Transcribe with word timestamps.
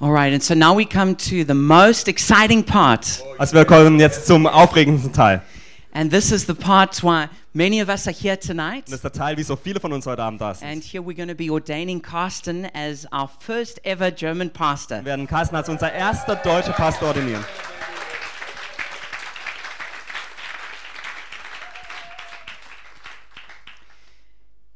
All 0.00 0.12
right, 0.12 0.32
and 0.32 0.40
so 0.40 0.54
now 0.54 0.76
we 0.76 0.84
come 0.84 1.16
to 1.16 1.44
the 1.44 1.54
most 1.54 2.06
exciting 2.06 2.62
part. 2.62 3.20
Also 3.36 3.56
wir 3.56 3.64
kommen 3.64 3.98
jetzt 3.98 4.28
zum 4.28 4.46
aufregendsten 4.46 5.12
Teil. 5.12 5.42
And 5.92 6.08
this 6.08 6.30
is 6.30 6.46
the 6.46 6.54
part 6.54 7.02
why 7.02 7.26
many 7.52 7.82
of 7.82 7.88
us 7.88 8.06
are 8.06 8.12
here 8.12 8.38
tonight. 8.38 8.84
Das 8.86 8.94
ist 8.94 9.02
der 9.02 9.10
Teil, 9.10 9.36
wie 9.36 9.42
so 9.42 9.56
viele 9.56 9.80
von 9.80 9.92
uns 9.92 10.06
heute 10.06 10.22
Abend 10.22 10.40
da 10.40 10.54
sind. 10.54 10.68
And 10.68 10.84
here 10.84 11.02
we're 11.02 11.16
going 11.16 11.28
to 11.28 11.34
be 11.34 11.50
ordaining 11.50 12.00
Carsten 12.00 12.68
as 12.74 13.08
our 13.12 13.28
first 13.40 13.84
ever 13.84 14.12
German 14.12 14.50
pastor. 14.50 14.98
Wir 14.98 15.06
werden 15.06 15.26
Carsten 15.26 15.56
als 15.56 15.68
unser 15.68 15.92
erster 15.92 16.36
deutscher 16.36 16.74
Pastor 16.74 17.08
ordinieren. 17.08 17.44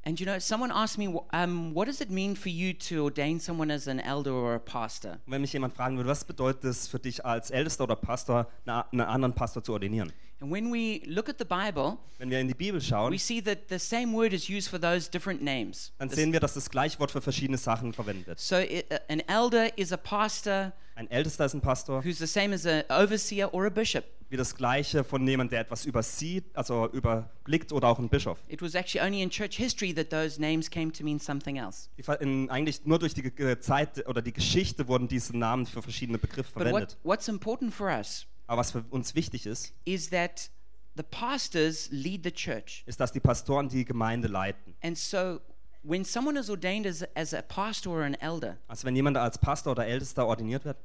And 0.04 0.18
you 0.18 0.26
know, 0.26 0.38
someone 0.40 0.72
asked 0.72 0.98
me, 0.98 1.06
um, 1.32 1.74
what 1.74 1.86
does 1.86 2.00
it 2.00 2.10
mean 2.10 2.34
for 2.34 2.48
you 2.48 2.72
to 2.88 3.04
ordain 3.04 3.38
someone 3.38 3.70
as 3.70 3.86
an 3.86 4.00
elder 4.00 4.32
or 4.32 4.54
a 4.56 4.58
pastor? 4.58 5.18
Wenn 5.26 5.42
mich 5.42 5.52
jemand 5.52 5.74
fragen 5.74 5.96
würde, 5.96 6.10
was 6.10 6.24
bedeutet 6.24 6.64
es 6.64 6.88
für 6.88 6.98
dich 6.98 7.24
als 7.24 7.50
Ältester 7.52 7.84
oder 7.84 7.94
Pastor, 7.94 8.48
einen 8.66 9.00
anderen 9.00 9.32
Pastor 9.32 9.62
zu 9.62 9.72
ordinieren? 9.72 10.12
And 10.40 10.50
when 10.50 10.72
we 10.72 11.02
look 11.06 11.28
at 11.28 11.38
the 11.38 11.44
Bible, 11.44 11.98
Wenn 12.18 12.28
wir 12.28 12.40
in 12.40 12.48
die 12.48 12.54
Bibel 12.54 12.80
schauen, 12.80 13.12
we 13.12 13.18
see 13.18 13.40
that 13.42 13.68
the 13.68 13.78
same 13.78 14.12
word 14.12 14.32
is 14.32 14.50
used 14.50 14.68
for 14.68 14.80
those 14.80 15.08
different 15.08 15.40
names. 15.40 15.92
dann 15.98 16.08
sehen 16.08 16.32
wir, 16.32 16.40
dass 16.40 16.54
das 16.54 16.68
gleiche 16.68 16.98
Wort 16.98 17.12
für 17.12 17.20
verschiedene 17.20 17.56
Sachen 17.58 17.92
verwendet 17.92 18.26
wird. 18.26 18.40
So 18.40 18.56
uh, 18.56 18.82
an 19.08 19.20
elder 19.28 19.78
is 19.78 19.92
a 19.92 19.96
pastor 19.96 20.72
Ein 20.96 21.08
Ältester 21.12 21.44
ist 21.44 21.54
ein 21.54 21.60
Pastor, 21.60 22.04
who's 22.04 22.18
the 22.18 22.26
same 22.26 22.52
as 22.52 22.66
an 22.66 22.82
overseer 22.88 23.54
or 23.54 23.66
a 23.66 23.70
bishop. 23.70 24.04
Wie 24.32 24.36
das 24.38 24.56
gleiche 24.56 25.04
von 25.04 25.28
jemand, 25.28 25.52
der 25.52 25.60
etwas 25.60 25.84
übersieht, 25.84 26.56
also 26.56 26.88
überblickt 26.90 27.70
oder 27.70 27.88
auch 27.88 27.98
ein 27.98 28.08
Bischof. 28.08 28.38
It 28.48 28.62
was 28.62 28.74
actually 28.74 29.06
only 29.06 29.22
in 29.22 29.28
church 29.28 29.56
history 29.56 29.94
that 29.94 30.08
those 30.08 30.40
names 30.40 30.70
came 30.70 30.90
to 30.90 31.04
mean 31.04 31.20
something 31.20 31.58
else. 31.58 31.90
In, 32.20 32.48
eigentlich 32.48 32.84
nur 32.86 32.98
durch 32.98 33.12
die 33.12 33.30
Zeit 33.60 34.08
oder 34.08 34.22
die 34.22 34.32
Geschichte 34.32 34.88
wurden 34.88 35.06
diese 35.06 35.36
Namen 35.36 35.66
für 35.66 35.82
verschiedene 35.82 36.16
Begriffe 36.16 36.50
But 36.54 36.62
what, 36.64 36.68
verwendet. 36.70 36.96
what's 37.02 37.28
important 37.28 37.74
for 37.74 37.88
us 37.88 38.26
Aber 38.46 38.60
was 38.60 38.72
für 38.72 38.82
uns 38.88 39.14
wichtig 39.14 39.44
ist, 39.44 39.74
is 39.84 40.08
that 40.08 40.50
the 40.96 41.02
pastors 41.02 41.88
lead 41.90 42.24
the 42.24 42.32
church. 42.32 42.84
ist, 42.86 42.98
dass 43.00 43.12
die 43.12 43.20
Pastoren 43.20 43.68
die 43.68 43.84
Gemeinde 43.84 44.28
leiten. 44.28 44.74
And 44.82 44.96
so 44.96 45.40
when 45.82 46.06
someone 46.06 46.38
is 46.40 46.48
ordained 46.48 46.86
as, 46.86 47.04
as 47.14 47.34
a 47.34 47.42
pastor 47.42 47.90
or 47.92 48.02
an 48.04 48.14
elder, 48.14 48.56
Also 48.66 48.86
wenn 48.86 48.96
jemand 48.96 49.18
als 49.18 49.36
Pastor 49.36 49.72
oder 49.72 49.86
Ältester 49.86 50.26
ordiniert 50.26 50.64
wird, 50.64 50.78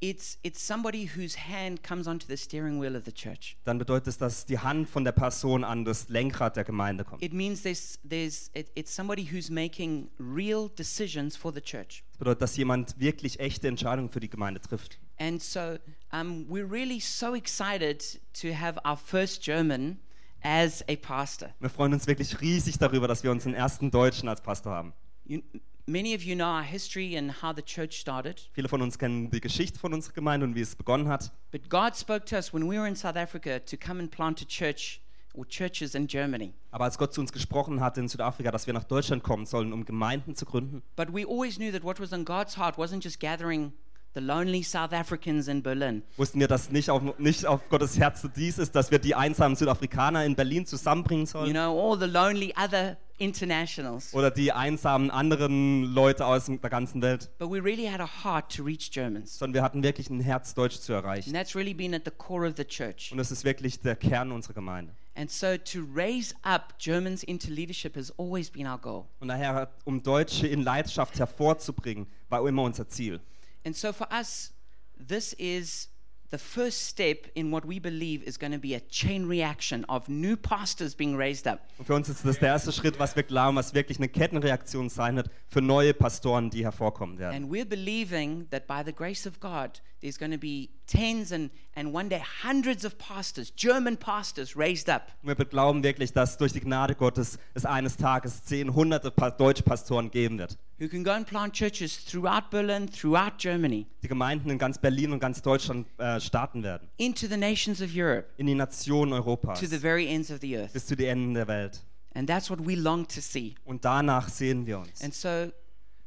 it's, 0.00 0.38
it's 0.42 0.60
somebody 0.60 1.06
whose 1.06 1.36
hand 1.36 1.82
comes 1.82 2.06
onto 2.06 2.26
the 2.26 2.36
steering 2.36 2.78
wheel 2.78 2.96
of 2.96 3.04
the 3.04 3.12
church. 3.12 3.56
dann 3.64 3.78
bedeutet 3.78 4.08
es, 4.08 4.18
dass 4.18 4.46
die 4.46 4.58
Hand 4.58 4.88
von 4.88 5.04
der 5.04 5.12
Person 5.12 5.64
an 5.64 5.84
das 5.84 6.08
Lenkrad 6.08 6.56
der 6.56 6.64
Gemeinde 6.64 7.04
kommt. 7.04 7.22
It 7.22 7.32
means 7.32 7.62
there's, 7.62 7.98
there's, 8.08 8.50
it, 8.54 8.70
it's 8.74 8.94
somebody 8.94 9.24
who's 9.24 9.50
making 9.50 10.10
real 10.18 10.68
decisions 10.68 11.36
for 11.36 11.52
the 11.52 11.60
church. 11.60 12.04
Das 12.10 12.18
bedeutet, 12.18 12.42
dass 12.42 12.56
jemand 12.56 12.98
wirklich 12.98 13.40
echte 13.40 13.68
Entscheidungen 13.68 14.10
für 14.10 14.20
die 14.20 14.30
Gemeinde 14.30 14.60
trifft. 14.60 14.98
And 15.18 15.42
so 15.42 15.78
um, 16.12 16.46
we're 16.48 16.70
really 16.70 17.00
so 17.00 17.34
excited 17.34 18.02
to 18.34 18.52
have 18.54 18.78
our 18.84 18.96
first 18.96 19.42
German 19.42 19.98
as 20.42 20.84
a 20.88 20.96
pastor. 20.96 21.54
Wir 21.58 21.70
freuen 21.70 21.94
uns 21.94 22.06
wirklich 22.06 22.40
riesig 22.40 22.78
darüber, 22.78 23.08
dass 23.08 23.24
wir 23.24 23.30
unseren 23.30 23.54
ersten 23.54 23.90
Deutschen 23.90 24.28
als 24.28 24.42
Pastor 24.42 24.72
haben. 24.72 24.92
You, 25.24 25.40
many 25.86 26.14
of 26.14 26.22
you 26.22 26.34
know 26.34 26.46
our 26.46 26.62
history 26.62 27.16
and 27.16 27.42
how 27.42 27.54
the 27.54 27.62
church 27.62 28.00
started. 28.00 28.48
Viele 28.52 28.68
von 28.68 28.82
uns 28.82 28.98
kennen 28.98 29.30
die 29.30 29.40
Geschichte 29.40 29.78
von 29.78 29.94
unserer 29.94 30.14
Gemeinde 30.14 30.46
und 30.46 30.54
wie 30.54 30.60
es 30.60 30.74
begonnen 30.74 31.08
hat. 31.08 31.32
But 31.50 31.68
God 31.70 31.96
spoke 31.96 32.24
to 32.26 32.36
us 32.36 32.52
when 32.52 32.68
we 32.68 32.76
were 32.76 32.88
in 32.88 32.96
South 32.96 33.16
Africa 33.16 33.58
to 33.60 33.76
come 33.76 34.00
and 34.00 34.10
plant 34.10 34.42
a 34.42 34.44
church 34.44 35.00
or 35.34 35.46
churches 35.46 35.94
in 35.94 36.06
Germany. 36.06 36.52
Aber 36.70 36.84
als 36.84 36.98
Gott 36.98 37.14
zu 37.14 37.20
uns 37.20 37.32
gesprochen 37.32 37.80
hat 37.80 37.98
in 37.98 38.08
Südafrika, 38.08 38.50
dass 38.50 38.66
wir 38.66 38.74
nach 38.74 38.84
Deutschland 38.84 39.22
kommen 39.22 39.46
sollen, 39.46 39.72
um 39.72 39.84
Gemeinden 39.84 40.34
zu 40.34 40.44
gründen, 40.44 40.82
But 40.96 41.12
we 41.12 41.24
always 41.26 41.56
knew 41.56 41.70
that 41.70 41.84
what 41.84 42.00
was 42.00 42.12
on 42.12 42.24
God's 42.24 42.56
heart 42.56 42.76
wasn't 42.76 43.02
just 43.02 43.20
gathering 43.20 43.72
the 44.16 44.22
lonely 44.22 44.62
South 44.62 44.92
Africans 44.92 45.46
in 45.46 45.62
Berlin. 45.62 46.02
wussten 46.16 46.40
wir, 46.40 46.48
dass 46.48 46.70
nicht 46.70 46.88
auf, 46.90 47.02
nicht 47.18 47.46
auf 47.46 47.68
Gottes 47.68 47.98
Herz 47.98 48.26
dies 48.34 48.58
ist, 48.58 48.74
dass 48.74 48.90
wir 48.90 48.98
die 48.98 49.14
einsamen 49.14 49.54
Südafrikaner 49.56 50.24
in 50.24 50.34
Berlin 50.34 50.64
zusammenbringen 50.66 51.26
You 51.26 51.30
sollen. 51.30 51.52
know, 51.52 51.78
all 51.92 51.98
the 51.98 52.06
lonely 52.06 52.52
other 52.56 52.96
internationals. 53.18 54.12
Oder 54.14 54.30
die 54.30 54.52
einsamen 54.52 55.10
anderen 55.10 55.84
Leute 55.84 56.26
aus 56.26 56.46
der 56.46 56.70
ganzen 56.70 57.02
Welt. 57.02 57.30
But 57.38 57.50
we 57.50 57.62
really 57.62 57.86
had 57.86 58.00
a 58.00 58.08
heart 58.24 58.54
to 58.56 58.62
reach 58.62 58.90
Germans. 58.90 59.38
Sondern 59.38 59.54
wir 59.54 59.62
hatten 59.62 59.82
wirklich 59.82 60.10
ein 60.10 60.20
Herz, 60.20 60.54
Deutsch 60.54 60.78
zu 60.80 60.92
erreichen. 60.92 61.30
And 61.30 61.36
that's 61.36 61.54
really 61.54 61.74
been 61.74 61.94
at 61.94 62.02
the 62.04 62.10
core 62.10 62.46
of 62.48 62.54
the 62.56 62.64
church. 62.64 63.10
Und 63.12 63.18
das 63.18 63.30
ist 63.30 63.44
wirklich 63.44 63.80
der 63.80 63.96
Kern 63.96 64.32
unserer 64.32 64.54
Gemeinde. 64.54 64.92
And 65.14 65.30
so 65.30 65.56
to 65.56 65.80
raise 65.94 66.34
up 66.42 66.74
Germans 66.78 67.22
into 67.22 67.50
leadership 67.50 67.96
has 67.96 68.12
always 68.18 68.50
been 68.50 68.66
our 68.66 68.78
goal. 68.78 69.06
Und 69.20 69.28
daher, 69.28 69.70
um 69.84 70.02
Deutsche 70.02 70.46
in 70.46 70.62
Leidenschaft 70.62 71.18
hervorzubringen, 71.18 72.06
war 72.28 72.46
immer 72.46 72.62
unser 72.62 72.86
Ziel. 72.88 73.20
And 73.66 73.74
so 73.74 73.92
for 73.92 74.06
us, 74.12 74.52
this 74.96 75.32
is 75.40 75.88
the 76.30 76.38
first 76.38 76.86
step 76.86 77.26
in 77.34 77.50
what 77.50 77.64
we 77.64 77.80
believe 77.80 78.22
is 78.22 78.38
going 78.38 78.52
to 78.52 78.58
be 78.58 78.74
a 78.74 78.80
chain 78.80 79.26
reaction 79.26 79.84
of 79.88 80.08
new 80.08 80.36
pastors 80.36 80.94
being 80.94 81.16
raised 81.16 81.48
up. 81.48 81.60
Und 81.76 81.86
für 81.86 81.94
uns 81.94 82.08
ist 82.08 82.24
das 82.24 82.38
der 82.38 82.50
erste 82.50 82.70
Schritt, 82.70 83.00
was 83.00 83.16
wir 83.16 83.24
glauben, 83.24 83.56
was 83.56 83.74
wirklich 83.74 83.98
eine 83.98 84.08
Kettenreaktion 84.08 84.88
sein 84.88 85.16
wird 85.16 85.30
für 85.48 85.62
neue 85.62 85.94
Pastoren, 85.94 86.48
die 86.48 86.64
hervorkommen 86.64 87.18
werden. 87.18 87.34
And 87.34 87.52
we're 87.52 87.68
believing 87.68 88.48
that 88.50 88.68
by 88.68 88.82
the 88.84 88.92
grace 88.92 89.26
of 89.26 89.40
God, 89.40 89.80
there's 90.00 90.16
going 90.16 90.32
to 90.32 90.38
be 90.38 90.68
tens 90.86 91.32
and, 91.32 91.50
and 91.74 91.92
one 91.94 92.08
day 92.08 92.22
hundreds 92.42 92.84
of 92.84 92.96
pastors, 92.98 93.52
German 93.56 93.96
pastors, 93.96 94.56
raised 94.56 94.88
up. 94.88 95.12
Wir 95.22 95.34
glauben 95.34 95.82
wirklich, 95.82 96.12
dass 96.12 96.38
durch 96.38 96.52
die 96.52 96.60
Gnade 96.60 96.94
Gottes 96.94 97.38
es 97.54 97.64
eines 97.64 97.96
Tages 97.96 98.44
zehn, 98.44 98.74
hunderte 98.74 99.10
Pa- 99.10 99.30
deutsche 99.30 99.62
Pastoren 99.62 100.10
geben 100.10 100.38
wird. 100.38 100.56
Who 100.78 100.88
can 100.88 101.02
go 101.04 101.10
and 101.10 101.26
plant 101.26 101.54
churches 101.54 102.04
throughout 102.04 102.50
Berlin, 102.50 102.86
throughout 102.90 103.38
Germany, 103.38 103.86
Die 104.02 104.08
Gemeinden 104.08 104.50
in 104.50 104.58
ganz 104.58 104.78
Berlin 104.78 105.12
und 105.12 105.20
ganz 105.20 105.40
Deutschland 105.42 105.86
äh, 105.98 106.20
starten 106.20 106.62
werden. 106.62 106.88
into 106.98 107.26
the 107.26 107.36
nations 107.36 107.80
of 107.80 107.90
Europe, 107.94 108.26
In 108.36 108.46
die 108.46 108.54
Nationen 108.54 109.12
Europas. 109.14 109.58
to 109.58 109.66
the 109.66 109.78
very 109.78 110.06
ends 110.06 110.30
of 110.30 110.40
the 110.40 110.56
earth. 110.56 110.72
Bis 110.72 110.86
zu 110.86 110.94
den 110.96 111.08
Enden 111.08 111.34
der 111.34 111.48
Welt. 111.48 111.82
And 112.14 112.28
that's 112.28 112.48
what 112.50 112.58
we 112.66 112.74
long 112.74 113.06
to 113.08 113.20
see. 113.20 113.54
Und 113.64 113.84
danach 113.84 114.28
sehen 114.28 114.66
wir 114.66 114.78
uns. 114.78 115.02
And 115.02 115.14
so, 115.14 115.50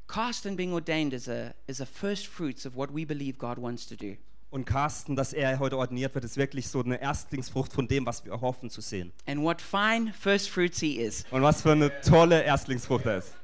Carsten 0.07 0.55
being 0.55 0.73
ordained 0.73 1.13
is 1.13 1.27
a, 1.29 1.53
is 1.67 1.81
a 1.81 1.85
first 1.85 2.25
fruits 2.27 2.65
of 2.65 2.75
what 2.75 2.89
we 2.93 3.05
believe 3.05 3.37
God 3.37 3.57
wants 3.59 3.85
to 3.87 3.95
do. 3.95 4.15
Und 4.51 4.65
Carsten, 4.65 5.15
dass 5.15 5.31
er 5.31 5.59
heute 5.59 5.77
ordiniert 5.77 6.15
wird, 6.15 6.25
ist 6.25 6.35
wirklich 6.37 6.67
so 6.67 6.81
eine 6.81 6.99
Erstlingsfrucht 6.99 7.71
von 7.71 7.87
dem, 7.87 8.05
was 8.05 8.25
wir 8.25 8.41
hoffen 8.41 8.69
zu 8.71 8.81
sehen. 8.81 9.11
And 9.27 9.41
what 9.43 9.61
fine 9.61 10.11
first 10.11 10.49
fruits 10.49 10.79
he 10.79 10.95
is. 10.99 11.23
Und 11.29 11.43
was 11.43 11.61
für 11.61 11.73
eine 11.73 11.91
tolle 12.01 12.41
Erstlingsfrucht 12.41 13.05
er 13.05 13.17
ist. 13.19 13.35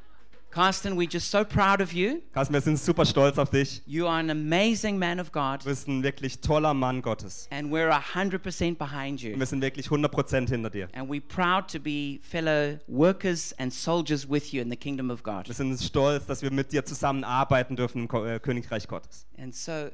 Carsten, 0.49 0.97
we're 0.97 1.11
just 1.11 1.29
so 1.29 1.43
proud 1.43 1.81
of 1.81 1.91
you. 1.91 2.21
Carsten, 2.33 2.53
wir 2.53 2.61
sind 2.61 2.79
super 2.79 3.05
stolz 3.05 3.37
auf 3.37 3.49
dich. 3.49 3.81
You 3.85 4.07
are 4.07 4.19
an 4.19 4.29
amazing 4.29 4.97
man 4.97 5.19
of 5.19 5.31
God, 5.33 5.59
Du 5.61 5.65
bist 5.65 5.85
ein 5.89 6.01
wirklich 6.01 6.39
toller 6.39 6.73
Mann 6.73 7.01
Gottes. 7.01 7.49
and 7.51 7.71
we're 7.73 7.91
100% 7.91 8.77
behind 8.77 9.21
Und 9.21 9.21
you. 9.21 9.37
wir 9.37 9.45
sind 9.45 9.61
wirklich 9.61 9.87
100% 9.87 10.47
hinter 10.47 10.69
dir. 10.69 10.87
And 10.95 11.11
we're 11.11 11.21
proud 11.21 11.69
to 11.73 11.77
be 11.79 12.19
fellow 12.23 12.79
workers 12.87 13.53
and 13.59 13.73
soldiers 13.73 14.29
with 14.29 14.53
you 14.53 14.61
in 14.61 14.69
the 14.71 14.77
kingdom 14.77 15.11
of 15.11 15.23
God. 15.23 15.45
Wir 15.47 15.53
sind 15.53 15.77
stolz, 15.81 16.25
dass 16.25 16.41
wir 16.41 16.51
mit 16.51 16.71
dir 16.71 16.85
zusammenarbeiten 16.85 17.75
dürfen 17.75 18.07
im 18.09 18.25
äh, 18.25 18.39
Königreich 18.39 18.87
Gottes. 18.87 19.27
And 19.37 19.53
so 19.53 19.89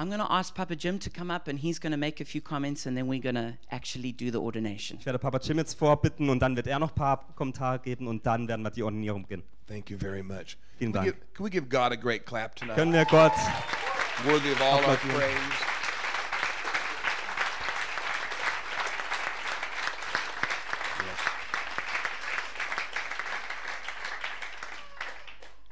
I'm 0.00 0.08
going 0.08 0.20
to 0.20 0.32
ask 0.32 0.54
Papa 0.54 0.76
Jim 0.76 0.98
to 1.00 1.10
come 1.10 1.30
up 1.30 1.46
and 1.46 1.58
he's 1.58 1.78
going 1.78 1.92
to 1.92 1.98
make 1.98 2.22
a 2.22 2.24
few 2.24 2.40
comments 2.40 2.86
and 2.86 2.96
then 2.96 3.06
we're 3.06 3.20
going 3.20 3.34
to 3.34 3.52
actually 3.70 4.12
do 4.12 4.30
the 4.30 4.38
ordination. 4.38 4.96
Ich 4.98 5.04
werde 5.04 5.18
Papa 5.18 5.38
Jim 5.42 5.58
jetzt 5.58 5.74
vorbitten 5.78 6.30
und 6.30 6.40
dann 6.40 6.56
wird 6.56 6.68
er 6.68 6.78
noch 6.78 6.88
ein 6.88 6.94
paar 6.94 7.26
Kommentare 7.36 7.80
geben 7.80 8.08
und 8.08 8.24
dann 8.24 8.48
werden 8.48 8.62
wir 8.62 8.70
die 8.70 8.82
Ordinierung 8.82 9.24
beginnen. 9.24 9.42
Thank 9.66 9.90
you 9.90 9.98
very 9.98 10.22
much. 10.22 10.56
Vielen 10.78 10.94
Can 10.94 11.04
we, 11.04 11.10
Dank. 11.10 11.20
give, 11.20 11.34
can 11.34 11.44
we 11.44 11.50
give 11.50 11.68
God 11.68 11.92
a 11.92 11.96
great 11.96 12.24
clap 12.24 12.56
tonight? 12.56 12.76
Können 12.76 12.94
wir 12.94 13.04
Gott 13.04 13.32
Worthy 14.24 14.52
of 14.52 14.62
all 14.62 14.82
our 14.86 14.96
praise. 14.96 15.69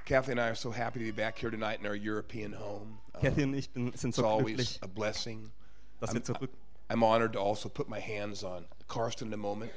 Kathy 0.09 0.33
and 0.33 0.41
I 0.41 0.49
are 0.49 0.55
so 0.55 0.71
happy 0.71 1.01
to 1.01 1.05
be 1.05 1.11
back 1.11 1.39
here 1.39 1.51
tonight 1.51 1.81
in 1.81 1.87
our 1.87 1.95
European 1.95 2.55
home. 2.55 2.99
Um, 3.15 3.21
Kathy 3.21 3.43
und 3.43 3.55
ich 3.55 3.69
bin, 3.71 3.93
sind 3.94 4.09
it's 4.09 4.17
so 4.17 4.25
always 4.25 4.56
glücklich, 4.56 4.79
a 4.82 4.88
blessing. 4.88 5.50
dass 6.00 6.15
wir 6.15 6.23
zurück. 6.25 6.49
I'm 6.88 7.03
honored 7.03 7.35
to 7.35 7.38
also 7.38 7.69
put 7.69 7.91
my 7.91 8.00
hands 8.00 8.43
on 8.43 8.65
Karsten 8.88 9.29
in 9.29 9.35
a 9.35 9.37
moment. 9.37 9.71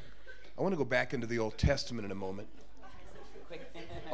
I 0.57 0.61
want 0.61 0.71
to 0.71 0.77
go 0.77 0.85
back 0.85 1.13
into 1.13 1.27
the 1.27 1.37
Old 1.37 1.57
Testament 1.57 2.05
in 2.05 2.11
a 2.11 2.15
moment. 2.15 2.47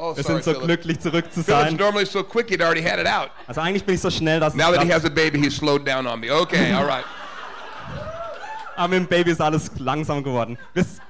Oh, 0.00 0.14
Wir 0.16 0.22
sorry, 0.24 0.42
sind 0.42 0.44
so 0.44 0.52
Philip. 0.54 0.66
glücklich 0.82 1.00
zurück 1.00 1.32
zu 1.32 1.42
Philip's 1.44 1.70
sein. 1.70 1.76
normally 1.76 2.04
so 2.04 2.22
quick, 2.24 2.48
he'd 2.50 2.60
already 2.62 2.82
had 2.82 2.98
it 3.00 3.06
out. 3.06 3.30
Also 3.46 3.60
eigentlich 3.60 3.84
bin 3.84 3.94
ich 3.94 4.00
so 4.00 4.10
schnell, 4.10 4.40
dass 4.40 4.54
Now 4.54 4.72
that 4.72 4.82
he 4.84 4.92
has 4.92 5.04
a 5.04 5.10
baby, 5.10 5.38
he's 5.40 5.56
slowed 5.56 5.84
down 5.84 6.06
on 6.08 6.18
me. 6.20 6.30
Okay, 6.30 6.72
all 6.72 6.86
right. 6.86 7.04
Aber 8.76 8.88
mit 8.88 8.98
dem 8.98 9.06
Baby 9.08 9.30
ist 9.32 9.40
alles 9.40 9.70
langsam 9.78 10.22
geworden. 10.24 10.56
Bis, 10.74 11.00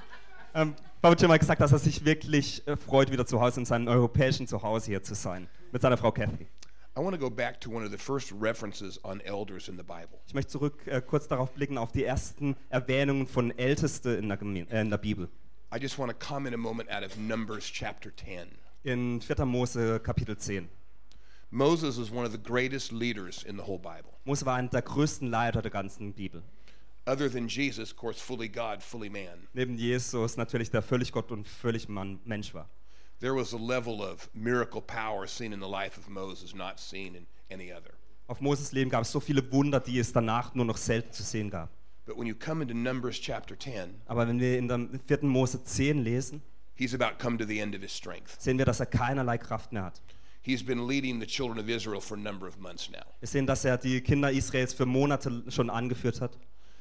ähm, 0.55 0.75
Papa 1.01 1.15
Jim 1.15 1.31
hat 1.31 1.39
gesagt, 1.39 1.61
dass 1.61 1.71
er 1.71 1.79
sich 1.79 2.05
wirklich 2.05 2.67
äh, 2.67 2.77
freut, 2.77 3.13
wieder 3.13 3.25
zu 3.25 3.41
Hause 3.41 3.61
in 3.61 3.67
seinem 3.67 3.87
europäischen 3.87 4.49
Zuhause 4.49 4.87
hier 4.87 5.01
zu 5.01 5.15
sein. 5.15 5.49
Mit 5.71 5.81
seiner 5.81 5.97
Frau 5.97 6.11
Kathy. 6.11 6.49
Ich 10.27 10.35
möchte 10.35 10.51
zurück 10.51 10.87
äh, 10.89 11.01
kurz 11.01 11.29
darauf 11.29 11.53
blicken, 11.53 11.79
auf 11.79 11.93
die 11.93 12.03
ersten 12.03 12.57
Erwähnungen 12.69 13.29
von 13.29 13.57
Älteste 13.57 14.11
in 14.11 14.29
der, 14.29 14.43
äh, 14.43 14.81
in 14.81 14.91
der 14.91 14.99
Bibel. 14.99 15.29
I 15.73 15.79
just 15.81 16.01
want 16.01 16.11
to 16.11 16.19
comment 16.19 16.53
a 16.53 16.59
moment 16.59 16.91
out 16.91 17.05
of 17.05 17.17
Numbers 17.17 17.71
chapter 17.73 18.11
10. 18.17 18.49
In 18.83 19.21
4. 19.21 19.47
Mose 19.47 20.01
Kapitel 20.01 20.37
10. 20.37 20.69
Moses 21.51 21.97
is 21.97 22.11
one 22.11 22.27
of 22.27 22.33
the 22.33 22.43
greatest 22.43 22.91
leaders 22.91 23.45
in 23.45 23.57
the 23.57 23.63
whole 23.63 23.79
Bible. 23.79 24.15
Mose 24.25 24.45
war 24.45 24.57
einer 24.57 24.69
der 24.69 24.83
größten 24.83 25.31
Leiter 25.31 25.63
der 25.63 25.71
ganzen 25.71 26.13
Bibel. 26.15 26.43
Other 27.09 27.31
than 27.31 27.49
Jesus, 27.49 27.91
of 27.91 27.97
course, 27.97 28.21
fully 28.21 28.49
God, 28.49 28.83
fully 28.83 29.09
man. 29.09 29.49
Neben 29.55 29.79
Jesus 29.79 30.37
natürlich, 30.37 30.71
der 30.71 30.83
völlig 30.83 31.11
Gott 31.11 31.33
und 31.33 31.49
völlig 31.49 31.89
Mann, 31.89 32.21
Mensch 32.27 32.53
war. 32.53 32.69
There 33.21 33.35
was 33.35 33.55
a 33.55 33.59
level 33.59 34.03
of 34.03 34.29
miracle 34.35 34.83
power 34.83 35.27
seen 35.27 35.55
in 35.55 35.61
the 35.61 35.67
life 35.67 35.99
of 35.99 36.11
Moses 36.11 36.55
not 36.55 36.79
seen 36.79 37.15
in 37.15 37.27
any 37.51 37.73
other. 37.73 37.95
Auf 38.27 38.43
Moses 38.43 38.73
Leben 38.73 38.91
gab 38.91 39.03
es 39.03 39.11
so 39.11 39.21
viele 39.21 39.51
Wunder, 39.51 39.81
die 39.81 39.99
es 39.99 40.13
danach 40.13 40.55
nur 40.55 40.67
noch 40.67 40.77
selten 40.77 41.11
zu 41.13 41.23
sehen 41.23 41.49
gab. 41.49 41.71
But 42.05 42.19
when 42.19 42.27
you 42.27 42.35
come 42.35 42.61
into 42.61 42.75
Numbers 42.75 43.19
chapter 43.19 43.59
10, 43.59 44.03
Aber 44.07 44.29
wenn 44.29 44.39
wir 44.39 44.59
in 44.59 44.69
der 44.69 44.87
4. 45.07 45.21
Mose 45.23 45.65
10 45.65 46.05
lesen, 46.05 46.43
he's 46.75 46.93
about 46.95 47.19
come 47.19 47.39
to 47.39 47.47
the 47.47 47.59
end 47.59 47.75
of 47.75 47.81
his 47.81 47.97
strength. 47.97 48.37
sehen 48.39 48.59
wir, 48.59 48.67
dass 48.67 48.81
er 48.81 48.87
keinerlei 48.87 49.39
Kraft 49.39 49.73
mehr 49.73 49.85
hat. 49.85 50.03
He's 50.43 50.63
been 50.63 50.87
leading 50.87 51.21
the 51.21 51.27
children 51.27 51.59
of 51.59 51.69
Israel 51.69 52.03
for 52.03 52.19
a 52.19 52.21
number 52.21 52.47
of 52.47 52.59
months 52.59 52.91
now. 52.91 53.01
Wir 53.21 53.29
sehen, 53.29 53.47
dass 53.47 53.65
er 53.65 53.79
die 53.79 54.03
Kinder 54.03 54.31
Israels 54.31 54.75
für 54.75 54.85
Monate 54.87 55.43
schon 55.49 55.71
angeführt 55.71 56.21
hat. 56.21 56.39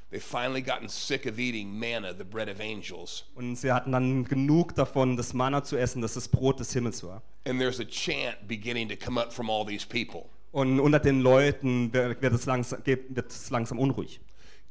They've 0.09 0.23
finally 0.23 0.61
gotten 0.61 0.87
sick 0.87 1.25
of 1.25 1.37
eating 1.37 1.77
manna, 1.77 2.13
the 2.17 2.23
bread 2.23 2.47
of 2.47 2.61
angels. 2.61 3.25
Und 3.35 3.57
sie 3.57 3.71
hatten 3.71 3.91
dann 3.91 4.23
genug 4.23 4.73
davon, 4.73 5.17
das 5.17 5.33
Manna 5.33 5.63
zu 5.63 5.75
essen, 5.75 6.01
das 6.01 6.13
das 6.13 6.29
Brot 6.29 6.59
des 6.61 6.71
Himmels 6.71 7.03
war. 7.03 7.21
And 7.45 7.59
there's 7.59 7.79
a 7.81 7.85
chant 7.85 8.47
beginning 8.47 8.87
to 8.87 8.95
come 8.95 9.19
up 9.19 9.33
from 9.33 9.49
all 9.49 9.65
these 9.65 9.85
people. 9.85 10.29
Und 10.51 10.79
unter 10.79 10.99
den 10.99 11.19
Leuten 11.21 11.91
wird 11.91 12.21
wird 12.21 12.33
es 12.33 12.45
langsam, 12.45 12.81
wird 12.85 13.31
es 13.31 13.49
langsam 13.49 13.79
unruhig. 13.79 14.21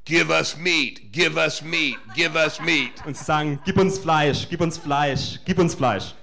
Give 0.06 0.30
us 0.30 0.56
meat, 0.56 1.12
give 1.12 1.36
us 1.36 1.60
meat, 1.62 1.96
give 2.14 2.34
us 2.34 2.60
meat. 2.60 2.92
Und 3.04 3.16
sie 3.16 3.24
sagen, 3.24 3.58
gib 3.64 3.76
uns 3.76 3.98
Fleisch, 3.98 4.48
gib 4.48 4.60
uns 4.60 4.78
Fleisch, 4.78 5.40
gib 5.44 5.58
uns 5.58 5.74
Fleisch. 5.74 6.14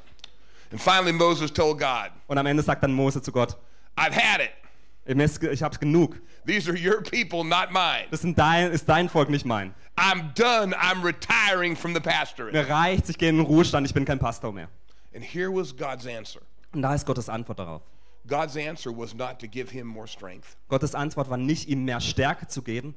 And 0.71 0.81
finally, 0.81 1.11
Moses 1.13 1.51
told 1.53 1.77
God, 1.77 2.09
Und 2.27 2.37
am 2.37 2.45
Ende 2.47 2.63
sagt 2.63 2.81
dann 2.81 2.93
Mose 2.93 3.21
zu 3.21 3.31
Gott, 3.31 3.57
I've 3.95 4.13
had 4.13 4.41
it. 4.41 5.51
ich 5.51 5.61
habe 5.61 5.77
genug. 5.77 6.19
These 6.45 6.69
are 6.69 6.77
your 6.77 7.01
people, 7.01 7.43
not 7.43 7.71
mine. 7.71 8.07
Das 8.11 8.21
sind 8.21 8.37
dein, 8.37 8.71
ist 8.71 8.87
dein 8.87 9.09
Volk, 9.09 9.29
nicht 9.29 9.45
mein. 9.45 9.73
I'm 9.95 10.33
done. 10.33 10.73
I'm 10.75 11.03
retiring 11.03 11.75
from 11.75 11.93
the 11.93 11.99
pastorate. 11.99 12.53
Mir 12.53 12.67
reicht, 12.69 13.09
ich 13.09 13.17
gehe 13.17 13.29
in 13.29 13.37
den 13.37 13.45
Ruhestand, 13.45 13.87
ich 13.87 13.93
bin 13.93 14.05
kein 14.05 14.19
Pastor 14.19 14.51
mehr. 14.51 14.69
And 15.13 15.23
here 15.23 15.51
was 15.51 15.75
God's 15.75 16.05
answer. 16.05 16.41
Und 16.73 16.81
da 16.81 16.93
ist 16.93 17.05
Gottes 17.05 17.29
Antwort 17.29 17.59
darauf. 17.59 17.81
God's 18.27 18.57
answer 18.57 18.91
was 18.91 19.13
not 19.13 19.39
to 19.39 19.47
give 19.47 19.71
him 19.71 19.87
more 19.87 20.07
strength. 20.07 20.57
Gottes 20.69 20.95
Antwort 20.95 21.29
war 21.29 21.37
nicht, 21.37 21.67
ihm 21.67 21.85
mehr 21.85 22.01
Stärke 22.01 22.47
zu 22.47 22.61
geben. 22.61 22.95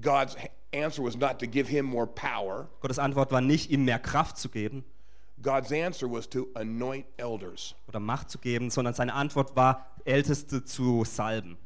God's 0.00 0.36
answer 0.72 1.02
was 1.02 1.16
not 1.16 1.38
to 1.40 1.46
give 1.46 1.68
him 1.68 1.84
more 1.84 2.06
power. 2.06 2.68
Gottes 2.80 2.98
Antwort 2.98 3.32
war 3.32 3.40
nicht, 3.40 3.70
ihm 3.70 3.84
mehr 3.84 3.98
Kraft 3.98 4.38
zu 4.38 4.48
geben 4.48 4.84
God's 5.42 5.72
answer 5.72 6.06
was 6.06 6.26
to 6.28 6.48
anoint 6.54 7.06
elders. 7.16 7.74
oder 7.88 7.98
Macht 7.98 8.30
zu 8.30 8.38
geben, 8.38 8.70
sondern 8.70 8.94
seine 8.94 9.14
Antwort 9.14 9.56
war, 9.56 9.86
Älteste 10.04 10.64
zu 10.64 11.04
salben. 11.04 11.56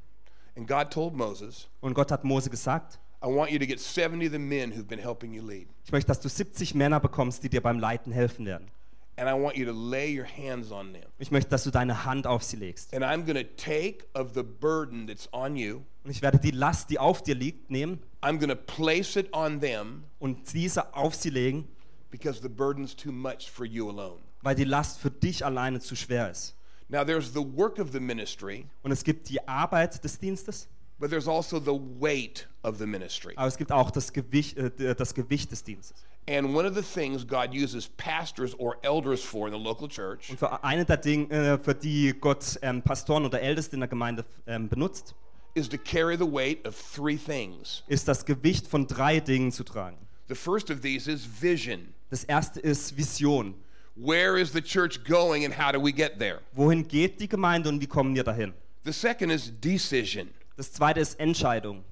And 0.57 0.69
God 0.69 0.91
told 0.91 1.15
Moses, 1.15 1.69
Und 1.81 1.95
Gott 1.95 2.11
hat 2.13 2.25
Mose 2.25 2.49
gesagt, 2.51 2.99
I 3.23 3.27
want 3.27 3.51
you 3.51 3.59
to 3.59 3.67
get 3.67 3.81
70 3.81 4.27
of 4.27 4.33
the 4.33 4.39
men 4.39 4.71
who've 4.71 4.87
been 4.87 5.01
helping 5.01 5.33
you 5.33 5.43
lead. 5.45 5.67
ich 5.85 5.93
möchte, 5.93 6.09
dass 6.09 6.21
du 6.21 6.29
70 6.29 6.75
Männer 6.75 7.01
bekommst, 7.01 7.43
die 7.43 7.49
dir 7.49 7.63
beim 7.63 7.79
Leiten 7.79 8.13
helfen 8.13 8.47
werden. 8.47 8.71
And 9.17 9.29
I 9.29 9.33
want 9.41 9.57
you 9.57 9.65
to 9.65 9.73
lay 9.73 10.19
your 10.19 10.27
hands 10.27 10.73
on 10.73 10.93
them. 10.93 11.05
Ich 11.19 11.31
möchte, 11.31 11.49
dass 11.51 11.63
du 11.65 11.71
deine 11.71 12.05
Hand 12.05 12.27
auf 12.27 12.43
sie 12.43 12.57
legst. 12.57 12.93
And 12.93 13.05
I'm 13.05 13.25
going 13.25 13.37
to 13.37 13.49
take 13.57 14.05
of 14.15 14.35
the 14.35 14.43
burden 14.43 15.07
that's 15.07 15.29
on 15.33 15.57
you, 15.57 15.83
Und 16.05 16.11
ich 16.11 16.21
werde 16.21 16.39
die 16.39 16.51
Last, 16.51 16.91
die 16.91 16.99
auf 16.99 17.23
dir 17.23 17.35
liegt, 17.37 17.71
nehmen 17.71 18.01
I'm 18.23 18.39
going 18.39 18.49
to 18.49 18.57
place 18.57 19.17
it 19.17 19.33
on 19.33 19.61
them 19.61 20.05
und 20.19 20.53
diese 20.53 20.95
auf 20.95 21.15
sie 21.15 21.31
legen, 21.31 21.69
because 22.11 22.41
the 22.43 22.49
burden's 22.49 22.95
too 22.97 23.13
much 23.13 23.51
for 23.51 23.65
you 23.65 23.89
alone. 23.89 24.19
weil 24.43 24.55
die 24.57 24.65
Last 24.65 24.99
für 24.99 25.11
dich 25.11 25.45
alleine 25.45 25.81
zu 25.81 25.95
schwer 25.97 26.31
ist. 26.31 26.55
Now, 26.95 27.03
there's 27.03 27.33
the 27.33 27.43
work 27.43 27.81
of 27.81 27.91
the 27.91 27.99
ministry, 27.99 28.67
Und 28.85 28.93
es 28.93 29.03
gibt 29.03 29.29
die 29.29 29.41
Arbeit 29.49 30.05
des 30.05 30.17
Dienstes, 30.17 30.69
but 31.01 31.11
there's 31.11 31.27
also 31.27 31.59
the 31.59 31.75
weight 31.75 32.47
of 32.63 32.79
the 32.79 32.87
ministry. 32.87 33.35
aber 33.35 33.49
es 33.49 33.57
gibt 33.57 33.73
auch 33.73 33.91
das 33.91 34.13
Gewicht, 34.13 34.57
äh, 34.57 34.95
das 34.95 35.13
Gewicht 35.13 35.51
des 35.51 35.65
Dienstes. 35.65 36.05
And 36.29 36.55
one 36.55 36.65
of 36.65 36.77
the 36.77 36.83
things 36.83 37.27
God 37.27 37.53
uses 37.53 37.89
pastors 37.97 38.55
or 38.61 38.77
elders 38.83 39.21
for 39.21 39.49
in 39.49 39.53
the 39.53 39.59
local 39.59 39.89
church 39.89 40.31
Und 40.31 40.39
für 40.39 40.63
eine 40.63 40.85
der 40.85 40.99
Dinge, 40.99 41.35
äh, 41.35 41.59
für 41.59 41.75
die 41.75 42.15
Gott 42.21 42.61
ähm, 42.63 42.81
Pastoren 42.81 43.25
oder 43.25 43.41
Älteste 43.41 43.75
in 43.75 43.81
der 43.81 43.89
Gemeinde 43.89 44.25
ähm, 44.47 44.69
benutzt, 44.69 45.17
is 45.55 45.69
to 45.69 45.77
carry 45.77 46.17
the 46.17 46.25
weight 46.25 46.65
of 46.65 46.81
three 46.95 47.17
things. 47.17 47.83
ist 47.89 48.07
das 48.07 48.25
Gewicht 48.25 48.69
von 48.69 48.87
drei 48.87 49.19
Dingen 49.19 49.51
zu 49.51 49.65
tragen. 49.65 49.99
The 50.29 50.37
first 50.37 50.71
of 50.71 50.81
these 50.81 51.11
is 51.11 51.27
vision. 51.43 51.93
Das 52.11 52.23
erste 52.23 52.61
ist 52.61 52.97
Vision. 52.97 53.57
Where 53.97 54.37
is 54.37 54.51
the 54.51 54.61
church 54.61 55.05
going 55.05 55.45
and 55.45 55.55
how 55.55 55.71
do 55.71 55.79
we 55.79 55.93
get 55.93 56.19
there? 56.19 56.41
Wohin 56.57 56.83
geht 56.83 57.21
die 57.21 57.29
Gemeinde 57.29 57.69
und 57.69 57.81
wie 57.81 57.87
kommen 57.87 58.15
wir 58.15 58.25
dahin? 58.25 58.53
The 58.85 58.93
second 58.93 59.31
is 59.31 59.53
decision. 59.61 60.31
Das 60.57 60.73
zweite 60.73 60.99
ist 60.99 61.21
Entscheidung. 61.21 61.85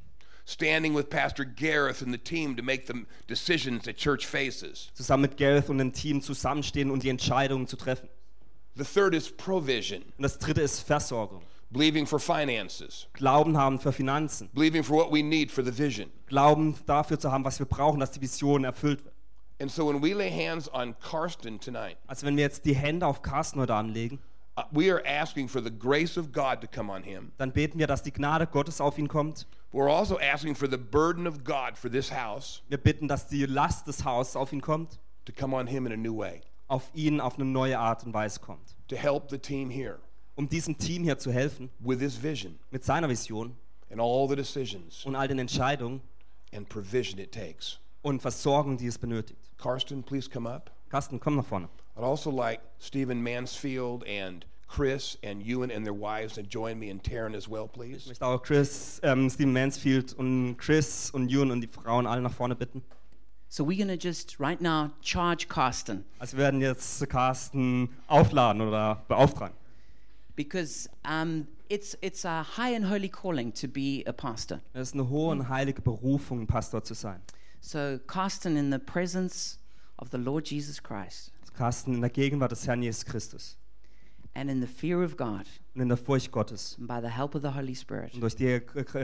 Standing 0.45 0.95
with 0.95 1.09
Pastor 1.09 1.45
Gareth 1.45 2.03
and 2.03 2.13
the 2.13 2.19
team 2.19 2.57
to 2.57 2.63
make 2.63 2.89
the 2.89 3.07
decisions 3.29 3.85
that 3.85 3.97
church 3.97 4.27
faces. 4.27 4.91
Zusammen 4.95 5.23
mit 5.23 5.37
Gareth 5.37 5.71
und 5.71 5.79
dem 5.79 5.93
Team 5.93 6.21
zusammenstehen 6.21 6.91
und 6.91 7.05
die 7.05 7.09
Entscheidungen 7.09 7.69
zu 7.69 7.77
treffen. 7.77 8.09
The 8.75 8.85
third 8.85 9.15
is 9.15 9.31
provision. 9.31 10.03
Und 10.17 10.23
das 10.23 10.39
dritte 10.39 10.63
ist 10.63 10.81
Versorgung. 10.81 11.43
Believing 11.71 12.07
for 12.07 12.19
finances. 12.19 13.07
Glauben 13.13 13.57
haben 13.57 13.79
für 13.79 13.93
Finanzen. 13.93 14.51
Believing 14.53 14.83
for 14.83 14.97
what 14.97 15.13
we 15.13 15.23
need 15.23 15.53
for 15.53 15.65
the 15.65 15.79
vision. 15.79 16.11
Glauben 16.27 16.75
dafür 16.85 17.19
zu 17.19 17.31
haben, 17.31 17.45
was 17.45 17.61
wir 17.61 17.67
brauchen, 17.67 18.01
dass 18.01 18.11
die 18.11 18.21
Vision 18.21 18.65
erfüllt 18.65 19.05
wird. 19.05 19.12
And 19.61 19.71
so 19.71 19.87
when 19.89 20.03
we 20.03 20.13
lay 20.15 20.31
hands 20.31 20.69
on 20.73 20.95
Karsten 20.99 21.61
tonight, 21.61 21.97
Also 22.07 22.27
wenn 22.27 22.37
wir 22.37 22.43
jetzt 22.45 22.65
die 22.65 22.75
Hände 22.75 23.07
auf 23.07 23.23
Carsten 23.23 23.61
heute 23.61 23.75
anlegen, 23.75 24.19
uh, 24.59 24.63
we 24.73 24.91
are 24.93 25.03
asking 25.07 25.49
for 25.49 25.63
the 25.63 25.71
grace 25.71 26.19
of 26.19 26.33
God 26.33 26.61
to 26.61 26.67
come 26.67 26.91
on 26.93 27.03
him. 27.03 27.33
dann 27.39 27.53
beten 27.53 27.79
wir, 27.79 27.87
dass 27.87 28.03
die 28.03 28.13
Gnade 28.13 28.47
Gottes 28.47 28.81
auf 28.81 28.99
ihn 28.99 29.09
kommt. 29.09 29.47
We're 29.73 29.89
also 29.91 30.19
asking 30.19 30.55
for 30.55 30.69
the 30.69 30.77
burden 30.77 31.27
of 31.27 31.45
God 31.45 31.77
for 31.79 31.91
this 31.91 32.13
house 32.13 32.63
Wir 32.69 32.79
bitten, 32.79 33.09
dass 33.09 33.29
die 33.29 33.47
Last 33.47 33.87
des 33.87 34.05
Hauses 34.05 34.37
auf 34.37 34.53
ihn 34.53 34.61
kommt, 34.61 34.99
to 35.25 35.33
come 35.33 35.55
on 35.57 35.67
him 35.67 35.87
in 35.87 35.93
a 35.93 35.97
new 35.97 36.17
way, 36.19 36.41
auf 36.69 36.91
ihn 36.95 37.21
auf 37.21 37.37
eine 37.37 37.45
neue 37.47 37.79
Art 37.79 38.05
und 38.05 38.13
Weise 38.13 38.41
kommt. 38.41 38.77
to 38.89 38.97
help 38.97 39.31
the 39.31 39.39
team 39.39 39.71
here 39.71 39.99
Um 40.35 40.49
diesem 40.49 40.77
Team 40.79 41.05
hier 41.05 41.19
zu 41.19 41.31
helfen, 41.31 41.71
with 41.79 42.01
his 42.01 42.21
vision 42.23 42.59
mit 42.71 42.85
seiner 42.85 43.09
Vision 43.09 43.55
and 43.91 44.01
all 44.01 44.27
the 44.29 44.35
decisions 44.37 45.05
und 45.05 45.15
all 45.15 45.29
den 45.29 45.39
Entscheidungen 45.39 46.01
and 46.55 46.69
provision 46.69 47.19
it 47.21 47.33
takes. 47.33 47.79
und 48.03 48.21
Versorgung, 48.21 48.77
die 48.77 48.87
es 48.89 48.99
benötigt. 48.99 49.42
Karsten, 49.63 50.03
please 50.03 50.29
come 50.29 50.47
up. 50.49 50.71
Carsten, 50.91 51.21
komm 51.21 51.37
nach 51.37 51.45
vorne. 51.47 51.69
I'd 51.97 52.03
also 52.05 52.31
like 52.31 52.61
Stephen 52.81 53.23
Mansfield 53.23 54.03
and 54.09 54.45
Chris 54.67 55.19
and 55.23 55.43
Ewan 55.47 55.71
and 55.71 55.85
their 55.87 55.95
wives 55.95 56.35
to 56.35 56.43
join 56.43 56.79
me 56.79 56.91
and 56.91 57.03
Taryn 57.03 57.35
as 57.37 57.47
well, 57.49 57.67
Ich 57.67 57.73
please. 57.73 58.09
möchte 58.09 58.27
auch 58.27 58.43
Chris, 58.43 58.99
ähm, 59.05 59.29
Steven 59.31 59.53
Mansfield 59.53 60.15
und 60.15 60.57
Chris 60.57 61.11
und 61.11 61.31
Ewan 61.31 61.51
und 61.51 61.61
die 61.61 61.67
Frauen 61.69 62.07
alle 62.07 62.23
nach 62.23 62.33
vorne 62.33 62.57
bitten. 62.57 62.83
So 63.49 63.65
we're 63.67 63.87
to 63.87 63.95
just 63.95 64.41
right 64.41 64.61
now 64.63 64.91
charge 65.03 65.47
Carsten 65.47 66.05
Also 66.19 66.39
wir 66.39 66.45
werden 66.45 66.63
jetzt 66.63 67.07
Carsten 67.11 67.91
aufladen 68.09 68.63
oder 68.63 69.05
beauftragen. 69.09 69.55
because 70.35 70.89
um, 71.05 71.47
it's, 71.69 71.95
it's 72.01 72.25
a 72.25 72.43
high 72.43 72.75
and 72.75 72.87
holy 72.87 73.09
calling 73.11 73.53
to 73.53 73.69
be 73.69 74.03
a 74.07 74.13
pastor. 74.13 74.61
Es 74.73 74.89
ist 74.89 74.95
eine 74.95 75.09
hohe 75.09 75.31
und 75.33 75.49
heilige 75.51 75.83
Berufung, 75.83 76.47
Pastor 76.47 76.83
zu 76.83 76.95
sein. 76.95 77.21
So, 77.61 77.99
Carsten, 78.07 78.57
in 78.57 78.73
the 78.73 78.79
presence 78.79 79.59
of 80.03 80.09
the 80.11 80.19
Lord 80.19 80.45
Jesus 80.51 80.83
Christ 80.83 81.33
Carsten 81.57 81.95
in 81.95 82.01
der 82.01 82.11
Gegenwart 82.11 82.51
des 82.51 82.67
Herrn 82.67 82.83
Jesus 82.83 83.05
Christus 83.05 83.57
and 84.35 84.51
in 84.51 84.61
the 84.61 84.67
fear 84.67 85.03
of 85.05 85.17
God 85.17 85.47
und 85.75 85.83
in 85.83 85.89
der 85.89 85.97
Furcht 85.97 86.33
Gottes 86.33 86.77
and 86.79 86.89
by 86.89 86.99
the 87.01 87.09
help 87.15 87.35
of 87.35 87.43
the 87.43 87.55
Holy 87.55 87.75
Spirit, 87.75 88.15
und 88.15 88.21
durch 88.23 88.35
die 88.35 88.61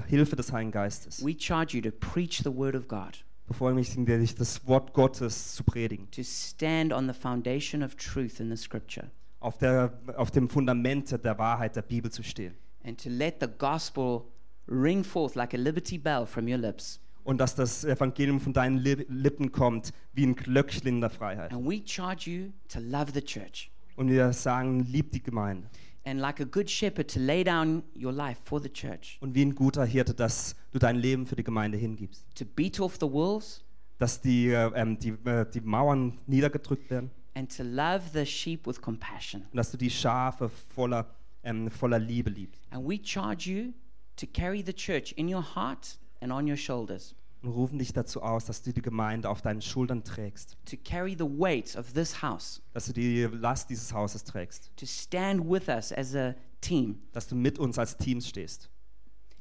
Hilfe 0.08 0.34
des 0.36 0.52
Heiligen 0.52 0.72
Geistes 0.72 1.24
we 1.24 1.34
charge 1.38 1.76
you 1.76 1.82
to 1.82 1.90
preach 1.92 2.42
the 2.42 2.52
word 2.54 2.74
of 2.74 2.88
God, 2.88 3.24
bevollmächtigen 3.46 4.06
wir 4.06 4.18
dich, 4.18 4.34
das 4.34 4.66
Wort 4.66 4.92
Gottes 4.92 5.54
zu 5.54 5.62
predigen. 5.62 6.10
to 6.10 6.22
stand 6.24 6.92
on 6.92 7.06
the 7.06 7.14
foundation 7.14 7.82
of 7.82 7.94
truth 7.96 8.40
in 8.40 8.50
the 8.50 8.56
scripture, 8.56 9.10
Auf, 9.40 9.56
der, 9.58 9.92
auf 10.16 10.32
dem 10.32 10.48
Fundament 10.48 11.12
der 11.24 11.38
Wahrheit 11.38 11.76
der 11.76 11.82
Bibel 11.82 12.10
zu 12.10 12.22
stehen. 12.24 12.54
and 12.84 13.00
to 13.00 13.08
let 13.08 13.36
the 13.40 13.46
gospel 13.58 14.24
ring 14.66 15.04
forth 15.04 15.34
like 15.36 15.54
a 15.54 15.58
liberty 15.58 15.96
bell 15.98 16.26
from 16.26 16.46
your 16.48 16.58
lips. 16.58 16.98
Und 17.28 17.36
dass 17.36 17.54
das 17.54 17.84
Evangelium 17.84 18.40
von 18.40 18.54
deinen 18.54 18.78
Li- 18.78 19.04
Lippen 19.06 19.52
kommt 19.52 19.92
wie 20.14 20.24
ein 20.24 20.34
Glöckchen 20.34 20.86
in 20.88 21.00
der 21.02 21.10
Freiheit. 21.10 21.52
And 21.52 21.68
we 21.68 21.82
charge 21.84 22.30
you 22.30 22.52
to 22.68 22.80
love 22.80 23.12
the 23.12 23.20
church 23.20 23.70
Und 23.96 24.08
wir 24.08 24.32
sagen, 24.32 24.80
lieb 24.80 25.12
die 25.12 25.22
Gemeinde. 25.22 25.68
and, 26.06 26.18
like 26.20 26.40
a 26.40 26.44
good 26.44 26.70
shepherd, 26.70 27.10
to 27.12 27.20
lay 27.20 27.44
down 27.44 27.82
your 27.94 28.12
life 28.12 28.40
for 28.44 28.62
the 28.62 28.70
church, 28.70 29.18
Und 29.20 29.34
wie 29.34 29.42
ein 29.44 29.54
guter 29.54 29.84
Hirte, 29.84 30.14
dass 30.14 30.56
du 30.72 30.78
dein 30.78 30.96
Leben 30.96 31.26
für 31.26 31.36
die 31.36 31.44
Gemeinde 31.44 31.76
hingibst. 31.76 32.24
to 32.34 32.46
beat 32.46 32.80
off 32.80 32.96
the 32.98 33.06
walls 33.06 33.62
Dass 33.98 34.22
die, 34.22 34.48
äh, 34.48 34.70
ähm, 34.74 34.98
die, 34.98 35.10
äh, 35.26 35.44
die 35.52 35.60
Mauern 35.60 36.16
niedergedrückt 36.26 36.88
werden. 36.88 37.10
and 37.34 37.54
to 37.54 37.62
love 37.62 38.04
the 38.14 38.24
sheep 38.24 38.66
with 38.66 38.80
compassion. 38.80 39.42
Und 39.52 39.56
dass 39.58 39.70
du 39.70 39.76
die 39.76 39.90
Schafe 39.90 40.48
voller, 40.74 41.14
ähm, 41.44 41.70
voller 41.70 41.98
Liebe 41.98 42.30
liebst. 42.30 42.62
And 42.70 42.88
we 42.88 42.98
charge 43.04 43.50
you 43.50 43.74
to 44.16 44.26
carry 44.32 44.62
the 44.64 44.72
church 44.72 45.12
in 45.16 45.28
your 45.28 45.44
heart 45.54 45.98
and 46.20 46.32
on 46.32 46.48
your 46.48 46.56
shoulders, 46.56 47.14
Und 47.40 47.50
rufen 47.50 47.78
dich 47.78 47.92
dazu 47.92 48.20
aus, 48.22 48.46
dass 48.46 48.62
du 48.62 48.72
die 48.72 48.82
Gemeinde 48.82 49.28
auf 49.30 49.42
deinen 49.42 49.62
Schultern 49.62 50.02
trägst. 50.02 50.56
to 50.64 50.76
carry 50.84 51.12
the 51.16 51.24
weight 51.24 51.76
of 51.76 51.92
this 51.92 52.20
house, 52.22 52.60
Dass 52.72 52.86
du 52.86 52.92
die 52.92 53.22
Last 53.24 53.70
dieses 53.70 53.92
Hauses 53.92 54.24
trägst. 54.24 54.72
to 54.76 54.86
stand 54.86 55.48
with 55.48 55.68
us 55.68 55.92
as 55.92 56.14
a 56.16 56.34
team 56.60 56.98
dass 57.12 57.28
du 57.28 57.36
mit 57.36 57.58
uns 57.60 57.78
als 57.78 57.96
Team 57.96 58.20
stehst 58.20 58.68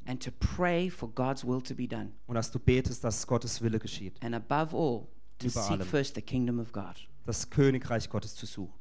and 0.05 0.21
to 0.23 0.29
pray 0.39 0.89
for 0.91 1.09
God's 1.09 1.43
will 1.43 1.59
to 1.61 1.73
be 1.73 1.87
done. 1.87 2.11
und 2.27 2.35
dass 2.35 2.51
du 2.51 2.59
betest, 2.59 3.03
dass 3.03 3.25
Gottes 3.25 3.61
Wille 3.63 3.79
geschieht, 3.79 4.23
And 4.23 4.35
above 4.35 4.75
all, 4.77 5.07
to 5.39 5.47
Über 5.47 5.61
seek 5.63 5.71
allem. 5.71 5.87
first 5.87 6.13
the 6.15 6.21
kingdom 6.21 6.59
of 6.59 6.71
God. 6.71 7.07
das 7.25 7.49
Königreich 7.49 8.07
Gottes 8.09 8.35
zu 8.35 8.45
suchen. 8.45 8.73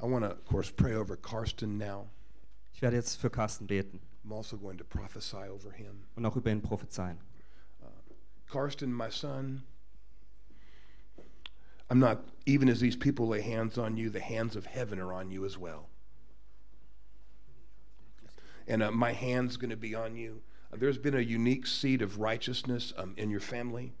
I 0.00 0.04
want 0.04 0.24
to, 0.24 0.30
of 0.30 0.44
course, 0.44 0.70
pray 0.72 0.94
over 0.94 1.16
Karsten 1.16 1.76
now. 1.78 2.08
Ich 2.72 2.82
werde 2.82 2.96
jetzt 2.96 3.16
für 3.16 3.30
Carsten 3.30 3.66
beten 3.66 4.00
I'm 4.28 4.36
also 4.36 4.56
going 4.56 4.76
to 4.76 4.84
prophesy 4.84 5.38
over 5.38 5.70
him. 5.70 6.04
und 6.14 6.26
auch 6.26 6.36
über 6.36 6.50
ihn 6.50 6.60
prophezeien. 6.60 7.16
Karsten, 8.46 8.92
my 8.92 9.08
son, 9.08 9.62
I'm 11.88 11.98
not, 11.98 12.28
even 12.44 12.68
as 12.68 12.78
these 12.80 12.96
people 12.96 13.28
lay 13.28 13.40
hands 13.40 13.78
on 13.78 13.96
you, 13.96 14.10
the 14.10 14.20
hands 14.20 14.54
of 14.54 14.66
heaven 14.66 14.98
are 14.98 15.14
on 15.14 15.30
you 15.30 15.46
as 15.46 15.56
well. 15.56 15.88
And 18.66 18.82
uh, 18.82 18.90
my 18.90 19.12
hand's 19.12 19.56
going 19.56 19.70
to 19.70 19.76
be 19.76 19.94
on 19.94 20.14
you. 20.14 20.42
Uh, 20.70 20.76
there's 20.78 20.98
been 20.98 21.14
a 21.14 21.20
unique 21.20 21.66
seed 21.66 22.02
of 22.02 22.18
righteousness 22.18 22.92
um, 22.98 23.14
in 23.16 23.30
your 23.30 23.40
family. 23.40 23.94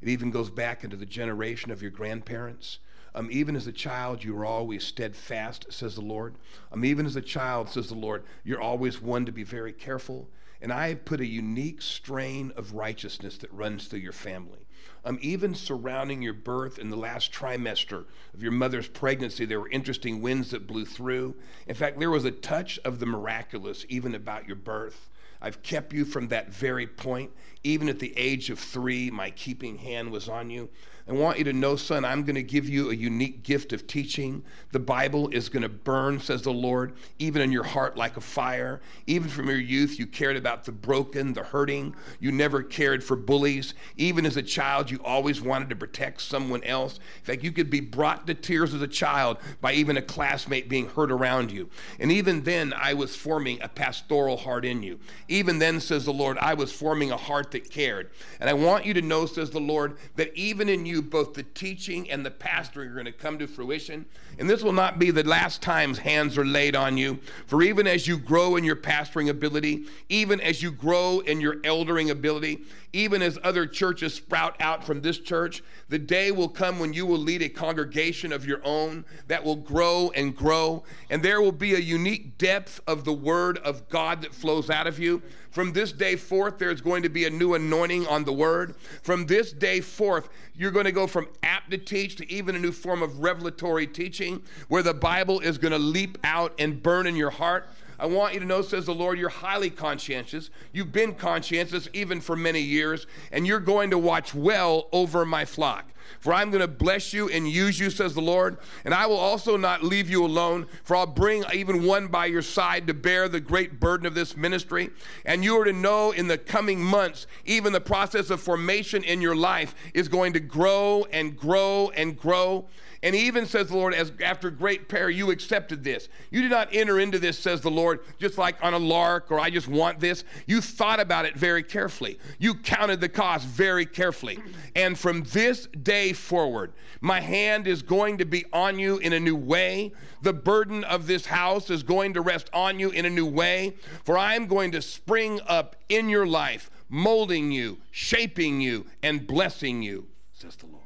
It 0.00 0.08
even 0.08 0.30
goes 0.30 0.48
back 0.48 0.82
into 0.82 0.96
the 0.96 1.06
generation 1.06 1.70
of 1.70 1.82
your 1.82 1.90
grandparents. 1.90 2.78
Um, 3.14 3.28
even 3.30 3.54
as 3.54 3.66
a 3.66 3.72
child, 3.72 4.24
you 4.24 4.34
were 4.34 4.44
always 4.44 4.84
steadfast, 4.84 5.66
says 5.70 5.94
the 5.94 6.00
Lord. 6.00 6.34
Um, 6.72 6.84
even 6.84 7.06
as 7.06 7.16
a 7.16 7.20
child, 7.20 7.68
says 7.68 7.88
the 7.88 7.94
Lord, 7.94 8.24
you're 8.42 8.60
always 8.60 9.00
one 9.00 9.24
to 9.26 9.32
be 9.32 9.44
very 9.44 9.72
careful. 9.72 10.28
And 10.60 10.72
I 10.72 10.88
have 10.88 11.04
put 11.04 11.20
a 11.20 11.26
unique 11.26 11.82
strain 11.82 12.52
of 12.56 12.74
righteousness 12.74 13.38
that 13.38 13.52
runs 13.52 13.86
through 13.86 14.00
your 14.00 14.12
family. 14.12 14.66
Um, 15.04 15.18
even 15.20 15.54
surrounding 15.54 16.22
your 16.22 16.32
birth 16.32 16.78
in 16.78 16.88
the 16.88 16.96
last 16.96 17.32
trimester 17.32 18.06
of 18.32 18.42
your 18.42 18.52
mother's 18.52 18.88
pregnancy, 18.88 19.44
there 19.44 19.60
were 19.60 19.68
interesting 19.68 20.22
winds 20.22 20.50
that 20.50 20.66
blew 20.66 20.86
through. 20.86 21.34
In 21.66 21.74
fact, 21.74 21.98
there 21.98 22.10
was 22.10 22.24
a 22.24 22.30
touch 22.30 22.78
of 22.84 22.98
the 22.98 23.06
miraculous 23.06 23.84
even 23.88 24.14
about 24.14 24.46
your 24.46 24.56
birth. 24.56 25.10
I've 25.42 25.62
kept 25.62 25.92
you 25.92 26.06
from 26.06 26.28
that 26.28 26.48
very 26.48 26.86
point. 26.86 27.30
Even 27.62 27.90
at 27.90 27.98
the 27.98 28.16
age 28.16 28.48
of 28.48 28.58
three, 28.58 29.10
my 29.10 29.28
keeping 29.30 29.76
hand 29.76 30.10
was 30.10 30.28
on 30.28 30.48
you. 30.48 30.70
I 31.06 31.12
want 31.12 31.36
you 31.36 31.44
to 31.44 31.52
know, 31.52 31.76
son, 31.76 32.02
I'm 32.02 32.22
going 32.24 32.34
to 32.34 32.42
give 32.42 32.66
you 32.66 32.90
a 32.90 32.94
unique 32.94 33.42
gift 33.42 33.74
of 33.74 33.86
teaching. 33.86 34.42
The 34.72 34.78
Bible 34.78 35.28
is 35.28 35.50
going 35.50 35.62
to 35.62 35.68
burn, 35.68 36.18
says 36.18 36.40
the 36.40 36.52
Lord, 36.52 36.94
even 37.18 37.42
in 37.42 37.52
your 37.52 37.62
heart 37.62 37.98
like 37.98 38.16
a 38.16 38.22
fire. 38.22 38.80
Even 39.06 39.28
from 39.28 39.48
your 39.48 39.58
youth, 39.58 39.98
you 39.98 40.06
cared 40.06 40.38
about 40.38 40.64
the 40.64 40.72
broken, 40.72 41.34
the 41.34 41.42
hurting. 41.42 41.94
You 42.20 42.32
never 42.32 42.62
cared 42.62 43.04
for 43.04 43.16
bullies. 43.16 43.74
Even 43.98 44.24
as 44.24 44.38
a 44.38 44.42
child, 44.42 44.90
you 44.90 44.98
always 45.04 45.42
wanted 45.42 45.68
to 45.68 45.76
protect 45.76 46.22
someone 46.22 46.64
else. 46.64 46.96
In 46.96 47.24
fact, 47.24 47.44
you 47.44 47.52
could 47.52 47.68
be 47.68 47.80
brought 47.80 48.26
to 48.26 48.32
tears 48.32 48.72
as 48.72 48.80
a 48.80 48.88
child 48.88 49.36
by 49.60 49.74
even 49.74 49.98
a 49.98 50.02
classmate 50.02 50.70
being 50.70 50.88
hurt 50.88 51.12
around 51.12 51.50
you. 51.50 51.68
And 52.00 52.10
even 52.10 52.44
then, 52.44 52.72
I 52.74 52.94
was 52.94 53.14
forming 53.14 53.60
a 53.60 53.68
pastoral 53.68 54.38
heart 54.38 54.64
in 54.64 54.82
you. 54.82 54.98
Even 55.28 55.58
then, 55.58 55.80
says 55.80 56.06
the 56.06 56.14
Lord, 56.14 56.38
I 56.38 56.54
was 56.54 56.72
forming 56.72 57.10
a 57.10 57.18
heart 57.18 57.50
that 57.50 57.68
cared. 57.68 58.10
And 58.40 58.48
I 58.48 58.54
want 58.54 58.86
you 58.86 58.94
to 58.94 59.02
know, 59.02 59.26
says 59.26 59.50
the 59.50 59.60
Lord, 59.60 59.98
that 60.16 60.34
even 60.34 60.70
in 60.70 60.86
you, 60.86 60.93
both 61.02 61.34
the 61.34 61.42
teaching 61.42 62.10
and 62.10 62.24
the 62.24 62.30
pastoring 62.30 62.90
are 62.90 62.94
going 62.94 63.04
to 63.06 63.12
come 63.12 63.38
to 63.38 63.46
fruition. 63.46 64.04
And 64.38 64.48
this 64.48 64.62
will 64.62 64.72
not 64.72 64.98
be 64.98 65.10
the 65.10 65.24
last 65.24 65.62
times 65.62 65.98
hands 65.98 66.36
are 66.36 66.44
laid 66.44 66.76
on 66.76 66.96
you. 66.96 67.18
For 67.46 67.62
even 67.62 67.86
as 67.86 68.06
you 68.06 68.18
grow 68.18 68.56
in 68.56 68.64
your 68.64 68.76
pastoring 68.76 69.28
ability, 69.28 69.84
even 70.08 70.40
as 70.40 70.62
you 70.62 70.70
grow 70.70 71.20
in 71.20 71.40
your 71.40 71.56
eldering 71.64 72.10
ability, 72.10 72.60
even 72.94 73.22
as 73.22 73.38
other 73.42 73.66
churches 73.66 74.14
sprout 74.14 74.56
out 74.60 74.84
from 74.84 75.02
this 75.02 75.18
church, 75.18 75.62
the 75.88 75.98
day 75.98 76.30
will 76.30 76.48
come 76.48 76.78
when 76.78 76.92
you 76.92 77.04
will 77.04 77.18
lead 77.18 77.42
a 77.42 77.48
congregation 77.48 78.32
of 78.32 78.46
your 78.46 78.60
own 78.64 79.04
that 79.26 79.42
will 79.42 79.56
grow 79.56 80.12
and 80.14 80.36
grow. 80.36 80.84
And 81.10 81.22
there 81.22 81.42
will 81.42 81.52
be 81.52 81.74
a 81.74 81.78
unique 81.78 82.38
depth 82.38 82.80
of 82.86 83.04
the 83.04 83.12
word 83.12 83.58
of 83.58 83.88
God 83.88 84.22
that 84.22 84.32
flows 84.32 84.70
out 84.70 84.86
of 84.86 84.98
you. 85.00 85.22
From 85.50 85.72
this 85.72 85.92
day 85.92 86.16
forth, 86.16 86.58
there's 86.58 86.80
going 86.80 87.02
to 87.02 87.08
be 87.08 87.26
a 87.26 87.30
new 87.30 87.54
anointing 87.54 88.06
on 88.06 88.24
the 88.24 88.32
word. 88.32 88.76
From 89.02 89.26
this 89.26 89.52
day 89.52 89.80
forth, 89.80 90.28
you're 90.54 90.70
going 90.70 90.84
to 90.84 90.92
go 90.92 91.06
from 91.06 91.28
apt 91.42 91.70
to 91.72 91.78
teach 91.78 92.16
to 92.16 92.32
even 92.32 92.54
a 92.54 92.58
new 92.58 92.72
form 92.72 93.02
of 93.02 93.20
revelatory 93.20 93.86
teaching 93.86 94.42
where 94.68 94.82
the 94.82 94.94
Bible 94.94 95.40
is 95.40 95.58
going 95.58 95.72
to 95.72 95.78
leap 95.78 96.18
out 96.24 96.54
and 96.58 96.82
burn 96.82 97.06
in 97.06 97.16
your 97.16 97.30
heart. 97.30 97.68
I 98.04 98.06
want 98.06 98.34
you 98.34 98.40
to 98.40 98.44
know, 98.44 98.60
says 98.60 98.84
the 98.84 98.94
Lord, 98.94 99.18
you're 99.18 99.30
highly 99.30 99.70
conscientious. 99.70 100.50
You've 100.72 100.92
been 100.92 101.14
conscientious 101.14 101.88
even 101.94 102.20
for 102.20 102.36
many 102.36 102.60
years, 102.60 103.06
and 103.32 103.46
you're 103.46 103.60
going 103.60 103.88
to 103.92 103.96
watch 103.96 104.34
well 104.34 104.88
over 104.92 105.24
my 105.24 105.46
flock. 105.46 105.86
For 106.20 106.34
I'm 106.34 106.50
going 106.50 106.60
to 106.60 106.68
bless 106.68 107.14
you 107.14 107.30
and 107.30 107.48
use 107.48 107.80
you, 107.80 107.88
says 107.88 108.12
the 108.12 108.20
Lord. 108.20 108.58
And 108.84 108.92
I 108.92 109.06
will 109.06 109.16
also 109.16 109.56
not 109.56 109.82
leave 109.82 110.10
you 110.10 110.22
alone, 110.22 110.66
for 110.82 110.96
I'll 110.96 111.06
bring 111.06 111.44
even 111.54 111.84
one 111.84 112.08
by 112.08 112.26
your 112.26 112.42
side 112.42 112.86
to 112.88 112.92
bear 112.92 113.26
the 113.26 113.40
great 113.40 113.80
burden 113.80 114.06
of 114.06 114.14
this 114.14 114.36
ministry. 114.36 114.90
And 115.24 115.42
you 115.42 115.58
are 115.58 115.64
to 115.64 115.72
know 115.72 116.10
in 116.10 116.28
the 116.28 116.36
coming 116.36 116.84
months, 116.84 117.26
even 117.46 117.72
the 117.72 117.80
process 117.80 118.28
of 118.28 118.38
formation 118.42 119.02
in 119.02 119.22
your 119.22 119.34
life 119.34 119.74
is 119.94 120.08
going 120.08 120.34
to 120.34 120.40
grow 120.40 121.06
and 121.10 121.34
grow 121.34 121.90
and 121.96 122.18
grow. 122.18 122.66
And 123.04 123.14
he 123.14 123.26
even 123.26 123.44
says 123.44 123.68
the 123.68 123.76
Lord, 123.76 123.92
as 123.92 124.12
after 124.24 124.50
great 124.50 124.88
prayer, 124.88 125.10
you 125.10 125.30
accepted 125.30 125.84
this. 125.84 126.08
You 126.30 126.40
did 126.40 126.50
not 126.50 126.70
enter 126.72 126.98
into 126.98 127.18
this, 127.18 127.38
says 127.38 127.60
the 127.60 127.70
Lord, 127.70 128.00
just 128.18 128.38
like 128.38 128.56
on 128.64 128.72
a 128.72 128.78
lark 128.78 129.30
or 129.30 129.38
I 129.38 129.50
just 129.50 129.68
want 129.68 130.00
this. 130.00 130.24
You 130.46 130.62
thought 130.62 130.98
about 131.00 131.26
it 131.26 131.36
very 131.36 131.62
carefully. 131.62 132.18
You 132.38 132.54
counted 132.54 133.02
the 133.02 133.10
cost 133.10 133.46
very 133.46 133.84
carefully. 133.84 134.38
And 134.74 134.98
from 134.98 135.22
this 135.24 135.66
day 135.66 136.14
forward, 136.14 136.72
my 137.02 137.20
hand 137.20 137.66
is 137.66 137.82
going 137.82 138.16
to 138.18 138.24
be 138.24 138.46
on 138.54 138.78
you 138.78 138.96
in 138.96 139.12
a 139.12 139.20
new 139.20 139.36
way. 139.36 139.92
The 140.22 140.32
burden 140.32 140.82
of 140.84 141.06
this 141.06 141.26
house 141.26 141.68
is 141.68 141.82
going 141.82 142.14
to 142.14 142.22
rest 142.22 142.48
on 142.54 142.80
you 142.80 142.88
in 142.88 143.04
a 143.04 143.10
new 143.10 143.26
way. 143.26 143.76
For 144.04 144.16
I 144.16 144.34
am 144.34 144.46
going 144.46 144.70
to 144.70 144.80
spring 144.80 145.40
up 145.46 145.76
in 145.90 146.08
your 146.08 146.26
life, 146.26 146.70
molding 146.88 147.52
you, 147.52 147.82
shaping 147.90 148.62
you, 148.62 148.86
and 149.02 149.26
blessing 149.26 149.82
you, 149.82 150.06
says 150.32 150.56
the 150.56 150.68
Lord. 150.68 150.83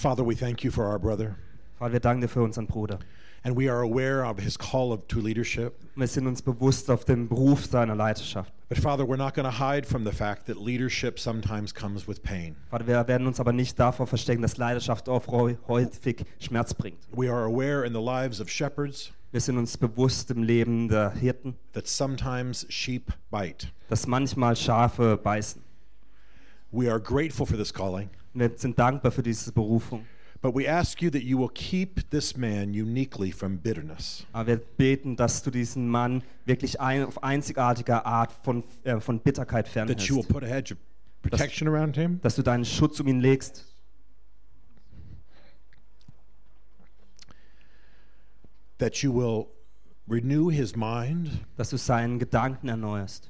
Father, 0.00 0.24
we 0.24 0.34
thank 0.34 0.64
you 0.64 0.70
for 0.70 0.86
our 0.86 0.98
brother, 0.98 1.36
Vater, 1.78 1.92
wir 1.92 2.00
danken 2.00 2.22
dir 2.22 2.28
für 2.28 2.42
unseren 2.42 2.66
Bruder. 2.66 2.98
and 3.44 3.54
we 3.54 3.68
are 3.68 3.82
aware 3.82 4.24
of 4.24 4.38
his 4.38 4.56
call 4.56 4.92
of, 4.92 5.06
to 5.08 5.20
leadership. 5.20 5.74
Wir 5.94 6.06
sind 6.06 6.26
uns 6.26 6.40
bewusst 6.40 6.90
auf 6.90 7.04
den 7.04 7.28
Beruf 7.28 7.66
seiner 7.66 7.94
Leiterschaft. 7.94 8.50
But 8.70 8.78
Father, 8.78 9.04
we're 9.04 9.18
not 9.18 9.34
going 9.34 9.44
to 9.44 9.58
hide 9.58 9.86
from 9.86 10.04
the 10.04 10.12
fact 10.12 10.46
that 10.46 10.56
leadership 10.56 11.18
sometimes 11.18 11.74
comes 11.74 12.08
with 12.08 12.22
pain. 12.22 12.56
Vater, 12.70 12.86
wir 12.86 13.06
werden 13.08 13.26
uns 13.26 13.40
aber 13.40 13.52
nicht 13.52 13.78
davor 13.78 14.06
verstecken, 14.06 14.40
dass 14.40 14.56
Leidenschaft 14.56 15.06
häufig 15.06 16.24
Schmerz 16.38 16.72
bringt. 16.72 16.98
We 17.14 17.30
are 17.30 17.44
aware 17.44 17.84
in 17.84 17.92
the 17.92 18.00
lives 18.00 18.40
of 18.40 18.48
shepherds 18.48 19.12
Wir 19.32 19.40
sind 19.42 19.58
uns 19.58 19.76
bewusst 19.76 20.30
im 20.30 20.42
Leben 20.42 20.88
der 20.88 21.10
Hirten, 21.10 21.56
that 21.74 21.86
sometimes 21.86 22.64
sheep 22.70 23.12
bite. 23.30 23.68
dass 23.90 24.06
manchmal 24.06 24.56
Schafe 24.56 25.18
beißen. 25.18 25.62
We 26.72 26.90
are 26.90 27.00
grateful 27.00 27.44
for 27.44 27.56
this 27.56 27.72
calling, 27.72 28.08
Und 28.34 28.40
wir 28.40 28.50
sind 28.56 28.78
dankbar 28.78 29.10
für 29.12 29.22
diese 29.22 29.52
Berufung. 29.52 30.04
but 30.42 30.54
we 30.54 30.66
ask 30.66 31.02
you 31.02 31.10
that 31.10 31.22
you 31.22 31.38
will 31.38 31.50
keep 31.52 32.08
this 32.10 32.34
man 32.36 32.70
uniquely 32.70 33.30
from 33.30 33.58
bitterness. 33.58 34.24
Aber 34.32 34.46
wir 34.46 34.56
beten, 34.56 35.14
dass 35.16 35.42
du 35.42 35.50
diesen 35.50 35.86
Mann 35.88 36.22
wirklich 36.46 36.80
ein, 36.80 37.04
auf 37.04 37.22
einzigartige 37.22 38.06
Art 38.06 38.32
von, 38.42 38.64
äh, 38.84 39.00
von 39.00 39.20
Bitterkeit 39.20 39.70
That 39.72 40.00
you 40.02 40.16
will 40.16 40.22
fernhältst. 40.22 40.32
put 40.32 40.42
a 40.42 40.46
hedge 40.46 40.72
of 40.72 40.78
protection 41.22 41.68
around 41.68 41.96
him, 41.96 42.20
Dass 42.22 42.36
du 42.36 42.42
deinen 42.42 42.64
Schutz 42.64 42.98
um 43.00 43.06
ihn 43.08 43.20
legst. 43.20 43.66
that 48.78 49.02
you 49.02 49.12
will 49.12 49.48
renew 50.08 50.48
his 50.48 50.74
mind 50.74 51.44
Dass 51.58 51.68
du 51.70 51.76
seinen 51.76 52.18
Gedanken 52.18 52.68
erneuerst. 52.68 53.28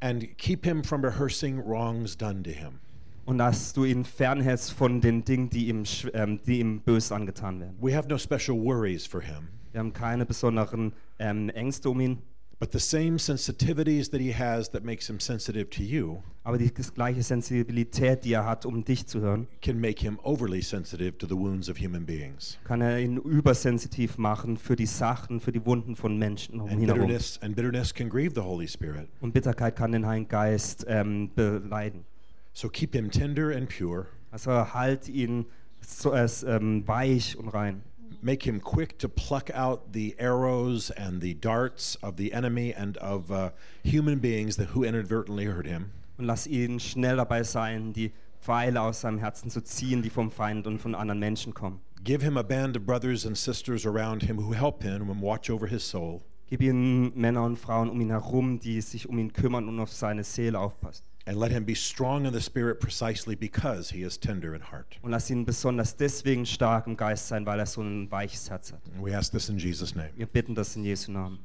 and 0.00 0.36
keep 0.38 0.64
him 0.64 0.82
from 0.84 1.02
rehearsing 1.04 1.58
wrongs 1.64 2.16
done 2.16 2.42
to 2.44 2.50
him. 2.50 2.80
Und 3.24 3.38
dass 3.38 3.72
du 3.72 3.84
ihn 3.84 4.04
fernhältst 4.04 4.72
von 4.72 5.00
den 5.00 5.24
Dingen, 5.24 5.48
die 5.48 5.68
ihm, 5.68 5.84
ähm, 6.12 6.40
die 6.46 6.58
ihm 6.60 6.80
böse 6.80 7.14
angetan 7.14 7.60
werden. 7.60 7.76
We 7.80 7.96
have 7.96 8.08
no 8.08 8.18
special 8.18 8.56
worries 8.60 9.06
for 9.06 9.20
him, 9.20 9.48
Wir 9.70 9.80
haben 9.80 9.92
keine 9.92 10.26
besonderen 10.26 10.92
ähm, 11.18 11.48
Ängste 11.50 11.88
um 11.90 12.00
ihn. 12.00 12.18
but 12.58 12.70
the 12.72 12.78
same 12.78 13.18
sensitivities 13.18 14.08
that 14.10 14.20
he 14.20 14.32
has 14.32 14.70
that 14.70 14.84
makes 14.84 15.08
him 15.08 15.18
sensitive 15.18 15.68
to 15.68 15.82
you 15.82 16.18
Aber 16.44 16.58
die 16.58 16.70
gleiche 16.72 17.20
Sensibilität, 17.22 18.24
die 18.24 18.32
er 18.34 18.44
hat, 18.44 18.64
um 18.66 18.84
dich 18.84 19.04
zu 19.06 19.20
hören, 19.20 19.48
can 19.60 19.80
make 19.80 20.00
him 20.00 20.18
overly 20.22 20.62
sensitive 20.62 21.16
to 21.18 21.26
the 21.26 21.34
wounds 21.36 21.68
of 21.68 21.76
human 21.78 22.04
beings. 22.06 22.58
kann 22.64 22.80
er 22.80 23.00
ihn 23.00 23.16
übersensitiv 23.18 24.16
machen 24.18 24.56
für 24.56 24.76
die 24.76 24.86
Sachen, 24.86 25.40
für 25.40 25.50
die 25.52 25.64
Wunden 25.66 25.96
von 25.96 26.16
Menschen 26.18 26.60
um 26.60 26.68
And 26.68 26.80
ihn 26.80 26.86
herum. 26.86 27.00
bitterness 27.02 27.40
and 27.42 27.54
bitterness 27.56 27.92
can 27.94 28.08
grieve 28.08 28.32
the 28.34 28.42
Holy 28.42 28.66
Spirit. 28.68 29.08
Und 29.20 29.32
Bitterkeit 29.32 29.74
kann 29.76 29.92
den 29.92 30.06
Heiligen 30.06 30.28
Geist 30.28 30.84
ähm, 30.88 31.30
beleiden. 31.34 32.04
So 32.52 32.68
keep 32.68 32.94
him 32.94 33.10
tender 33.10 33.50
and 33.50 33.68
pure. 33.68 34.08
Also 34.30 34.72
halt 34.72 35.08
ihn 35.08 35.46
so, 35.80 36.12
äh, 36.12 36.28
ähm, 36.46 36.86
weich 36.86 37.36
und 37.36 37.48
rein. 37.48 37.82
Make 38.20 38.44
him 38.44 38.60
quick 38.60 38.98
to 38.98 39.08
pluck 39.08 39.50
out 39.50 39.92
the 39.92 40.14
arrows 40.18 40.90
and 40.92 41.20
the 41.20 41.34
darts 41.34 41.98
of 42.02 42.16
the 42.16 42.32
enemy 42.32 42.72
and 42.72 42.96
of 42.98 43.30
uh, 43.30 43.50
human 43.82 44.20
beings 44.20 44.56
that 44.56 44.74
who 44.74 44.84
inadvertently 44.84 45.46
hurt 45.46 45.66
him. 45.66 45.90
Und 46.18 46.26
lass 46.26 46.46
ihn 46.46 46.78
schnell 46.78 47.16
dabei 47.16 47.42
sein, 47.42 47.92
die 47.92 48.12
Pfeile 48.40 48.80
aus 48.80 49.00
seinem 49.00 49.18
Herzen 49.18 49.50
zu 49.50 49.62
ziehen, 49.62 50.02
die 50.02 50.10
vom 50.10 50.30
Feind 50.30 50.66
und 50.66 50.78
von 50.78 50.94
anderen 50.94 51.20
Menschen 51.20 51.54
kommen. 51.54 51.80
Give 52.04 52.22
him 52.22 52.36
a 52.36 52.42
band 52.42 52.76
of 52.76 52.84
brothers 52.84 53.24
and 53.26 53.36
sisters 53.36 53.86
around 53.86 54.22
him 54.22 54.36
who 54.36 54.52
help 54.52 54.82
him 54.82 55.08
and 55.10 55.20
watch 55.22 55.48
over 55.50 55.66
his 55.66 55.82
soul. 55.88 56.22
Gib 56.48 56.60
ihm 56.60 57.12
Männer 57.14 57.44
und 57.44 57.56
Frauen 57.56 57.88
um 57.88 58.00
ihn 58.00 58.10
herum, 58.10 58.58
die 58.58 58.80
sich 58.80 59.08
um 59.08 59.18
ihn 59.18 59.32
kümmern 59.32 59.68
und 59.68 59.80
auf 59.80 59.90
seine 59.90 60.22
Seele 60.22 60.58
aufpassen. 60.58 61.04
And 61.24 61.38
let 61.38 61.52
him 61.52 61.64
be 61.64 61.74
strong 61.74 62.26
in 62.26 62.32
the 62.32 62.40
spirit 62.40 62.80
precisely 62.80 63.36
because 63.36 63.90
he 63.90 64.02
is 64.02 64.18
tender 64.18 64.54
in 64.54 64.60
heart. 64.60 64.98
Und 65.02 65.12
lass 65.12 65.30
ihn 65.30 65.44
besonders 65.44 65.94
deswegen 65.94 66.44
stark 66.46 66.86
im 66.86 66.96
Geist 66.96 67.28
sein, 67.28 67.46
weil 67.46 67.60
er 67.60 67.66
so 67.66 67.80
ein 67.80 68.10
weiches 68.10 68.50
Herz 68.50 68.72
hat. 68.72 68.80
And 68.94 69.04
we 69.04 69.16
ask 69.16 69.30
this 69.30 69.48
in 69.48 69.58
Jesus' 69.58 69.94
name. 69.94 70.10
Wir 70.16 70.26
bitten 70.26 70.54
das 70.54 70.74
in 70.74 70.84
Jesu 70.84 71.12
Namen. 71.12 71.38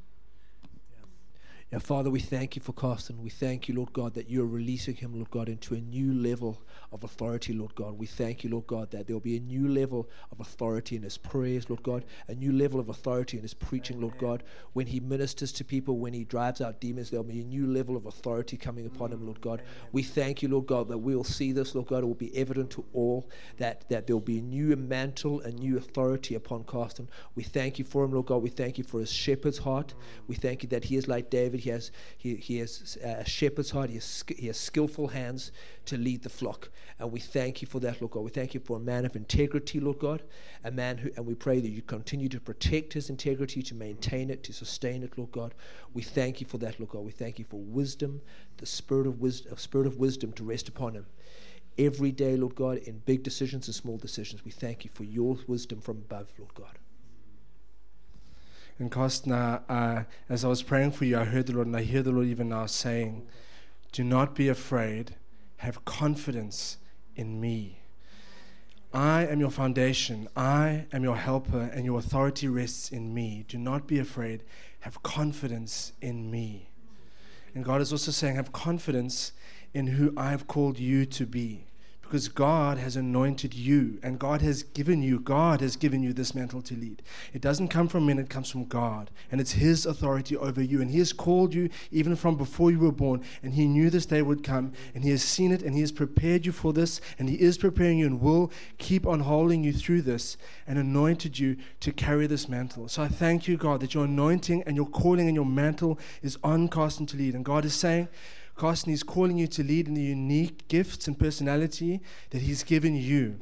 Yeah, 1.72 1.80
Father, 1.80 2.10
we 2.10 2.22
thank 2.22 2.56
you 2.56 2.62
for 2.62 2.74
Carsten. 2.74 3.22
We 3.22 3.30
thank 3.30 3.68
you, 3.68 3.76
Lord 3.76 3.92
God, 3.92 4.14
that 4.14 4.30
you're 4.30 4.48
releasing 4.48 4.96
him, 4.96 5.14
Lord 5.14 5.30
God, 5.30 5.50
into 5.50 5.76
a 5.76 5.82
new 5.82 6.14
level 6.14 6.58
of 6.92 7.04
authority, 7.04 7.54
Lord 7.54 7.76
God. 7.76 7.98
We 7.98 8.06
thank 8.06 8.44
you, 8.44 8.50
Lord 8.50 8.68
God, 8.68 8.92
that 8.92 9.08
there'll 9.08 9.20
be 9.20 9.38
a 9.38 9.42
new 9.42 9.68
level 9.68 10.10
of 10.32 10.40
authority 10.40 10.96
in 10.96 11.04
his 11.04 11.18
prayers, 11.18 11.70
Lord 11.70 11.84
God, 11.84 12.06
a 12.28 12.34
new 12.34 12.52
level 12.52 12.80
of 12.80 12.90
authority 12.90 13.38
in 13.38 13.44
his 13.44 13.54
preaching, 13.54 14.00
Lord 14.00 14.18
God. 14.18 14.44
When 14.74 14.88
he 14.88 15.00
ministers 15.00 15.52
to 15.54 15.66
people, 15.66 15.98
when 15.98 16.14
he 16.14 16.24
drives 16.24 16.62
out 16.62 16.80
demons, 16.80 17.10
there'll 17.10 17.24
be 17.24 17.42
a 17.42 17.46
new 17.46 17.68
level 17.68 17.98
of 17.98 18.06
authority 18.06 18.56
coming 18.58 18.86
upon 18.86 19.12
him, 19.12 19.26
Lord 19.26 19.42
God. 19.42 19.62
We 19.92 20.04
thank 20.04 20.42
you, 20.42 20.50
Lord 20.50 20.68
God, 20.68 20.88
that 20.88 20.98
we'll 20.98 21.24
see 21.24 21.52
this, 21.52 21.76
Lord 21.76 21.88
God. 21.88 22.04
It 22.04 22.08
will 22.08 22.14
be 22.14 22.36
evident 22.36 22.70
to 22.72 22.86
all 22.94 23.30
that, 23.58 23.90
that 23.90 24.08
there'll 24.08 24.20
be 24.22 24.40
a 24.40 24.42
new 24.42 24.76
mantle, 24.76 25.42
a 25.42 25.52
new 25.52 25.78
authority 25.78 26.36
upon 26.36 26.64
Carsten. 26.64 27.10
We 27.36 27.44
thank 27.44 27.80
you 27.80 27.86
for 27.86 28.06
him, 28.06 28.14
Lord 28.14 28.28
God. 28.28 28.42
We 28.42 28.50
thank 28.50 28.78
you 28.78 28.84
for 28.84 29.00
his 29.00 29.12
shepherd's 29.12 29.58
heart. 29.58 29.94
We 30.28 30.36
thank 30.36 30.64
you 30.64 30.70
that 30.70 30.86
he 30.86 30.96
is 30.96 31.08
like 31.08 31.30
David. 31.30 31.62
He 31.62 31.70
has 31.72 31.92
he, 32.18 32.36
he 32.36 32.60
has 32.60 32.98
uh, 33.04 33.18
a 33.20 33.26
shepherd's 33.26 33.72
heart. 33.72 33.90
He 33.90 33.96
has, 33.96 34.24
he 34.38 34.48
has 34.48 34.58
skillful 34.58 35.08
hands 35.08 35.52
to 35.88 35.98
lead 35.98 36.24
the 36.24 36.30
flock. 36.30 36.70
And 37.00 37.12
we 37.12 37.20
thank 37.20 37.62
you 37.62 37.68
for 37.68 37.80
that, 37.80 38.02
Lord 38.02 38.12
God. 38.12 38.22
We 38.22 38.32
thank 38.32 38.54
you 38.54 38.60
for 38.60 38.78
a 38.78 38.80
man 38.80 39.06
of 39.06 39.16
integrity, 39.16 39.80
Lord 39.80 40.00
God. 40.00 40.24
A 40.64 40.72
man 40.72 40.98
who, 40.98 41.10
and 41.16 41.26
we 41.26 41.36
pray 41.36 41.60
that 41.60 41.70
you 41.70 41.82
continue 41.82 42.30
to 42.30 42.40
protect 42.40 42.94
his 42.94 43.10
integrity, 43.10 43.62
to 43.64 43.76
maintain 43.76 44.30
it, 44.30 44.44
to 44.44 44.54
sustain 44.54 45.04
it, 45.04 45.18
Lord 45.18 45.32
God. 45.32 45.56
We 45.94 46.02
thank 46.02 46.40
you 46.42 46.48
for 46.48 46.58
that, 46.60 46.80
Lord 46.80 46.92
God. 46.92 47.06
We 47.06 47.12
thank 47.12 47.40
you 47.40 47.46
for 47.46 47.60
wisdom, 47.60 48.22
the 48.58 48.66
spirit 48.66 49.08
of 49.08 49.20
wisdom, 49.20 49.58
spirit 49.58 49.88
of 49.88 49.98
wisdom 49.98 50.32
to 50.34 50.44
rest 50.44 50.68
upon 50.70 50.94
him. 50.94 51.06
Every 51.78 52.12
day, 52.12 52.36
Lord 52.36 52.56
God, 52.56 52.78
in 52.78 53.00
big 53.00 53.24
decisions 53.24 53.68
and 53.68 53.76
small 53.76 53.98
decisions, 53.98 54.44
we 54.44 54.52
thank 54.52 54.84
you 54.84 54.90
for 54.94 55.04
your 55.04 55.38
wisdom 55.48 55.80
from 55.80 55.98
above, 55.98 56.32
Lord 56.40 56.54
God. 56.56 56.80
And 58.80 58.92
Kostna, 58.92 59.62
uh, 59.70 60.04
as 60.30 60.46
I 60.46 60.48
was 60.48 60.62
praying 60.62 60.92
for 60.92 61.06
you, 61.06 61.18
I 61.18 61.26
heard 61.26 61.48
the 61.48 61.54
Lord, 61.54 61.68
and 61.68 61.76
I 61.76 61.82
hear 61.82 62.04
the 62.04 62.12
Lord 62.12 62.28
even 62.28 62.50
now 62.50 62.68
saying, 62.68 63.28
Do 63.92 64.04
not 64.04 64.36
be 64.36 64.50
afraid, 64.50 65.16
have 65.58 65.86
confidence 65.86 66.78
in 67.16 67.40
me. 67.40 67.82
I 68.94 69.26
am 69.26 69.40
your 69.40 69.52
foundation, 69.52 70.28
I 70.36 70.86
am 70.92 71.04
your 71.04 71.18
helper, 71.18 71.70
and 71.74 71.86
your 71.86 72.00
authority 72.00 72.48
rests 72.48 72.90
in 72.90 73.14
me. 73.14 73.46
Do 73.48 73.58
not 73.58 73.86
be 73.86 74.00
afraid, 74.00 74.44
have 74.82 75.04
confidence 75.04 75.94
in 76.02 76.32
me. 76.32 76.70
And 77.54 77.66
God 77.66 77.82
is 77.82 77.92
also 77.92 78.12
saying, 78.12 78.36
Have 78.36 78.52
confidence 78.52 79.34
in 79.74 79.88
who 79.88 80.14
I 80.16 80.32
have 80.32 80.48
called 80.48 80.80
you 80.80 81.06
to 81.06 81.26
be. 81.26 81.67
Because 82.08 82.30
God 82.30 82.78
has 82.78 82.96
anointed 82.96 83.54
you 83.54 84.00
and 84.02 84.18
God 84.18 84.42
has 84.42 84.64
given 84.64 85.02
you, 85.02 85.20
God 85.20 85.60
has 85.60 85.76
given 85.76 86.02
you 86.02 86.14
this 86.14 86.34
mantle 86.34 86.62
to 86.62 86.74
lead. 86.74 87.04
It 87.34 87.42
doesn't 87.42 87.68
come 87.68 87.90
from 87.90 88.06
men, 88.06 88.18
it 88.18 88.30
comes 88.30 88.50
from 88.50 88.64
God. 88.64 89.12
And 89.30 89.42
it's 89.42 89.52
His 89.52 89.86
authority 89.86 90.38
over 90.38 90.62
you. 90.62 90.82
And 90.82 90.90
He 90.90 91.00
has 91.00 91.12
called 91.12 91.54
you 91.54 91.70
even 91.92 92.16
from 92.16 92.38
before 92.38 92.72
you 92.72 92.80
were 92.80 92.94
born. 92.94 93.26
And 93.44 93.56
He 93.56 93.68
knew 93.68 93.90
this 93.90 94.06
day 94.06 94.22
would 94.22 94.42
come. 94.42 94.72
And 94.96 95.04
He 95.04 95.10
has 95.10 95.22
seen 95.22 95.52
it 95.52 95.62
and 95.62 95.76
He 95.76 95.82
has 95.82 95.92
prepared 95.92 96.46
you 96.46 96.54
for 96.54 96.72
this. 96.72 97.02
And 97.20 97.28
He 97.28 97.36
is 97.42 97.58
preparing 97.58 98.00
you 98.00 98.06
and 98.06 98.22
will 98.22 98.54
keep 98.78 99.06
on 99.06 99.20
holding 99.20 99.66
you 99.66 99.74
through 99.74 100.04
this 100.04 100.38
and 100.66 100.80
anointed 100.80 101.38
you 101.38 101.58
to 101.82 101.92
carry 101.92 102.26
this 102.26 102.48
mantle. 102.48 102.88
So 102.88 103.04
I 103.04 103.10
thank 103.10 103.50
you, 103.50 103.58
God, 103.58 103.82
that 103.82 103.94
your 103.94 104.06
anointing 104.06 104.64
and 104.64 104.78
your 104.78 104.88
calling 104.88 105.28
and 105.28 105.36
your 105.36 105.46
mantle 105.46 106.00
is 106.22 106.38
on 106.42 106.70
Carsten 106.70 107.06
to 107.08 107.18
lead. 107.18 107.36
And 107.36 107.44
God 107.44 107.66
is 107.66 107.74
saying, 107.74 108.08
Carsten, 108.58 108.92
He's 108.92 109.04
calling 109.04 109.38
you 109.38 109.48
to 109.48 109.64
lead 109.64 109.88
in 109.88 109.94
the 109.94 110.02
unique 110.02 110.68
gifts 110.68 111.08
and 111.08 111.18
personality 111.18 112.02
that 112.32 112.42
He's 112.42 112.64
given 112.64 112.96
you. 112.96 113.40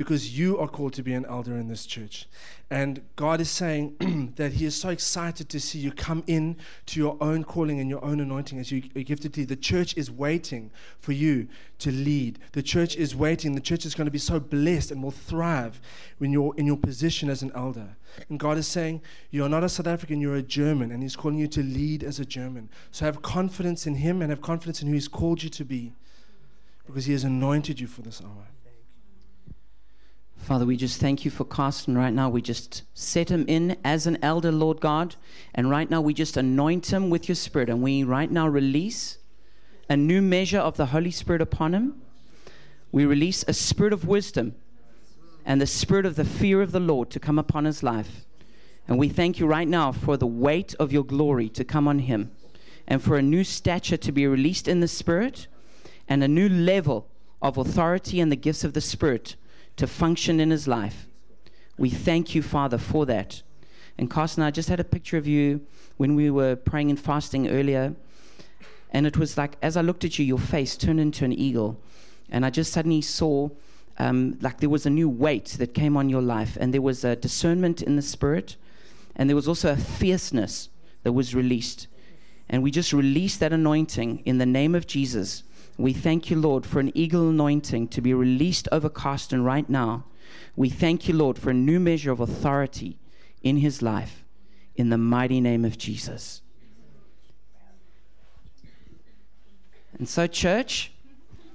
Because 0.00 0.38
you 0.38 0.58
are 0.58 0.66
called 0.66 0.94
to 0.94 1.02
be 1.02 1.12
an 1.12 1.26
elder 1.26 1.58
in 1.58 1.68
this 1.68 1.84
church. 1.84 2.26
And 2.70 3.02
God 3.16 3.38
is 3.38 3.50
saying 3.50 4.32
that 4.36 4.54
He 4.54 4.64
is 4.64 4.74
so 4.74 4.88
excited 4.88 5.50
to 5.50 5.60
see 5.60 5.78
you 5.78 5.92
come 5.92 6.24
in 6.26 6.56
to 6.86 6.98
your 6.98 7.18
own 7.20 7.44
calling 7.44 7.80
and 7.80 7.90
your 7.90 8.02
own 8.02 8.18
anointing 8.18 8.58
as 8.58 8.72
you 8.72 8.82
are 8.96 9.02
gifted 9.02 9.34
to. 9.34 9.44
The 9.44 9.56
church 9.56 9.94
is 9.98 10.10
waiting 10.10 10.70
for 11.00 11.12
you 11.12 11.48
to 11.80 11.92
lead. 11.92 12.38
The 12.52 12.62
church 12.62 12.96
is 12.96 13.14
waiting. 13.14 13.54
The 13.54 13.60
church 13.60 13.84
is 13.84 13.94
going 13.94 14.06
to 14.06 14.10
be 14.10 14.16
so 14.18 14.40
blessed 14.40 14.90
and 14.90 15.02
will 15.02 15.10
thrive 15.10 15.82
when 16.16 16.32
you're 16.32 16.54
in 16.56 16.64
your 16.64 16.78
position 16.78 17.28
as 17.28 17.42
an 17.42 17.52
elder. 17.54 17.94
And 18.30 18.40
God 18.40 18.56
is 18.56 18.66
saying, 18.66 19.02
You're 19.30 19.50
not 19.50 19.64
a 19.64 19.68
South 19.68 19.86
African, 19.86 20.18
you're 20.18 20.36
a 20.36 20.40
German, 20.40 20.92
and 20.92 21.02
He's 21.02 21.14
calling 21.14 21.36
you 21.36 21.48
to 21.48 21.62
lead 21.62 22.02
as 22.02 22.18
a 22.18 22.24
German. 22.24 22.70
So 22.90 23.04
have 23.04 23.20
confidence 23.20 23.86
in 23.86 23.96
Him 23.96 24.22
and 24.22 24.30
have 24.30 24.40
confidence 24.40 24.80
in 24.80 24.88
who 24.88 24.94
He's 24.94 25.08
called 25.08 25.42
you 25.42 25.50
to 25.50 25.64
be 25.66 25.92
because 26.86 27.04
He 27.04 27.12
has 27.12 27.22
anointed 27.22 27.80
you 27.80 27.86
for 27.86 28.00
this 28.00 28.22
hour. 28.22 28.46
Father, 30.40 30.64
we 30.64 30.76
just 30.76 31.00
thank 31.00 31.24
you 31.24 31.30
for 31.30 31.44
Carsten 31.44 31.96
right 31.96 32.12
now. 32.12 32.28
We 32.28 32.42
just 32.42 32.82
set 32.94 33.30
him 33.30 33.44
in 33.46 33.76
as 33.84 34.06
an 34.06 34.18
elder, 34.22 34.50
Lord 34.50 34.80
God. 34.80 35.14
And 35.54 35.70
right 35.70 35.88
now, 35.88 36.00
we 36.00 36.14
just 36.14 36.36
anoint 36.36 36.92
him 36.92 37.08
with 37.10 37.28
your 37.28 37.36
spirit. 37.36 37.68
And 37.68 37.82
we 37.82 38.02
right 38.02 38.30
now 38.30 38.48
release 38.48 39.18
a 39.88 39.96
new 39.96 40.20
measure 40.22 40.58
of 40.58 40.76
the 40.76 40.86
Holy 40.86 41.10
Spirit 41.10 41.42
upon 41.42 41.74
him. 41.74 42.02
We 42.90 43.04
release 43.04 43.44
a 43.46 43.52
spirit 43.52 43.92
of 43.92 44.06
wisdom 44.06 44.56
and 45.44 45.60
the 45.60 45.66
spirit 45.66 46.06
of 46.06 46.16
the 46.16 46.24
fear 46.24 46.62
of 46.62 46.72
the 46.72 46.80
Lord 46.80 47.10
to 47.10 47.20
come 47.20 47.38
upon 47.38 47.64
his 47.64 47.82
life. 47.82 48.24
And 48.88 48.98
we 48.98 49.08
thank 49.08 49.38
you 49.38 49.46
right 49.46 49.68
now 49.68 49.92
for 49.92 50.16
the 50.16 50.26
weight 50.26 50.74
of 50.80 50.92
your 50.92 51.04
glory 51.04 51.48
to 51.50 51.64
come 51.64 51.86
on 51.86 52.00
him 52.00 52.32
and 52.88 53.00
for 53.00 53.16
a 53.16 53.22
new 53.22 53.44
stature 53.44 53.96
to 53.98 54.10
be 54.10 54.26
released 54.26 54.66
in 54.66 54.80
the 54.80 54.88
spirit 54.88 55.46
and 56.08 56.24
a 56.24 56.28
new 56.28 56.48
level 56.48 57.06
of 57.40 57.56
authority 57.56 58.20
and 58.20 58.32
the 58.32 58.36
gifts 58.36 58.64
of 58.64 58.72
the 58.72 58.80
spirit 58.80 59.36
to 59.80 59.86
function 59.86 60.40
in 60.40 60.50
his 60.50 60.68
life. 60.68 61.06
We 61.78 61.88
thank 61.88 62.34
you, 62.34 62.42
Father, 62.42 62.76
for 62.76 63.06
that. 63.06 63.40
And 63.96 64.10
Carson, 64.10 64.42
I 64.42 64.50
just 64.50 64.68
had 64.68 64.78
a 64.78 64.84
picture 64.84 65.16
of 65.16 65.26
you 65.26 65.62
when 65.96 66.14
we 66.14 66.30
were 66.30 66.54
praying 66.54 66.90
and 66.90 67.00
fasting 67.00 67.48
earlier. 67.48 67.94
And 68.90 69.06
it 69.06 69.16
was 69.16 69.38
like, 69.38 69.56
as 69.62 69.78
I 69.78 69.80
looked 69.80 70.04
at 70.04 70.18
you, 70.18 70.24
your 70.26 70.38
face 70.38 70.76
turned 70.76 71.00
into 71.00 71.24
an 71.24 71.32
eagle. 71.32 71.80
And 72.28 72.44
I 72.44 72.50
just 72.50 72.74
suddenly 72.74 73.00
saw 73.00 73.48
um, 73.98 74.36
like 74.42 74.60
there 74.60 74.68
was 74.68 74.84
a 74.84 74.90
new 74.90 75.08
weight 75.08 75.56
that 75.58 75.72
came 75.72 75.96
on 75.96 76.10
your 76.10 76.22
life. 76.22 76.58
And 76.60 76.74
there 76.74 76.82
was 76.82 77.02
a 77.02 77.16
discernment 77.16 77.80
in 77.80 77.96
the 77.96 78.02
spirit. 78.02 78.56
And 79.16 79.30
there 79.30 79.36
was 79.36 79.48
also 79.48 79.72
a 79.72 79.76
fierceness 79.76 80.68
that 81.04 81.12
was 81.12 81.34
released. 81.34 81.86
And 82.50 82.62
we 82.62 82.70
just 82.70 82.92
released 82.92 83.40
that 83.40 83.54
anointing 83.54 84.18
in 84.26 84.36
the 84.36 84.44
name 84.44 84.74
of 84.74 84.86
Jesus. 84.86 85.42
We 85.80 85.94
thank 85.94 86.30
you, 86.30 86.38
Lord, 86.38 86.66
for 86.66 86.78
an 86.78 86.92
eagle 86.94 87.30
anointing 87.30 87.88
to 87.88 88.02
be 88.02 88.12
released 88.12 88.68
over 88.70 88.90
Carsten 88.90 89.42
right 89.42 89.68
now. 89.68 90.04
We 90.54 90.68
thank 90.68 91.08
you, 91.08 91.14
Lord, 91.14 91.38
for 91.38 91.50
a 91.50 91.54
new 91.54 91.80
measure 91.80 92.12
of 92.12 92.20
authority 92.20 92.98
in 93.42 93.56
his 93.56 93.80
life 93.80 94.24
in 94.76 94.90
the 94.90 94.98
mighty 94.98 95.40
name 95.40 95.64
of 95.64 95.78
Jesus. 95.78 96.42
And 99.98 100.06
so, 100.06 100.26
church, 100.26 100.92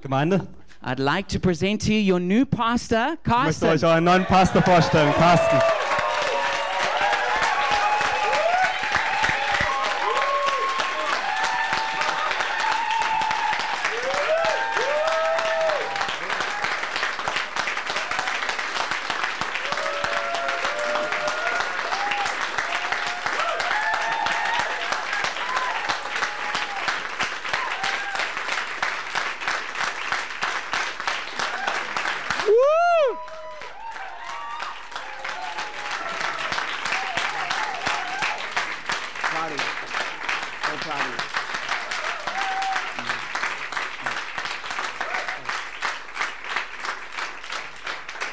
Gemeinde, 0.02 0.48
I'd 0.82 1.00
like 1.00 1.28
to 1.30 1.40
present 1.40 1.82
to 1.82 1.94
you 1.94 2.00
your 2.00 2.20
new 2.20 2.46
pastor, 2.46 3.18
ich 3.24 3.32
möchte 3.32 3.68
euch 3.68 3.84
euren 3.84 4.04
neuen 4.04 4.26
Pastor 4.26 4.62
vorstellen, 4.62 5.14
Carsten. 5.14 5.85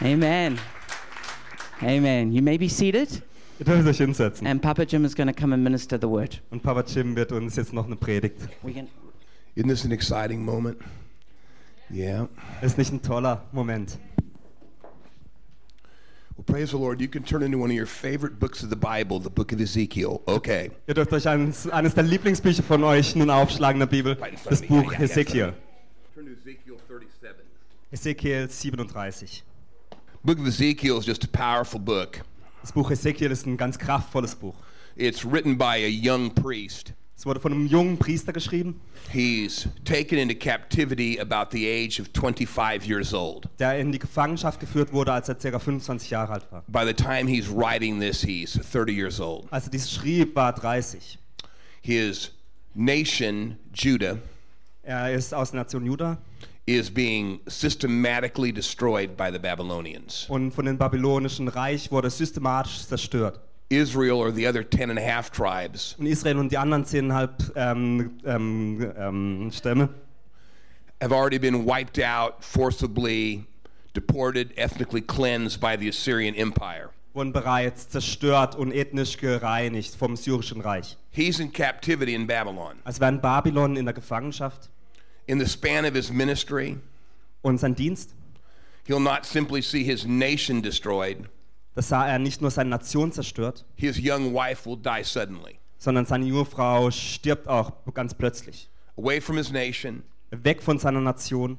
Amen. 0.03 0.59
Amen. 1.83 2.33
You 2.33 2.43
may 2.43 2.59
be 2.59 2.69
seated, 2.69 3.23
Ihr 3.59 3.67
dürft 3.67 3.87
euch 3.87 3.99
hinsetzen. 3.99 4.47
and 4.47 4.61
Papa 4.61 4.85
Jim 4.85 5.05
is 5.05 5.15
going 5.15 5.29
to 5.29 5.33
come 5.33 5.53
and 5.55 5.62
minister 5.62 5.99
the 5.99 6.09
word. 6.09 6.41
Und 6.51 6.62
Papa 6.62 6.83
Jim 6.87 7.15
wird 7.15 7.31
uns 7.33 7.57
jetzt 7.57 7.73
noch 7.73 7.87
eine 7.87 7.97
Predigt. 7.97 8.37
We 8.62 8.73
can, 8.73 8.88
Isn't 9.55 9.69
this 9.69 9.85
an 9.85 9.93
exciting 9.93 10.45
moment? 10.45 10.79
Yeah. 11.91 12.29
Ist 12.62 12.79
nicht 12.79 12.93
ein 12.93 13.03
toller 13.03 13.45
Moment. 13.53 13.99
Well, 16.37 16.45
praise 16.47 16.71
the 16.71 16.79
Lord. 16.79 17.01
You 17.01 17.09
can 17.09 17.23
turn 17.23 17.43
into 17.43 17.59
one 17.59 17.71
of 17.71 17.77
your 17.77 17.87
favorite 17.87 18.41
books 18.41 18.62
of 18.65 18.71
the 18.71 18.77
Bible, 18.77 19.21
the 19.21 19.31
book 19.31 19.53
of 19.53 19.61
Ezekiel. 19.61 20.23
Okay. 20.27 20.71
Ihr 20.87 20.95
dürft 20.95 21.12
euch 21.12 21.29
eines, 21.29 21.69
eines 21.69 21.95
der 21.95 22.05
Lieblingsbücher 22.05 22.62
von 22.62 22.83
euch 22.83 23.15
nun 23.15 23.29
aufschlagen 23.31 23.81
in 23.81 23.88
der 23.88 23.95
Bibel, 23.95 24.15
Right 24.19 24.33
in 24.33 24.38
front 24.38 24.53
das 24.53 24.62
Buch 24.62 24.91
yeah, 24.91 24.93
yeah, 24.93 25.03
Ezekiel. 25.03 25.53
Turn 26.15 26.27
to 26.27 26.33
Ezekiel 26.33 26.77
37. 26.88 27.45
Ezekiel 27.93 28.49
37. 28.49 29.45
Book 30.24 30.38
of 30.38 30.46
Ezekiel 30.46 30.98
is 30.98 31.06
just 31.06 31.24
a 31.24 31.28
powerful 31.28 31.80
book. 31.80 32.20
Das 32.61 32.70
Buch 32.72 32.90
Ezekiel 32.90 33.30
ist 33.32 33.46
ein 33.46 33.56
ganz 33.56 33.76
kraftvolles 33.78 34.37
Buch. 34.37 34.54
It's 34.94 35.24
written 35.24 35.56
by 35.58 35.76
a 35.85 35.88
young 35.88 36.30
priest. 36.32 36.92
Es 37.16 37.26
wurde 37.26 37.40
von 37.40 37.52
einem 37.52 37.66
jungen 37.66 37.98
Priester 37.98 38.32
geschrieben, 38.32 38.80
He's 39.12 39.68
taken 39.85 40.18
into 40.18 40.35
captivity 40.35 41.18
about 41.20 41.50
the 41.52 41.66
age 41.68 42.00
of 42.00 42.08
25 42.14 42.87
years 42.87 43.12
old. 43.12 43.48
der 43.58 43.78
in 43.78 43.92
die 43.92 43.98
Gefangenschaft 43.98 44.61
geführt 44.61 44.92
wurde, 44.92 45.12
als 45.12 45.28
er 45.28 45.35
ca. 45.37 45.58
25 45.58 46.11
Jahre 46.11 46.32
alt 46.32 46.46
war. 46.50 46.62
By 46.68 46.85
the 46.87 46.94
time 46.94 47.28
he's 47.28 47.48
writing 47.48 48.00
this, 48.00 48.22
he's 48.22 48.52
30 48.52 48.92
years 48.92 49.20
old. 49.20 49.46
Als 49.52 49.64
er 49.66 49.70
dies 49.70 49.90
schrieb, 49.90 50.35
war 50.37 50.50
er 50.50 50.52
30. 50.52 51.18
His 51.80 52.32
nation, 52.74 53.56
Judah, 53.74 54.18
Er 54.85 55.12
ist 55.12 55.32
aus 55.32 55.52
der 55.52 55.62
Nation 55.62 55.87
Juda 55.87 56.18
is 56.66 56.90
being 56.90 57.40
systematically 57.48 58.53
destroyed 58.53 59.16
by 59.16 59.31
the 59.33 59.38
Babylonians. 59.38 60.27
und 60.29 60.53
von 60.53 60.64
dem 60.66 60.79
babylonischen 60.79 61.48
Reich 61.48 61.90
wurde 61.90 62.11
systematisch 62.11 62.87
zerstört. 62.87 63.40
Israel 63.68 64.18
or 64.18 64.31
the 64.31 64.46
other 64.46 64.62
ten 64.62 64.90
and 64.90 64.98
a 64.98 65.03
half 65.03 65.31
tribes 65.31 65.96
Und 65.98 66.07
Israel 66.07 66.37
und 66.38 66.53
die 66.53 66.59
anderen 66.59 66.85
zehneinhalb 66.85 67.53
ähm, 67.57 68.18
ähm, 68.25 68.92
ähm, 68.96 69.51
Stämme 69.53 69.88
have 71.01 71.11
already 71.12 71.38
been 71.38 71.64
wiped 71.64 71.98
out, 71.98 72.44
forcibly 72.44 73.44
deported, 73.94 74.53
ethnically 74.57 75.01
cleansed 75.01 75.59
by 75.61 75.77
the 75.77 75.88
Assyrian 75.88 76.35
Empire. 76.35 76.90
wurden 77.14 77.33
bereits 77.33 77.88
zerstört 77.88 78.55
und 78.55 78.72
ethnisch 78.72 79.16
gereinigt 79.18 79.94
vom 79.96 80.16
syrischen 80.16 80.61
Reich. 80.61 80.96
He's 81.11 81.40
in 81.40 81.53
captivity 81.53 82.14
in 82.14 82.27
Babylon. 82.27 82.77
Also 82.85 83.01
war 83.01 83.09
in 83.09 83.20
Babylon 83.20 83.77
in 83.77 83.85
der 83.85 83.94
Gefangenschaft 83.94 84.70
In 85.33 85.38
the 85.38 85.47
span 85.47 85.87
of 85.87 85.95
his 85.95 86.12
ministry, 86.12 86.77
und 87.40 87.59
sein 87.59 87.75
Dienst, 87.75 88.11
he'll 88.87 89.01
not 89.01 89.25
simply 89.25 89.62
see 89.62 89.83
his 89.83 90.05
nation 90.05 90.61
destroyed, 90.61 91.27
das 91.75 91.88
sah 91.88 92.07
er 92.07 92.18
nicht 92.18 92.42
nur 92.42 92.51
seine 92.51 92.68
Nation 92.68 93.12
zerstört, 93.12 93.64
his 93.75 93.99
young 93.99 94.35
wife 94.35 94.66
will 94.66 94.77
die 94.77 95.03
suddenly. 95.03 95.59
sondern 95.79 96.05
seine 96.05 96.27
junge 96.27 96.45
Frau 96.45 96.90
stirbt 96.90 97.49
auch 97.49 97.73
ganz 97.95 98.12
plötzlich. 98.12 98.68
Away 98.99 99.23
from 99.23 99.38
his 99.38 99.51
nation, 99.51 100.03
Weg 100.31 100.61
von 100.62 100.79
seiner 100.79 101.01
Nation, 101.01 101.57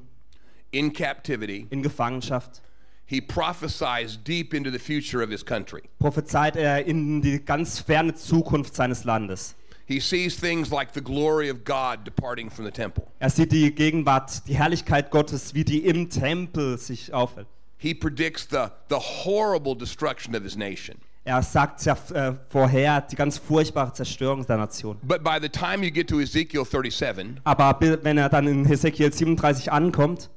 in 0.70 0.92
captivity, 0.92 1.66
in 1.70 1.82
Gefangenschaft, 1.82 2.62
he 3.06 3.20
prophesies 3.20 4.16
deep 4.16 4.54
into 4.54 4.70
the 4.70 4.78
future 4.78 5.20
of 5.20 5.30
his 5.30 5.44
country. 5.44 5.82
prophezeit 5.98 6.54
er 6.54 6.86
in 6.86 7.20
die 7.20 7.40
ganz 7.44 7.80
ferne 7.80 8.14
Zukunft 8.14 8.76
seines 8.76 9.02
Landes. 9.02 9.56
He 9.86 10.00
sees 10.00 10.36
things 10.36 10.70
like 10.70 10.92
the 10.94 11.02
glory 11.02 11.50
of 11.50 11.64
God 11.64 12.04
departing 12.04 12.50
from 12.50 12.64
the 12.64 12.70
temple. 12.70 13.04
Er 13.18 13.28
sieht 13.30 13.52
die 13.52 13.70
Gegenwart, 13.74 14.46
die 14.48 14.56
Herrlichkeit 14.56 15.10
Gottes, 15.10 15.54
wie 15.54 15.64
die 15.64 15.84
im 15.84 16.08
Tempel 16.08 16.78
sich 16.78 17.12
aufhält. 17.12 17.46
He 17.76 17.92
predicts 17.92 18.46
the, 18.50 18.68
the 18.88 18.96
horrible 18.98 19.74
destruction 19.76 20.34
of 20.34 20.42
his 20.42 20.56
nation. 20.56 20.96
Er 21.26 21.42
sagt 21.42 21.84
ja 21.84 21.96
äh, 22.12 22.34
vorher 22.48 23.00
die 23.02 23.16
ganz 23.16 23.38
furchtbare 23.38 23.92
Zerstörung 23.92 24.46
der 24.46 24.58
Nation. 24.58 24.98
But 25.02 25.22
by 25.24 25.38
the 25.40 25.48
time 25.48 25.84
you 25.84 25.90
get 25.90 26.08
to 26.08 26.20
Ezekiel 26.20 26.64
37, 26.64 27.40
Aber 27.44 27.78
wenn 27.80 28.18
er 28.18 28.28
dann 28.28 28.46
in 28.46 28.64
Hesekiel 28.66 29.10
37 29.12 29.72
ankommt, 29.72 30.28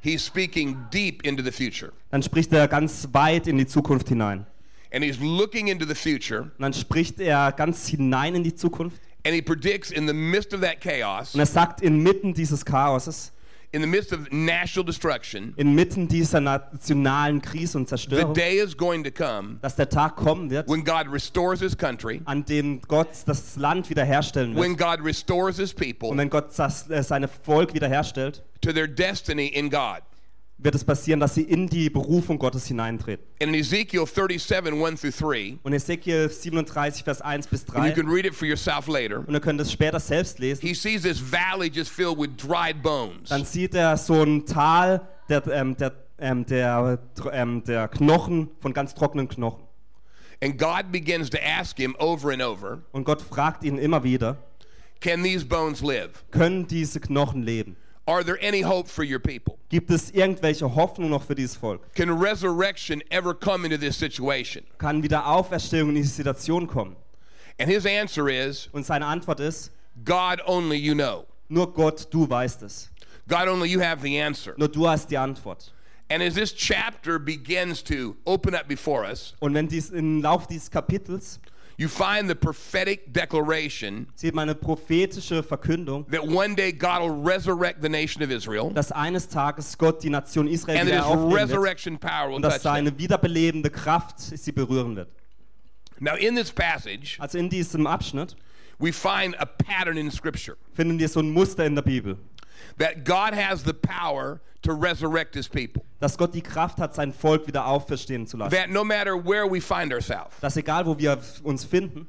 he's 0.00 0.24
speaking 0.26 0.76
deep 0.92 1.24
into 1.24 1.42
the 1.44 1.52
future. 1.52 1.92
dann 2.10 2.22
spricht 2.22 2.52
er 2.52 2.66
ganz 2.68 3.08
weit 3.12 3.46
in 3.46 3.56
die 3.58 3.66
Zukunft 3.66 4.08
hinein. 4.08 4.46
And 4.92 5.02
he's 5.02 5.18
looking 5.20 5.68
into 5.68 5.86
the 5.86 5.94
future, 5.94 6.42
Und 6.42 6.60
dann 6.60 6.72
spricht 6.74 7.18
er 7.20 7.52
ganz 7.52 7.86
hinein 7.88 8.34
in 8.34 8.42
die 8.44 8.54
Zukunft. 8.54 9.00
and 9.24 9.34
he 9.34 9.40
predicts 9.40 9.90
in 9.90 10.06
the 10.06 10.12
midst 10.12 10.52
of 10.52 10.60
that 10.60 10.80
chaos, 10.80 11.32
Und 11.34 11.40
er 11.40 11.46
sagt 11.46 11.80
inmitten 11.80 12.34
dieses 12.34 12.64
Chaoses, 12.64 13.32
in 13.74 13.80
the 13.80 13.86
midst 13.86 14.12
of 14.12 14.30
national 14.30 14.84
destruction, 14.84 15.54
inmitten 15.56 16.06
dieser 16.08 16.40
nationalen 16.40 17.40
Krise 17.40 17.78
und 17.78 17.88
the 17.88 17.96
Zerstörung, 17.96 18.34
day 18.34 18.58
is 18.58 18.76
going 18.76 19.02
to 19.02 19.10
come 19.10 19.58
dass 19.62 19.76
der 19.76 19.88
Tag 19.88 20.16
kommen 20.16 20.50
wird, 20.50 20.68
when 20.68 20.84
God 20.84 21.06
restores 21.10 21.60
his 21.60 21.74
country, 21.74 22.20
an 22.26 22.44
dem 22.44 22.82
Gott 22.86 23.08
das 23.24 23.56
Land 23.56 23.88
wiederherstellen 23.88 24.54
when 24.56 24.76
wird. 24.76 24.98
God 24.98 25.06
restores 25.06 25.56
his 25.56 25.72
Und 25.72 25.78
people 25.78 26.14
wenn 26.18 26.28
Gott 26.28 26.48
das, 26.56 26.90
äh, 26.90 27.02
seine 27.02 27.28
Volk 27.28 27.72
wiederherstellt, 27.72 28.42
to 28.60 28.72
their 28.74 28.86
destiny 28.86 29.46
in 29.46 29.70
God. 29.70 30.02
Wird 30.62 30.74
es 30.74 30.84
passieren, 30.84 31.20
dass 31.20 31.34
sie 31.34 31.42
in 31.42 31.68
die 31.68 31.90
Berufung 31.90 32.38
Gottes 32.38 32.66
hineintreten. 32.66 33.24
In 33.38 33.52
Ezekiel 33.54 34.06
37, 34.06 34.74
1 34.74 35.00
through 35.00 35.10
3, 35.18 35.58
Und 35.62 35.72
Ezekiel 35.72 36.28
37, 36.30 37.04
Vers 37.04 37.20
1 37.20 37.46
bis 37.48 37.64
and 37.70 37.86
you 37.86 37.92
3, 37.92 38.02
can 38.02 38.08
read 38.08 38.24
it 38.26 38.34
for 38.34 38.46
yourself 38.46 38.86
later, 38.88 39.20
und 39.26 39.34
ihr 39.34 39.40
könnt 39.40 39.60
es 39.60 39.72
später 39.72 39.98
selbst 40.00 40.38
lesen, 40.38 40.60
he 40.66 40.74
sees 40.74 41.02
this 41.02 41.18
valley 41.20 41.68
just 41.72 41.90
filled 41.90 42.18
with 42.18 42.30
dried 42.36 42.82
bones. 42.82 43.28
dann 43.30 43.44
sieht 43.44 43.74
er 43.74 43.96
so 43.96 44.22
ein 44.22 44.46
Tal 44.46 45.00
der, 45.28 45.46
ähm, 45.48 45.76
der, 45.76 45.92
ähm, 46.18 46.46
der, 46.46 46.98
ähm, 47.32 47.64
der 47.64 47.88
Knochen, 47.88 48.50
von 48.60 48.72
ganz 48.72 48.94
trockenen 48.94 49.28
Knochen. 49.28 49.64
And 50.42 50.58
God 50.58 50.90
begins 50.90 51.30
to 51.30 51.38
ask 51.38 51.76
him 51.76 51.94
over 51.98 52.30
and 52.32 52.42
over, 52.42 52.82
Und 52.92 53.04
Gott 53.04 53.22
fragt 53.22 53.64
ihn 53.64 53.78
immer 53.78 54.02
wieder, 54.04 54.36
Can 55.00 55.22
these 55.24 55.44
bones 55.44 55.80
live? 55.82 56.24
können 56.30 56.66
diese 56.68 57.00
Knochen 57.00 57.42
leben? 57.42 57.76
Are 58.06 58.24
there 58.24 58.38
any 58.42 58.62
hope 58.62 58.88
for 58.88 59.04
your 59.04 59.20
people? 59.20 59.58
Gibt 59.68 59.90
es 59.90 60.10
irgendwelche 60.10 60.74
Hoffnung 60.74 61.10
noch 61.10 61.22
für 61.22 61.34
dieses 61.36 61.56
Volk? 61.56 61.80
Can 61.94 62.10
resurrection 62.10 63.00
ever 63.10 63.32
come 63.32 63.64
into 63.64 63.76
this 63.78 63.96
situation? 63.96 64.64
Kann 64.78 65.02
wieder 65.02 65.24
Auferstehung 65.26 65.90
in 65.90 65.94
diese 65.96 66.10
Situation 66.14 66.66
kommen? 66.66 66.96
And 67.60 67.70
his 67.70 67.86
answer 67.86 68.28
is, 68.28 68.68
Und 68.72 68.84
seine 68.84 69.06
Antwort 69.06 69.38
ist, 69.40 69.70
God 70.04 70.40
only 70.46 70.76
you 70.76 70.94
know. 70.94 71.26
nur 71.48 71.72
Gott, 71.72 72.08
du 72.10 72.28
weißt 72.28 72.62
es. 72.62 72.90
God 73.28 73.46
only 73.46 73.68
you 73.68 73.80
have 73.80 74.02
the 74.02 74.18
answer. 74.20 74.54
Nur 74.56 74.68
du 74.68 74.88
hast 74.88 75.08
die 75.10 75.18
Antwort. 75.18 75.72
And 76.10 76.22
as 76.22 76.34
this 76.34 76.52
chapter 76.52 77.18
begins 77.20 77.82
to 77.84 78.16
open 78.26 78.54
up 78.54 78.66
before 78.66 79.04
us, 79.04 79.34
Und 79.38 79.54
wenn 79.54 79.68
dies 79.68 79.90
im 79.90 80.20
Lauf 80.22 80.46
dieses 80.48 80.70
Kapitels 80.70 81.38
you 81.78 81.88
find 81.88 82.28
the 82.28 82.34
prophetic 82.34 83.12
declaration 83.12 84.06
sieht 84.14 84.34
man 84.34 84.48
eine 84.48 84.54
prophetische 84.54 85.42
Verkündung, 85.42 86.06
that 86.10 86.26
one 86.26 86.54
day 86.54 86.72
God 86.72 87.02
will 87.02 87.22
resurrect 87.22 87.82
the 87.82 87.88
nation 87.88 88.22
of 88.22 88.30
Israel 88.30 88.70
dass 88.70 88.92
eines 88.92 89.28
Tages 89.28 89.76
Gott 89.76 90.02
die 90.02 90.10
Nation 90.10 90.48
Israel 90.48 90.78
and 90.78 90.88
that 90.88 90.94
wieder 90.96 91.06
aufnehmen 91.06 91.32
resurrection 91.32 91.98
power 91.98 92.28
will 92.28 92.36
und 92.36 92.42
dass 92.42 92.62
seine 92.62 92.96
wiederbelebende 92.98 93.70
Kraft 93.70 94.20
sie 94.20 94.52
berühren 94.52 94.96
wird. 94.96 95.08
Now, 96.00 96.16
in 96.16 96.34
this 96.34 96.50
passage, 96.50 97.16
Also 97.20 97.38
in 97.38 97.48
diesem 97.48 97.86
Abschnitt 97.86 98.34
we 98.78 98.92
find 98.92 99.36
a 99.38 99.46
pattern 99.46 99.96
in 99.96 100.10
Scripture 100.10 100.56
finden 100.74 100.98
wir 100.98 101.08
so 101.08 101.20
ein 101.20 101.30
Muster 101.30 101.64
in 101.64 101.74
der 101.76 101.82
Bibel, 101.82 102.18
that 102.78 103.04
God 103.04 103.34
has 103.34 103.62
the 103.62 103.72
power 103.72 104.40
to 104.62 104.72
resurrect 104.72 105.34
his 105.34 105.48
people. 105.48 105.82
dass 106.00 106.16
Gott 106.16 106.34
die 106.34 106.42
Kraft 106.42 106.78
hat, 106.78 106.94
sein 106.94 107.12
Volk 107.12 107.46
wieder 107.46 107.66
auferstehen 107.66 108.26
zu 108.26 108.36
lassen. 108.36 108.54
That 108.54 108.70
no 108.70 108.84
matter 108.84 109.14
where 109.16 109.46
we 109.50 109.60
find 109.60 109.92
ourselves, 109.92 110.38
Dass 110.40 110.56
egal 110.56 110.86
wo 110.86 110.98
wir 110.98 111.18
uns 111.42 111.64
finden, 111.64 112.08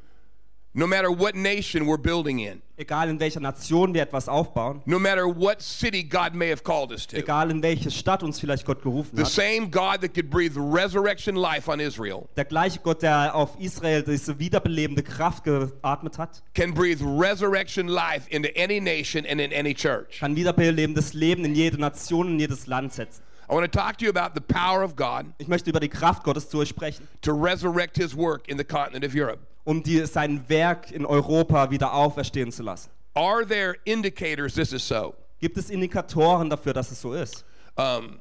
no 0.74 0.88
matter 0.88 1.12
what 1.12 1.36
nation 1.36 1.86
we're 1.86 1.98
building 1.98 2.40
in, 2.40 2.62
egal 2.78 3.08
in 3.08 3.20
welcher 3.20 3.40
Nation 3.40 3.94
wir 3.94 4.02
etwas 4.02 4.28
aufbauen, 4.28 4.82
no 4.86 4.98
matter 4.98 5.28
what 5.28 5.62
city 5.62 6.02
God 6.02 6.34
may 6.34 6.50
have 6.50 6.64
called 6.64 6.92
us 6.92 7.06
to, 7.08 7.18
egal 7.18 7.52
in 7.52 7.62
welche 7.62 7.92
Stadt 7.92 8.24
uns 8.24 8.40
vielleicht 8.40 8.66
Gott 8.66 8.82
gerufen 8.82 9.16
the 9.16 9.24
hat, 9.24 9.32
same 9.32 9.70
God 9.70 10.02
that 10.02 10.14
could 10.14 10.30
breathe 10.30 10.56
resurrection 10.56 11.36
life 11.36 11.70
on 11.70 11.80
Israel 11.80 12.28
der 12.36 12.46
gleiche 12.46 12.80
Gott, 12.82 13.04
der 13.04 13.36
auf 13.36 13.56
Israel 13.60 14.02
diese 14.02 14.40
wiederbelebende 14.40 15.04
Kraft 15.04 15.44
geatmet 15.44 16.18
hat, 16.18 16.42
can 16.56 16.74
breathe 16.74 17.02
resurrection 17.02 17.88
life 17.88 18.28
into 18.30 18.50
any 18.58 18.80
nation 18.80 19.26
and 19.26 19.40
in 19.40 19.54
any 19.54 19.74
church. 19.74 20.20
kann 20.20 20.36
wiederbelebendes 20.36 21.14
Leben 21.14 21.46
in 21.46 21.54
jede 21.54 21.80
Nation, 21.80 22.28
in 22.30 22.40
jedes 22.40 22.66
Land 22.68 22.94
setzen. 22.94 23.22
I 23.48 23.54
want 23.54 23.72
to 23.72 23.78
talk 23.78 23.98
to 23.98 24.06
you 24.06 24.10
about 24.10 24.34
the 24.34 24.42
power 24.42 24.82
of 24.82 24.96
God 24.96 25.26
Ich 25.38 25.48
möchte 25.48 25.70
über 25.70 25.80
die 25.80 25.90
Kraft 25.90 26.24
Gottes 26.24 26.50
zu 26.50 26.60
euch 26.60 26.70
sprechen, 26.70 27.08
to 27.22 27.32
resurrect 27.34 27.96
his 27.98 28.16
work 28.16 28.48
in 28.48 28.58
the 28.58 28.64
continent 28.64 29.06
of 29.06 29.14
Europe. 29.14 29.40
Um 29.64 29.82
die, 29.82 30.06
sein 30.06 30.48
Werk 30.48 30.92
in 30.92 31.06
Europa 31.06 31.70
wieder 31.72 31.94
auferstehen 31.94 32.52
zu 32.52 32.64
lassen. 32.64 32.90
Are 33.14 33.46
there 33.46 33.76
indicators 33.86 34.54
this 34.54 34.74
is 34.74 34.88
so? 34.88 35.14
Gibt 35.40 35.58
es 35.58 35.70
Indikatoren 35.70 36.50
dafür, 36.50 36.74
dass 36.74 36.92
es 36.92 37.02
so 37.02 37.14
ist? 37.14 37.46
Um, 37.76 38.20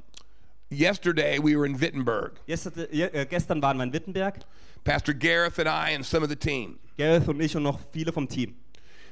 yesterday 0.70 1.38
we 1.38 1.57
were 1.57 1.66
in 1.66 1.81
Wittenberg. 1.81 2.33
Yesterday, 2.46 3.02
äh, 3.02 3.26
gestern 3.26 3.62
waren 3.62 3.76
wir 3.78 3.85
in 3.85 3.92
Wittenberg, 3.92 4.40
Pastor 4.85 5.14
Gareth 5.14 5.59
and 5.59 5.68
I 5.68 5.94
and 5.94 6.05
some 6.05 6.22
of 6.24 6.31
the 6.31 6.37
team. 6.37 6.78
Gareth 6.96 7.28
und 7.28 7.40
ich 7.40 7.57
und 7.57 7.62
noch 7.62 7.78
viele 7.92 8.12
vom 8.12 8.28
Team. 8.28 8.55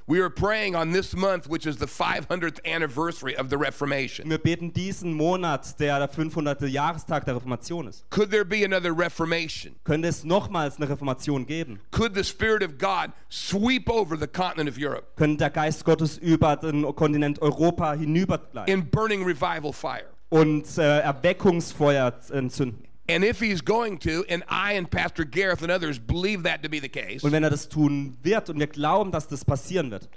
We 0.07 0.21
are 0.21 0.31
praying 0.31 0.75
on 0.75 0.93
this 0.93 1.15
month, 1.15 1.49
which 1.49 1.67
is 1.67 1.77
the 1.77 1.87
500th 1.87 2.59
anniversary 2.65 3.37
of 3.37 3.49
the 3.49 3.57
Reformation. 3.57 4.29
Wir 4.29 4.39
beten 4.39 4.73
diesen 4.73 5.13
Monat, 5.15 5.79
der 5.79 5.99
der 5.99 6.09
500. 6.09 6.63
Jahrestag 6.63 7.25
der 7.25 7.37
Reformation 7.37 7.87
ist. 7.87 8.09
Could 8.11 8.31
there 8.31 8.45
be 8.45 8.65
another 8.65 8.93
Reformation? 8.93 9.77
Könnte 9.85 10.09
es 10.09 10.25
nochmals 10.25 10.77
eine 10.77 10.89
Reformation 10.89 11.47
geben? 11.47 11.81
Could 11.91 12.15
the 12.15 12.25
Spirit 12.25 12.63
of 12.63 12.79
God 12.79 13.13
sweep 13.29 13.89
over 13.89 14.17
the 14.17 14.27
continent 14.27 14.69
of 14.69 14.77
Europe 14.79 15.17
Könnte 15.17 15.39
der 15.39 15.51
Geist 15.51 15.85
Gottes 15.85 16.19
über 16.19 16.57
den 16.57 16.83
Kontinent 16.95 17.41
Europa 17.41 17.95
hinübergleiten 17.95 18.73
in 18.73 18.91
burning 18.91 19.25
revival 19.25 19.73
fire? 19.73 20.07
und 20.31 20.79
äh, 20.79 21.01
Erweckungsfeuer 21.01 22.13
entzünden? 22.31 22.90
And 23.09 23.25
if 23.25 23.41
he's 23.41 23.61
going 23.65 23.99
to, 24.01 24.25
and 24.29 24.45
I 24.49 24.75
and 24.75 24.89
Pastor 24.89 25.25
Gareth 25.25 25.63
and 25.63 25.71
others 25.73 25.99
believe 25.99 26.45
that 26.45 26.63
to 26.63 26.69
be 26.69 26.79
the 26.81 26.89
case, 26.89 27.25
Und 27.25 27.33
wenn 27.33 27.43
er 27.43 27.51
das 27.51 27.69
tun 27.69 28.17
wird 28.23 28.49
und 28.51 28.59
wir 28.59 28.69
glauben, 28.69 29.11
dass 29.11 29.27
das 29.27 29.45
passieren 29.45 29.91
wird, 29.91 30.09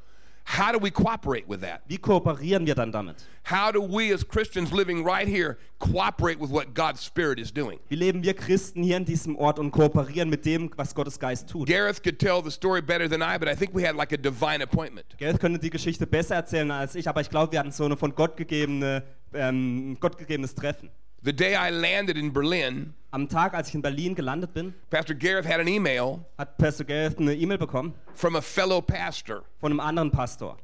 how 0.45 0.71
do 0.73 0.77
we 0.79 0.91
cooperate 0.91 1.47
with 1.47 1.61
that? 1.61 1.81
wie 1.87 1.97
kooperieren 1.97 2.67
wir 2.67 2.75
dann 2.75 2.91
damit? 2.91 3.15
How 3.49 3.71
do 3.71 3.81
we 3.81 4.13
as 4.13 4.23
Christians 4.23 4.71
living 4.71 5.03
right 5.03 5.27
here 5.27 5.57
cooperate 5.79 6.39
with 6.39 6.51
what 6.51 6.75
God's 6.75 7.03
Spirit 7.03 7.39
is 7.39 7.51
doing? 7.51 7.79
Wie 7.89 7.95
leben 7.95 8.21
wir 8.21 8.35
Christen 8.35 8.83
hier 8.83 8.97
in 8.97 9.05
diesem 9.05 9.37
Ort 9.37 9.57
und 9.57 9.71
kooperieren 9.71 10.29
mit 10.29 10.45
dem, 10.45 10.69
was 10.75 10.93
Gottes 10.93 11.17
Geist 11.17 11.49
tut? 11.49 11.67
Gareth 11.67 12.03
could 12.03 12.19
tell 12.19 12.43
the 12.43 12.51
story 12.51 12.81
better 12.81 13.09
than 13.09 13.21
I, 13.23 13.39
but 13.39 13.47
I 13.47 13.55
think 13.55 13.73
we 13.73 13.87
had 13.87 13.95
like 13.95 14.11
a 14.13 14.17
divine 14.17 14.61
appointment. 14.61 15.05
Gerrit 15.17 15.39
könnte 15.39 15.57
die 15.57 15.71
Geschichte 15.71 16.05
besser 16.05 16.35
erzählen 16.35 16.69
als 16.69 16.93
ich, 16.93 17.07
aber 17.07 17.21
ich 17.21 17.29
glaube, 17.31 17.53
wir 17.53 17.59
hatten 17.59 17.71
so 17.71 17.85
eine 17.85 17.97
von 17.97 18.13
Gott 18.13 18.37
gegebene, 18.37 19.03
ähm, 19.33 19.97
Gott 19.99 20.17
gegebenes 20.17 20.53
Treffen. 20.53 20.91
The 21.23 21.31
day 21.33 21.55
I 21.55 21.69
landed 21.69 22.17
in 22.17 22.31
Berlin, 22.33 22.93
Am 23.11 23.27
Tag, 23.29 23.53
als 23.53 23.69
ich 23.69 23.75
in 23.75 23.81
Berlin 23.81 24.13
gelandet 24.15 24.53
bin, 24.53 24.73
Pastor 24.89 25.13
Gareth 25.15 25.45
had 25.45 25.59
an 25.59 25.67
email 25.67 26.25
hat 26.37 26.57
Pastor 26.57 26.83
Gerrit 26.83 27.17
eine 27.19 27.33
E-Mail 27.35 27.57
bekommen 27.59 27.93
from 28.15 28.35
a 28.35 28.41
fellow 28.41 28.81
pastor. 28.81 29.43
von 29.61 29.71
einem 29.71 29.79
anderen 29.79 30.11
Pastor. 30.11 30.57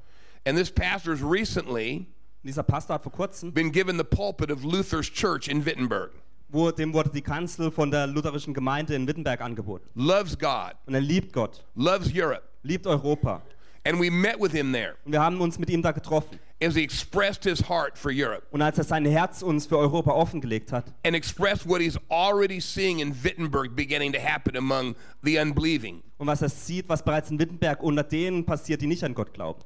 And 0.46 0.58
this 0.58 0.70
pastor's 0.72 1.22
recently 1.22 2.08
Dieser 2.44 2.64
Pastor 2.64 2.94
hat 2.96 3.04
vor 3.04 3.12
kurzem, 3.12 3.54
been 3.54 3.72
given 3.72 3.98
the 3.98 4.04
pulpit 4.04 4.50
of 4.52 4.64
Luther's 4.64 5.10
church 5.10 5.48
in 5.48 5.64
Wittenberg. 5.66 6.12
wo, 6.50 6.72
dem 6.72 6.92
wurde 6.94 7.12
die 7.12 7.22
Kanzel 7.22 7.70
von 7.72 7.92
der 7.92 8.08
lutherischen 8.08 8.54
Gemeinde 8.54 8.96
in 8.96 9.08
Wittenberg 9.08 9.40
angeboten. 9.42 9.88
Loves 9.96 10.38
God, 10.38 10.74
Und 10.88 10.96
er 10.96 11.02
liebt 11.02 11.32
Gott, 11.32 11.64
loves 11.76 12.10
Europe. 12.14 12.42
liebt 12.64 12.88
Europa. 12.88 13.42
And 13.86 14.00
we 14.00 14.10
met 14.12 14.40
with 14.40 14.52
him 14.52 14.72
there 14.74 14.96
Und 15.06 15.14
wir 15.14 15.22
haben 15.22 15.40
uns 15.42 15.58
mit 15.58 15.70
ihm 15.70 15.82
da 15.82 15.92
getroffen. 15.92 16.40
as 16.62 16.76
he 16.76 16.84
expressed 16.84 17.44
his 17.46 17.62
heart 17.70 17.98
for 17.98 18.12
Europe 18.14 18.44
Und 18.52 18.62
als 18.62 18.78
er 18.78 18.84
sein 18.84 19.06
Herz 19.06 19.42
uns 19.42 19.66
für 19.66 19.78
Europa 19.78 20.12
offengelegt 20.12 20.72
hat 20.74 20.86
and 21.06 21.16
expressed 21.16 21.68
what 21.68 21.80
he's 21.82 21.98
already 22.10 22.60
seeing 22.60 23.00
in 23.00 23.14
Wittenberg 23.24 23.76
beginning 23.76 24.12
to 24.12 24.20
happen 24.20 24.58
among 24.58 24.96
the 25.24 25.38
unbelieving. 25.40 26.04
und 26.18 26.28
was 26.28 26.42
er 26.42 26.50
sieht, 26.50 26.90
was 26.90 27.02
bereits 27.04 27.32
in 27.32 27.40
Wittenberg 27.40 27.82
unter 27.82 28.04
denen 28.04 28.46
passiert, 28.46 28.82
die 28.82 28.88
nicht 28.88 29.04
an 29.04 29.14
Gott 29.14 29.34
glauben. 29.34 29.62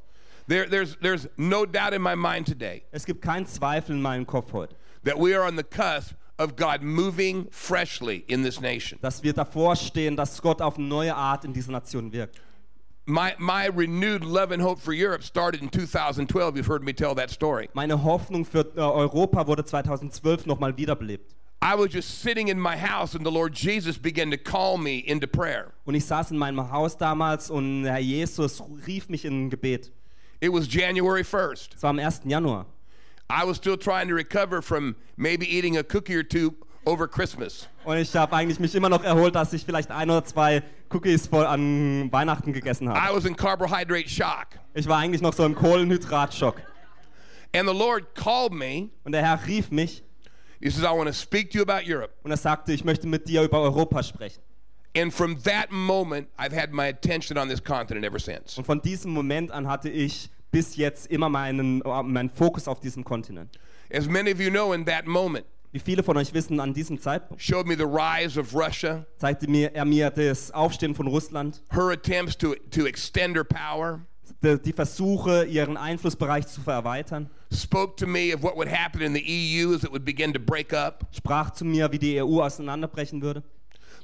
There, 0.47 0.67
there's, 0.69 0.97
there's 1.02 1.28
no 1.38 1.65
doubt 1.65 1.93
in 1.93 2.02
my 2.02 2.15
mind 2.15 2.47
today 2.47 2.84
Es 2.91 3.06
gibt 3.06 3.21
keinen 3.21 3.47
Zweifel 3.47 3.95
in 3.95 4.02
meinem 4.02 4.28
Kopf 4.28 4.54
heute, 4.54 4.76
that 5.04 5.17
we 5.17 5.34
are 5.36 5.47
on 5.47 5.56
the 5.58 5.63
cusp 5.63 6.13
of 6.38 6.56
God 6.56 6.82
moving 6.84 7.47
freshly 7.49 8.23
in 8.28 8.43
this 8.43 8.60
nation. 8.62 8.99
dass 9.02 9.23
wir 9.23 9.34
davor 9.34 9.76
stehen, 9.76 10.15
dass 10.15 10.41
Gott 10.41 10.62
auf 10.62 10.78
eine 10.78 10.86
neue 10.88 11.15
Art 11.15 11.45
in 11.45 11.54
dieser 11.54 11.71
Nation 11.71 12.12
wirkt. 12.12 12.39
My, 13.06 13.36
my 13.38 13.66
renewed 13.66 14.24
love 14.24 14.54
and 14.54 14.62
hope 14.62 14.80
for 14.80 14.94
Europe 14.94 15.24
started 15.24 15.62
in 15.62 15.68
2012. 15.68 16.56
You've 16.56 16.66
heard 16.66 16.86
me 16.86 16.94
tell 16.94 17.13
that 17.16 17.30
story. 17.30 17.70
Meine 17.74 18.02
Hoffnung 18.02 18.46
für 18.46 18.63
äh, 18.78 18.80
Europa 18.80 19.46
wurde 19.46 19.66
2012 19.66 20.46
nochmal 20.46 20.78
wiederbelebt. 20.78 21.36
I 21.62 21.76
was 21.76 21.94
just 21.94 22.22
sitting 22.22 22.48
in 22.48 22.58
my 22.58 22.78
house 22.78 23.13
and 23.13 23.26
the 23.26 23.32
Lord 23.32 23.54
Jesus 23.54 23.98
began 23.98 24.32
to 24.32 24.38
call 24.38 24.78
me 24.78 25.00
into 25.00 25.28
prayer. 25.28 25.74
Und 25.86 25.96
ich 25.96 26.06
saß 26.06 26.32
in 26.32 26.38
meinem 26.38 26.72
Haus 26.72 26.98
damals 26.98 27.50
und 27.50 27.84
Herr 27.84 28.00
Jesus 28.00 28.62
rief 28.88 29.10
mich 29.10 29.26
in 29.26 29.48
ein 29.48 29.50
Gebet. 29.50 29.92
It 30.39 30.54
was 30.54 30.68
January 30.68 31.24
1st. 31.24 31.76
Es 31.76 31.84
war 31.84 31.89
am 31.89 32.00
1. 32.00 32.22
Januar. 32.24 32.66
I 33.30 33.46
was 33.46 33.58
still 33.58 33.78
trying 33.78 34.08
to 34.08 34.16
recover 34.16 34.62
from 34.62 34.96
maybe 35.18 35.46
eating 35.46 35.76
a 35.76 35.84
cookie 35.84 36.16
or 36.16 36.24
two 36.24 36.54
over 36.86 37.08
Christmas. 37.08 37.68
Und 37.84 37.98
ich 37.98 38.16
habe 38.16 38.34
eigentlich 38.34 38.60
mich 38.60 38.76
immer 38.76 38.89
noch 38.89 39.04
erholt, 39.04 39.36
dass 39.36 39.52
ich 39.52 39.66
vielleicht 39.66 39.92
ein 39.92 40.10
oder 40.10 40.24
zwei 40.24 40.63
Cookies 40.93 41.27
voll 41.27 41.45
an 41.45 42.12
Weihnachten 42.12 42.53
gegessen 42.53 42.88
I 42.88 42.91
habe. 42.91 43.15
was 43.15 43.25
in 43.25 43.36
carbohydrate 43.36 44.10
shock. 44.10 44.47
Ich 44.73 44.88
war 44.88 44.99
eigentlich 44.99 45.21
noch 45.21 45.34
so 45.34 45.45
im 45.45 45.56
Kohlenhydratschock. 45.56 46.62
And 47.56 47.67
the 47.67 47.73
Lord 47.73 48.15
called 48.15 48.53
me. 48.53 48.89
Und 49.03 49.12
der 49.13 49.21
Herr 49.21 49.45
rief 49.47 49.71
mich 49.71 50.03
He 50.63 50.69
says, 50.69 50.86
I 50.86 50.93
want 50.93 51.08
to 51.08 51.13
speak 51.13 51.51
to 51.51 51.58
you 51.58 51.63
about 51.63 51.86
Europe. 51.86 52.13
und 52.23 52.32
er 52.32 52.38
sagte, 52.38 52.71
ich 52.71 52.86
möchte 52.86 53.06
mit 53.06 53.27
dir 53.27 53.43
über 53.43 53.60
Europa 53.60 54.01
sprechen. 54.01 54.41
And 54.95 55.13
from 55.13 55.36
that 55.43 55.71
moment, 55.71 56.29
I've 56.38 56.53
had 56.53 56.71
my 56.71 56.88
attention 56.88 57.38
on 57.38 57.49
this 57.49 57.62
continent 57.62 58.06
ever 58.06 58.19
since. 58.19 58.58
Und 58.58 58.63
von 58.65 58.82
diesem 58.82 59.12
Moment 59.12 59.51
an 59.51 59.67
hatte 59.67 59.89
ich 59.89 60.29
bis 60.51 60.77
jetzt 60.77 61.08
immer 61.08 61.27
meinen, 61.27 61.82
äh, 61.82 62.03
meinen 62.03 62.29
Fokus 62.29 62.69
auf 62.69 62.79
diesem 62.79 63.03
Kontinent. 63.03 63.60
As 63.91 64.08
many 64.08 64.32
of 64.32 64.39
you 64.39 64.49
know, 64.49 64.71
in 64.71 64.86
that 64.86 65.06
moment, 65.06 65.45
Wie 65.74 65.80
viele 65.80 66.04
von 66.04 66.16
euch 66.18 66.36
wissen, 66.36 66.60
an 66.60 66.72
diesem 66.72 67.00
Zeitpunkt? 67.00 67.42
Showed 67.42 67.66
me 67.66 67.76
the 67.76 67.84
rise 67.84 68.40
of 68.40 68.54
Russia, 68.54 69.08
zeigte 69.18 69.50
mir, 69.50 69.74
er 69.74 69.86
mir 69.86 70.12
das 70.12 70.52
Aufstehen 70.52 70.94
von 70.94 71.08
Russland, 71.08 71.64
her 71.72 71.90
attempts 71.90 72.38
to, 72.38 72.54
to 72.70 72.86
extend 72.86 73.36
her 73.36 73.44
power, 73.44 74.06
die, 74.44 74.60
die 74.60 74.72
Versuche, 74.72 75.46
ihren 75.46 75.76
Einflussbereich 75.76 76.46
zu 76.46 76.62
erweitern, 76.68 77.28
spoke 77.52 77.96
to 77.96 78.06
me 78.06 78.36
of 78.36 78.44
what 78.44 78.56
would 78.56 78.70
happen 78.70 79.02
in 79.02 79.16
the 79.16 79.24
EU 79.26 79.74
as 79.74 79.84
it 79.84 79.92
would 79.92 80.06
begin 80.06 80.32
to 80.32 80.40
break 80.40 80.74
up. 80.74 81.08
sprach 81.12 81.50
zu 81.50 81.66
mir, 81.66 81.92
wie 81.92 81.98
die 81.98 82.22
EU 82.22 82.44
auseinanderbrechen 82.44 83.24
würde. 83.24 83.42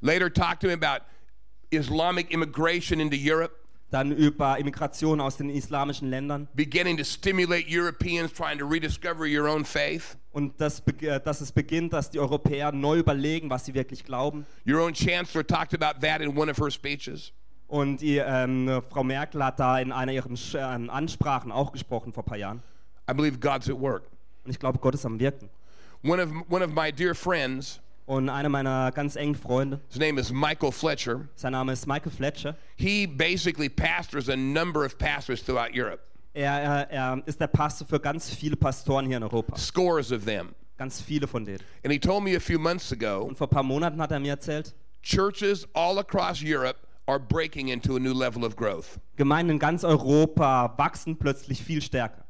Later, 0.01 0.33
talked 0.33 0.61
to 0.61 0.67
me 0.67 0.73
about 0.73 1.05
Islamic 1.69 2.31
immigration 2.31 2.99
into 2.99 3.15
Europe, 3.15 3.53
Dann 3.91 4.11
über 4.11 4.57
Immigration 4.57 5.19
aus 5.19 5.37
den 5.37 5.49
islamischen 5.49 6.09
Ländern. 6.09 6.47
Beginning 6.55 6.97
to 6.97 7.03
stimulate 7.03 7.65
Europeans 7.67 8.31
trying 8.31 8.57
to 8.57 8.65
rediscover 8.65 9.25
your 9.25 9.47
own 9.47 9.65
faith. 9.65 10.15
Und 10.31 10.59
das, 10.59 10.81
äh, 11.01 11.19
dass 11.19 11.41
es 11.41 11.51
beginnt, 11.51 11.93
dass 11.93 12.09
die 12.09 12.19
Europäer 12.19 12.71
neu 12.71 12.97
überlegen, 12.97 13.49
was 13.49 13.65
sie 13.65 13.73
wirklich 13.73 14.03
glauben. 14.03 14.45
Your 14.67 14.81
own 14.81 14.93
chancellor 14.93 15.45
talked 15.45 15.73
about 15.73 15.99
that 16.01 16.21
in 16.21 16.37
one 16.37 16.49
of 16.51 16.57
her 16.57 16.71
speeches. 16.71 17.31
Und 17.67 18.01
die, 18.01 18.17
ähm, 18.17 18.81
Frau 18.89 19.03
Merkel 19.03 19.43
hat 19.43 19.59
da 19.59 19.79
in 19.79 19.91
einer 19.91 20.11
ihrer 20.11 20.29
ähm, 20.55 20.89
Ansprachen 20.89 21.51
auch 21.51 21.71
gesprochen 21.71 22.13
vor 22.13 22.23
ein 22.23 22.25
paar 22.25 22.37
Jahren. 22.37 22.63
I 23.09 23.13
believe 23.13 23.39
God's 23.39 23.69
at 23.69 23.79
work. 23.79 24.03
Und 24.43 24.51
ich 24.51 24.59
glaube, 24.59 24.79
Gott 24.79 24.95
ist 24.95 25.05
am 25.05 25.19
Wirken. 25.19 25.49
One 26.03 26.23
of, 26.23 26.31
one 26.49 26.63
of 26.63 26.71
my 26.71 26.91
dear 26.91 27.13
friends, 27.13 27.81
Und 28.09 28.27
einer 28.27 28.49
meiner 28.49 28.91
ganz 28.91 29.15
engen 29.15 29.35
Freunde, 29.35 29.79
his 29.87 29.99
name 29.99 30.19
is 30.19 30.31
Michael 30.31 30.71
Fletcher, 30.71 31.29
sein 31.35 31.51
Name 31.51 31.73
ist 31.73 31.85
Michael 31.85 32.11
Fletcher, 32.11 32.55
he 32.75 33.05
basically 33.05 33.69
pastors 33.69 34.29
a 34.29 34.35
number 34.35 34.83
of 34.83 34.97
pastors 34.97 35.43
throughout 35.43 35.75
Europe, 35.75 35.99
er, 36.39 36.87
er, 36.89 36.91
er 36.91 37.23
ist 37.25 37.39
der 37.39 37.47
Pastor 37.47 37.87
für 37.87 37.99
ganz 37.99 38.29
viele 38.29 38.55
Pastoren 38.55 39.05
hier 39.05 39.17
in 39.17 39.23
Europa. 39.23 39.57
scores 39.57 40.11
of 40.11 40.25
them. 40.25 40.55
Ganz 40.77 41.01
viele 41.01 41.27
von 41.27 41.43
denen. 41.43 41.59
And 41.83 41.91
he 41.91 41.99
told 41.99 42.23
me 42.23 42.35
a 42.35 42.39
few 42.39 42.57
months 42.57 42.91
ago 42.91 43.23
Und 43.23 43.37
vor 43.37 43.47
ein 43.47 43.49
paar 43.49 43.63
Monaten 43.63 44.01
hat 44.01 44.11
er 44.11 44.19
mir 44.19 44.31
erzählt, 44.31 44.73
churches 45.01 45.67
all 45.73 45.99
across 45.99 46.41
Europe 46.41 46.77
are 47.05 47.19
breaking 47.19 47.69
into 47.69 47.95
a 47.95 47.99
new 47.99 48.13
level 48.13 48.45
of 48.45 48.55
growth. 48.55 48.99
Gemeinden 49.17 49.55
in 49.55 49.59
ganz 49.59 49.83
Europa 49.83 50.73
wachsen 50.77 51.17
plötzlich 51.17 51.63
viel 51.63 51.81
stärker. 51.81 52.23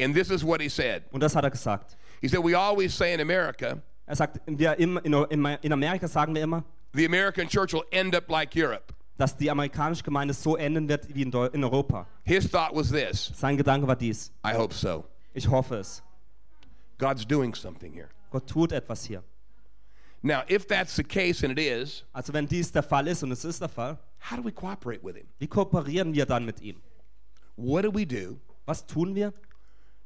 And 0.00 0.14
this 0.14 0.30
is 0.30 0.42
what 0.42 0.60
he 0.62 0.68
said. 0.68 1.02
Und 1.12 1.22
das 1.22 1.36
hat 1.36 1.44
er 1.44 1.50
gesagt. 1.50 1.96
He 2.20 2.28
said, 2.28 2.42
We 2.42 2.56
always 2.56 2.96
say 2.96 3.12
in 3.12 3.20
America, 3.20 3.82
Er 4.06 4.16
sagt, 4.16 4.40
wir 4.46 4.78
in, 4.78 4.96
in, 4.98 5.44
in 5.62 5.72
Amerika 5.72 6.08
sagen 6.08 6.34
wir 6.34 6.42
immer, 6.42 6.64
the 6.94 7.06
American 7.06 7.48
church 7.48 7.72
will 7.72 7.84
end 7.92 8.14
up 8.14 8.28
like 8.28 8.54
Europe. 8.54 8.92
Dass 9.22 9.36
die 9.36 9.48
amerikanische 9.48 10.02
Gemeinde 10.02 10.34
so 10.34 10.56
enden 10.56 10.88
wird 10.88 11.06
wie 11.14 11.22
in, 11.22 11.30
Deu 11.30 11.46
in 11.46 11.62
Europa. 11.62 12.08
His 12.24 12.50
thought 12.50 12.74
was 12.74 12.90
this 12.90 13.30
Sein 13.36 13.56
Gedanke 13.56 13.86
war 13.86 13.94
dies. 13.94 14.32
I 14.44 14.52
hope 14.52 14.74
so. 14.74 15.04
Ich 15.32 15.48
hoffe 15.48 15.76
es. 15.76 16.02
God's 16.98 17.24
doing 17.24 17.54
something 17.54 17.92
here. 17.92 18.08
Gott 18.32 18.48
tut 18.48 18.72
etwas 18.72 19.04
hier. 19.04 19.22
Now, 20.24 20.42
if 20.48 20.66
that's 20.66 20.96
the 20.96 21.04
case, 21.04 21.44
and 21.44 21.56
it 21.56 21.60
is, 21.60 22.02
Also 22.12 22.32
wenn 22.32 22.46
dies 22.48 22.72
der 22.72 22.82
Fall 22.82 23.06
ist, 23.06 23.22
und 23.22 23.30
es 23.30 23.44
ist 23.44 23.60
der 23.60 23.68
Fall, 23.68 23.96
how 24.28 24.36
do 24.36 24.42
we 24.44 24.50
cooperate 24.52 25.04
with 25.04 25.14
him? 25.16 25.26
wie 25.38 25.46
kooperieren 25.46 26.12
wir 26.14 26.26
dann 26.26 26.44
mit 26.44 26.60
ihm? 26.60 26.80
What 27.56 27.84
do 27.84 27.92
we 27.94 28.04
do 28.04 28.38
Was 28.66 28.84
tun 28.84 29.14
wir, 29.14 29.32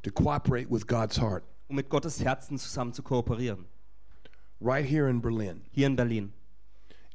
to 0.03 0.11
cooperate 0.11 0.69
with 0.71 0.87
God's 0.87 1.19
heart? 1.19 1.43
um 1.69 1.77
mit 1.77 1.89
Gottes 1.89 2.23
Herzen 2.23 2.59
zusammen 2.59 2.93
zu 2.93 3.03
kooperieren? 3.03 3.65
Right 4.61 4.85
here 4.87 5.09
in 5.09 5.23
Berlin, 5.23 5.63
Hier 5.73 5.87
in 5.87 5.97
Berlin. 5.97 6.33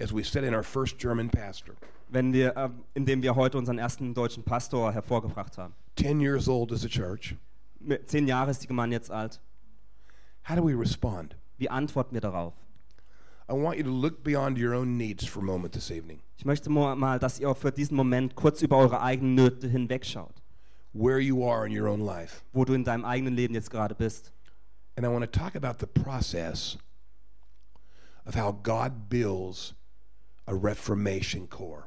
As 0.01 0.13
we 0.13 0.23
set 0.23 0.43
in 0.43 0.53
our 0.55 0.63
first 0.63 0.97
German 0.99 1.29
pastor, 1.29 1.75
Wenn 2.09 2.33
wir, 2.33 2.55
äh, 2.57 2.69
indem 2.93 3.21
wir 3.21 3.35
heute 3.35 3.57
unseren 3.57 3.77
ersten 3.77 4.13
deutschen 4.13 4.43
Pastor 4.43 4.91
hervorgebracht 4.91 5.57
haben. 5.57 5.73
10 5.97 6.19
years 6.19 6.47
old 6.47 6.71
as 6.71 6.83
a 6.83 6.87
church, 6.89 7.35
Mit 7.79 8.09
Zehn 8.09 8.27
Jahre 8.27 8.51
ist 8.51 8.61
die 8.63 8.67
Gemeinde 8.67 8.95
jetzt 8.95 9.09
alt. 9.11 9.39
how 10.47 10.55
do 10.55 10.63
we 10.63 10.73
respond? 10.77 11.35
Wie 11.57 11.69
antworten 11.69 12.13
wir 12.13 12.21
darauf? 12.21 12.53
I 13.49 13.53
want 13.53 13.77
you 13.77 13.83
to 13.83 13.89
look 13.91 14.23
beyond 14.23 14.57
your 14.57 14.73
own 14.73 14.97
needs 14.97 15.25
for 15.25 15.41
a 15.41 15.45
moment 15.45 15.73
this 15.73 15.89
evening. 15.91 16.19
Ich 16.37 16.45
möchte 16.45 16.69
mal, 16.69 17.19
dass 17.19 17.39
ihr 17.39 17.53
für 17.53 17.71
diesen 17.71 17.95
Moment 17.97 18.35
kurz 18.35 18.61
über 18.61 18.77
eure 18.77 19.01
eigenen 19.01 19.35
Nöte 19.35 19.67
hinwegschaut, 19.67 20.41
Where 20.93 21.19
you 21.19 21.43
are 21.47 21.65
in 21.67 21.77
your 21.77 21.87
own 21.89 22.01
life. 22.01 22.43
wo 22.53 22.65
du 22.65 22.73
in 22.73 22.83
deinem 22.83 23.03
eigenen 23.05 23.33
Leben 23.35 23.53
jetzt 23.53 23.69
gerade 23.69 23.93
bist. 23.95 24.31
And 24.95 25.05
I 25.05 25.09
want 25.09 25.23
to 25.23 25.39
talk 25.39 25.55
about 25.55 25.79
the 25.79 25.87
process 25.87 26.77
of 28.25 28.35
how 28.35 28.51
God 28.51 29.09
builds 29.09 29.73
a 30.45 30.53
reformation 30.53 31.49
core. 31.49 31.85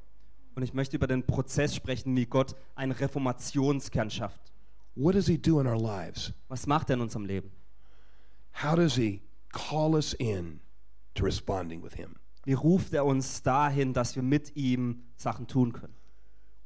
Und 0.55 0.63
ich 0.63 0.73
möchte 0.73 0.97
über 0.97 1.07
den 1.07 1.27
Prozess 1.27 1.75
sprechen, 1.75 2.17
wie 2.17 2.27
Gott 2.27 2.55
einen 2.77 2.93
Reformationskern 2.93 4.11
schafft. 4.11 4.53
What 4.95 5.15
does 5.17 5.27
He 5.27 5.37
do 5.37 5.61
in 5.61 5.67
our 5.67 5.81
lives? 5.81 6.33
Was 6.49 6.67
macht 6.67 6.91
er 6.91 6.95
in 6.95 7.01
unserem 7.01 7.25
Leben? 7.27 7.51
How 8.63 8.77
does 8.77 8.95
He 8.95 9.21
call 9.53 9.95
us 9.95 10.15
in 10.15 10.61
to 11.15 11.25
responding 11.25 11.83
with 11.83 11.95
Him? 11.95 12.15
Wie 12.45 12.53
ruft 12.53 12.93
er 12.93 13.05
uns 13.05 13.43
dahin, 13.43 13.93
dass 13.93 14.15
wir 14.15 14.23
mit 14.23 14.55
ihm 14.57 15.03
Sachen 15.17 15.47
tun 15.47 15.73
können? 15.73 15.95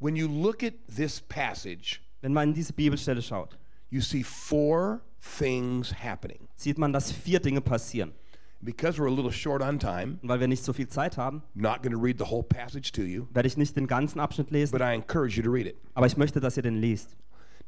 When 0.00 0.16
you 0.16 0.28
look 0.28 0.62
at 0.62 0.74
this 0.94 1.20
passage, 1.20 2.00
Wenn 2.20 2.32
man 2.32 2.48
in 2.48 2.54
diese 2.54 2.72
Bibelstelle 2.72 3.22
schaut, 3.22 3.56
you 3.90 4.00
see 4.00 4.22
four 4.22 5.00
things 5.38 5.92
happening. 5.94 6.48
sieht 6.56 6.76
man, 6.78 6.92
dass 6.92 7.10
vier 7.12 7.40
Dinge 7.40 7.60
passieren. 7.60 8.12
Because 8.60 8.98
we're 8.98 9.06
a 9.06 9.10
little 9.14 9.30
short 9.30 9.62
on 9.62 9.78
time, 9.78 10.18
weil 10.22 10.40
wir 10.40 10.48
nicht 10.48 10.64
so 10.64 10.72
viel 10.72 10.88
Zeit 10.88 11.16
haben, 11.16 11.42
not 11.54 11.82
going 11.82 11.92
to 11.92 11.98
read 12.00 12.18
the 12.18 12.28
whole 12.28 12.42
passage 12.42 12.90
to 12.92 13.02
you, 13.02 13.26
werde 13.32 13.46
ich 13.46 13.56
nicht 13.56 13.76
den 13.76 13.86
ganzen 13.86 14.18
Abschnitt 14.18 14.50
lesen, 14.50 14.72
but 14.72 14.80
I 14.80 14.92
encourage 14.94 15.36
you 15.36 15.44
to 15.44 15.50
read 15.50 15.66
it. 15.66 15.76
aber 15.94 16.06
ich 16.06 16.16
möchte, 16.16 16.40
dass 16.40 16.56
ihr 16.56 16.64
den 16.64 16.76
liest. 16.76 17.16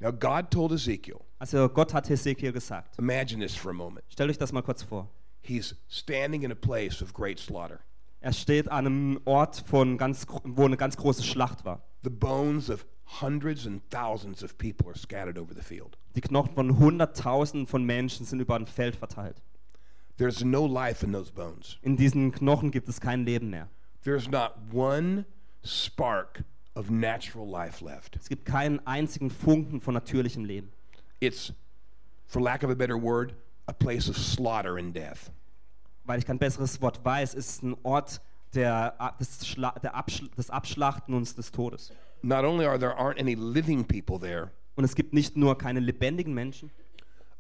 Now, 0.01 0.11
God 0.13 0.51
told 0.51 0.73
Ezekiel, 0.73 1.21
Also 1.39 1.69
Gott 1.69 1.95
hat 1.95 2.09
Hesekiel 2.09 2.53
gesagt. 2.53 2.99
imagine 2.99 3.41
this 3.45 3.55
for 3.55 3.71
a 3.71 3.75
moment. 3.75 4.05
Stellt 4.09 4.31
euch 4.31 4.39
das 4.39 4.51
mal 4.53 4.63
kurz 4.63 4.83
vor. 4.83 5.09
He's 5.43 5.77
standing 5.89 6.43
in 6.43 6.51
a 6.51 6.55
place 6.57 7.03
of 7.03 7.13
great 7.15 7.39
slaughter. 7.39 7.79
Er 8.21 8.33
steht 8.33 8.69
an 8.71 8.87
einem 8.87 9.21
Ort, 9.27 9.63
von 9.67 9.97
ganz, 9.97 10.27
wo 10.45 10.65
eine 10.65 10.77
ganz 10.77 10.97
große 10.97 11.23
Schlacht 11.23 11.65
war. 11.65 11.83
The 12.03 12.11
bones 12.11 12.69
of 12.69 12.85
hundreds 13.21 13.67
and 13.67 13.83
thousands 13.91 14.43
of 14.43 14.57
people 14.59 14.89
are 14.89 14.99
scattered 14.99 15.39
over 15.39 15.55
the 15.55 15.63
field. 15.63 15.97
Die 16.17 16.21
Knochen 16.21 16.55
von 16.55 16.79
Hunderttausenden 16.79 17.67
von 17.67 17.85
Menschen 17.85 18.27
sind 18.27 18.41
über 18.41 18.57
ein 18.57 18.67
Feld 18.67 18.97
verteilt. 18.97 19.41
There's 20.21 20.45
no 20.45 20.67
life 20.67 21.03
in 21.03 21.13
those 21.13 21.31
bones. 21.31 21.79
In 21.81 21.97
diesen 21.97 22.31
Knochen 22.31 22.71
gibt 22.71 22.91
es 22.91 23.01
kein 23.01 23.25
Leben 23.25 23.49
mehr. 23.49 23.69
There's 24.05 24.29
not 24.29 24.53
one 24.71 25.25
spark 25.65 26.43
of 26.75 26.91
natural 26.91 27.49
life 27.49 27.83
left. 27.83 28.17
Es 28.17 28.29
gibt 28.29 28.45
keinen 28.45 28.87
einzigen 28.87 29.31
Funken 29.31 29.81
von 29.81 29.95
natürlichem 29.95 30.45
Leben. 30.45 30.73
It's, 31.21 31.55
for 32.27 32.43
lack 32.43 32.63
of 32.63 32.69
a 32.69 32.75
better 32.75 32.99
word, 32.99 33.33
a 33.67 33.73
place 33.73 34.11
of 34.11 34.19
slaughter 34.19 34.77
and 34.77 34.95
death. 34.95 35.31
Weil 36.05 36.19
ich 36.19 36.27
kein 36.27 36.39
besseres 36.39 36.83
Wort 36.83 37.03
weiß, 37.03 37.33
ist 37.33 37.63
ein 37.63 37.75
Ort 37.83 38.21
der, 38.53 39.15
des, 39.19 39.47
Schla 39.47 39.73
der 39.83 39.95
Abschl 39.95 40.29
des 40.37 40.51
Abschlachten 40.51 41.15
und 41.15 41.39
des 41.39 41.51
Todes. 41.51 41.93
Not 42.21 42.45
only 42.45 42.67
are 42.67 42.79
there 42.79 42.95
aren't 42.95 43.19
any 43.19 43.35
living 43.35 43.87
people 43.87 44.19
there, 44.19 44.51
Und 44.77 44.85
es 44.85 44.95
gibt 44.95 45.15
nicht 45.15 45.35
nur 45.35 45.57
keine 45.57 45.81
lebendigen 45.81 46.35
Menschen, 46.35 46.71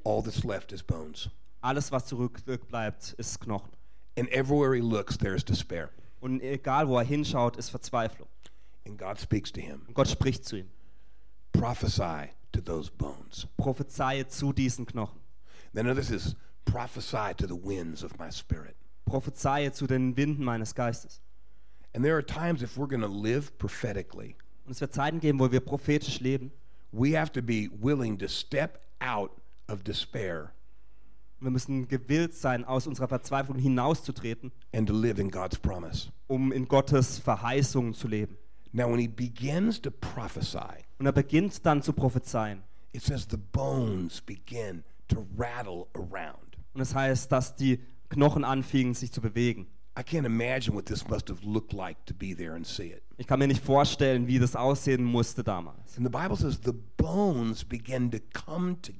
all 0.02 0.22
that's 0.22 0.44
left 0.44 0.72
is 0.72 0.82
bones. 0.82 1.28
Alles, 1.60 1.92
was 1.92 2.06
zurückbleibt, 2.06 3.14
ist 3.18 3.40
Knochen. 3.40 3.70
And 4.18 4.28
everywhere 4.30 4.74
he 4.74 4.80
looks, 4.80 5.16
there's 5.16 5.44
despair. 5.44 5.90
Und 6.20 6.42
egal, 6.42 6.88
wo 6.88 6.98
er 6.98 7.04
hinschaut, 7.04 7.56
ist 7.56 7.70
Verzweiflung. 7.70 8.28
And 8.86 8.98
God 8.98 9.18
speaks 9.18 9.52
to 9.52 9.60
him. 9.60 9.82
Und 9.86 9.94
Gott 9.94 10.08
spricht 10.08 10.44
zu 10.44 10.56
ihm. 10.56 10.70
Prophesy 11.52 12.30
to 12.52 12.60
those 12.60 12.90
bones. 12.90 13.46
Prophezeie 13.56 14.26
zu 14.28 14.52
diesen 14.52 14.86
Knochen. 14.86 15.20
Then 15.72 15.94
this 15.94 16.10
is 16.10 16.34
prophesy 16.64 17.34
to 17.36 17.46
the 17.46 17.54
winds 17.54 18.02
of 18.02 18.18
my 18.18 18.30
spirit. 18.30 18.76
Prophezeie 19.04 19.72
zu 19.72 19.86
den 19.86 20.16
Winden 20.16 20.44
meines 20.44 20.74
Geistes. 20.74 21.20
And 21.94 22.04
there 22.04 22.14
are 22.14 22.22
times 22.22 22.62
if 22.62 22.76
we're 22.76 22.86
going 22.88 23.02
to 23.02 23.08
live 23.08 23.56
prophetically, 23.58 24.36
Und 24.64 24.72
es 24.72 24.80
wird 24.80 24.94
Zeiten 24.94 25.20
geben, 25.20 25.38
wo 25.40 25.50
wir 25.50 25.60
prophetisch 25.60 26.20
leben. 26.20 26.52
we 26.92 27.16
have 27.16 27.32
to 27.32 27.42
be 27.42 27.68
willing 27.80 28.18
to 28.18 28.28
step 28.28 28.80
out 29.00 29.30
of 29.68 29.82
despair 29.84 30.52
Wir 31.40 31.50
müssen 31.50 31.88
gewillt 31.88 32.34
sein, 32.34 32.64
aus 32.64 32.86
unserer 32.86 33.08
Verzweiflung 33.08 33.58
hinauszutreten, 33.58 34.52
and 34.74 34.86
to 34.88 34.94
live 34.94 35.18
in 35.18 35.30
God's 35.30 35.58
promise. 35.58 36.10
um 36.26 36.52
in 36.52 36.66
Gottes 36.68 37.18
Verheißungen 37.18 37.94
zu 37.94 38.08
leben. 38.08 38.36
Now, 38.72 38.88
when 38.90 39.00
he 39.00 39.08
begins 39.08 39.80
to 39.82 39.90
prophesy, 39.90 40.84
Und 40.98 41.06
er 41.06 41.12
beginnt 41.12 41.64
dann 41.66 41.82
zu 41.82 41.92
prophezeien. 41.92 42.62
it 42.92 43.02
says 43.02 43.26
the 43.30 43.36
bones 43.36 44.20
begin 44.20 44.84
to 45.08 45.26
rattle 45.36 45.86
around. 45.94 46.58
Und 46.74 46.80
es 46.82 46.94
heißt, 46.94 47.32
dass 47.32 47.54
die 47.56 47.80
Knochen 48.10 48.44
anfingen, 48.44 48.94
sich 48.94 49.10
zu 49.10 49.20
bewegen. 49.20 49.66
I 49.98 50.02
can't 50.02 50.24
imagine 50.24 50.74
what 50.76 50.86
this 50.86 51.06
must 51.08 51.28
have 51.30 51.40
looked 51.44 51.72
like 51.72 51.96
to 52.06 52.14
be 52.14 52.34
there 52.34 52.54
and 52.54 52.64
see 52.66 52.92
it. 52.92 53.02
Ich 53.16 53.26
kann 53.26 53.38
mir 53.40 53.48
nicht 53.48 53.62
vorstellen, 53.64 54.28
wie 54.28 54.38
das 54.38 54.54
aussehen 54.54 55.02
musste 55.02 55.42
damals. 55.42 55.96
And 55.96 56.06
the 56.06 56.10
Bible 56.10 56.36
says 56.36 56.60
the 56.64 56.72
bones 56.96 57.64
began 57.64 58.10
to 58.12 58.18
come 58.32 58.76
together. 58.82 58.98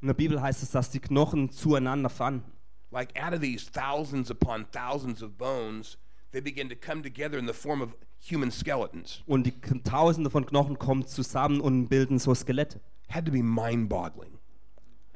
In 0.00 0.06
der 0.06 0.14
Bibel 0.14 0.40
heißt 0.40 0.62
es, 0.62 0.70
dass 0.70 0.90
die 0.90 1.00
Knochen 1.00 1.50
zueinander 1.50 2.08
fanden. 2.10 2.52
Like 2.90 3.10
out 3.22 3.34
of 3.34 3.40
these 3.40 3.70
thousands 3.70 4.30
upon 4.30 4.66
thousands 4.72 5.22
of 5.22 5.32
bones, 5.36 5.98
they 6.32 6.40
begin 6.40 6.68
to 6.68 6.74
come 6.76 7.02
together 7.02 7.38
in 7.38 7.46
the 7.46 7.52
form 7.52 7.82
of 7.82 7.94
human 8.20 8.50
skeletons. 8.50 9.22
Und 9.26 9.44
die 9.44 9.52
Tausende 9.82 10.30
von 10.30 10.46
Knochen 10.46 10.78
kommen 10.78 11.06
zusammen 11.06 11.60
und 11.60 11.88
bilden 11.88 12.18
so 12.18 12.34
Skelette. 12.34 12.80
Had 13.08 13.26
to 13.26 13.32
be 13.32 13.42
mind 13.42 13.88
boggling. 13.88 14.38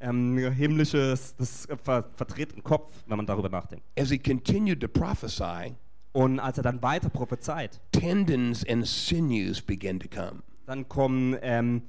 Ähm, 0.00 0.36
himmlisches, 0.36 1.36
das 1.36 1.68
ver 1.82 2.02
verdreht 2.16 2.52
im 2.52 2.64
Kopf, 2.64 2.90
wenn 3.06 3.16
man 3.16 3.26
darüber 3.26 3.48
nachdenkt. 3.48 3.86
As 3.98 4.10
he 4.10 4.18
continued 4.18 4.80
to 4.80 4.88
prophesy, 4.88 5.74
Und 6.12 6.40
als 6.40 6.58
er 6.58 6.64
dann 6.64 6.82
weiter 6.82 7.08
prophezeit, 7.08 7.80
tendons 7.92 8.66
and 8.68 8.86
sinews 8.86 9.62
began 9.62 9.98
to 10.00 10.08
come. 10.08 10.42
dann 10.66 10.88
kommen, 10.88 11.36
ähm, 11.40 11.82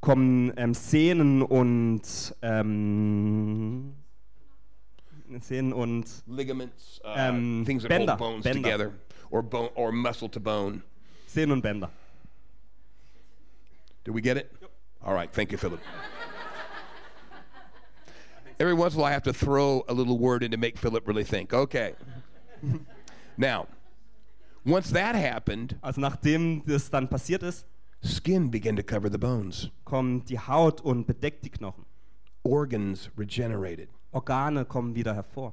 kommen 0.00 0.52
ähm, 0.56 0.74
Sehnen 0.74 1.42
und 1.42 2.02
ähm, 2.42 3.94
Sehnen 5.40 5.72
und 5.72 6.06
Ligaments, 6.26 7.00
uh, 7.04 7.30
Um, 7.30 7.64
things 7.66 7.82
that 7.82 7.90
bender, 7.90 8.12
hold 8.12 8.18
bones 8.18 8.44
bender. 8.44 8.62
together, 8.62 8.92
or 9.30 9.42
bone 9.42 9.70
or 9.74 9.92
muscle 9.92 10.28
to 10.28 10.40
bone. 10.40 10.82
Sehnen 11.26 11.52
und 11.52 11.62
Bänder. 11.62 11.90
Did 14.04 14.14
we 14.14 14.22
get 14.22 14.36
it? 14.38 14.50
All 15.04 15.12
right, 15.14 15.30
thank 15.30 15.52
you, 15.52 15.58
Philip. 15.58 15.80
Every 18.58 18.74
once 18.74 18.94
in 18.94 19.00
a 19.00 19.02
while, 19.02 19.10
I 19.10 19.12
have 19.12 19.22
to 19.24 19.32
throw 19.32 19.84
a 19.88 19.92
little 19.92 20.18
word 20.18 20.42
in 20.42 20.50
to 20.50 20.56
make 20.56 20.78
Philip 20.78 21.06
really 21.06 21.22
think. 21.24 21.52
Okay. 21.52 21.94
now, 23.36 23.66
once 24.64 24.90
that 24.90 25.14
happened, 25.14 25.76
Also 25.82 26.00
nachdem 26.00 26.64
das 26.66 26.90
dann 26.90 27.08
passiert 27.08 27.42
ist, 27.42 27.66
skin 28.02 28.50
began 28.50 28.76
to 28.76 28.82
cover 28.82 29.10
the 29.10 29.18
bones, 29.18 29.70
kommt 29.84 30.28
die 30.28 30.38
Haut 30.38 30.80
und 30.80 31.06
bedeckt 31.06 31.44
die 31.44 31.50
Knochen. 31.50 31.84
organs 32.44 33.10
regenerated. 33.18 33.88
Organe 34.12 34.64
kommen 34.64 34.94
wieder 34.94 35.14
hervor. 35.14 35.52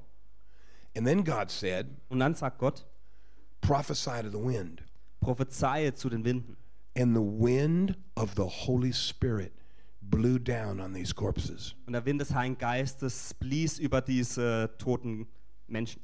And 0.96 1.06
then 1.06 1.24
God 1.24 1.52
said, 1.52 1.88
Und 2.10 2.20
dann 2.20 2.36
sagt 2.36 2.58
Gott, 2.60 2.86
prophesy 3.62 4.22
to 4.22 4.30
the 4.30 4.38
wind. 4.38 4.84
prophezeie 5.20 5.94
zu 5.94 6.10
den 6.10 6.24
Winden. 6.24 6.56
And 6.98 7.16
the 7.16 7.22
wind 7.22 7.98
of 8.16 8.36
the 8.36 8.46
Holy 8.48 8.94
Spirit 8.94 9.52
blew 10.02 10.40
down 10.40 10.80
on 10.80 10.94
these 10.94 11.14
corpses. 11.14 11.76
Und 11.86 11.94
der 11.94 12.06
Wind 12.06 12.22
des 12.22 12.34
Heiligen 12.34 12.58
Geistes 12.58 13.34
blies 13.34 13.80
über 13.80 14.02
diese 14.02 14.70
toten 14.78 15.28
Menschen. 15.68 16.02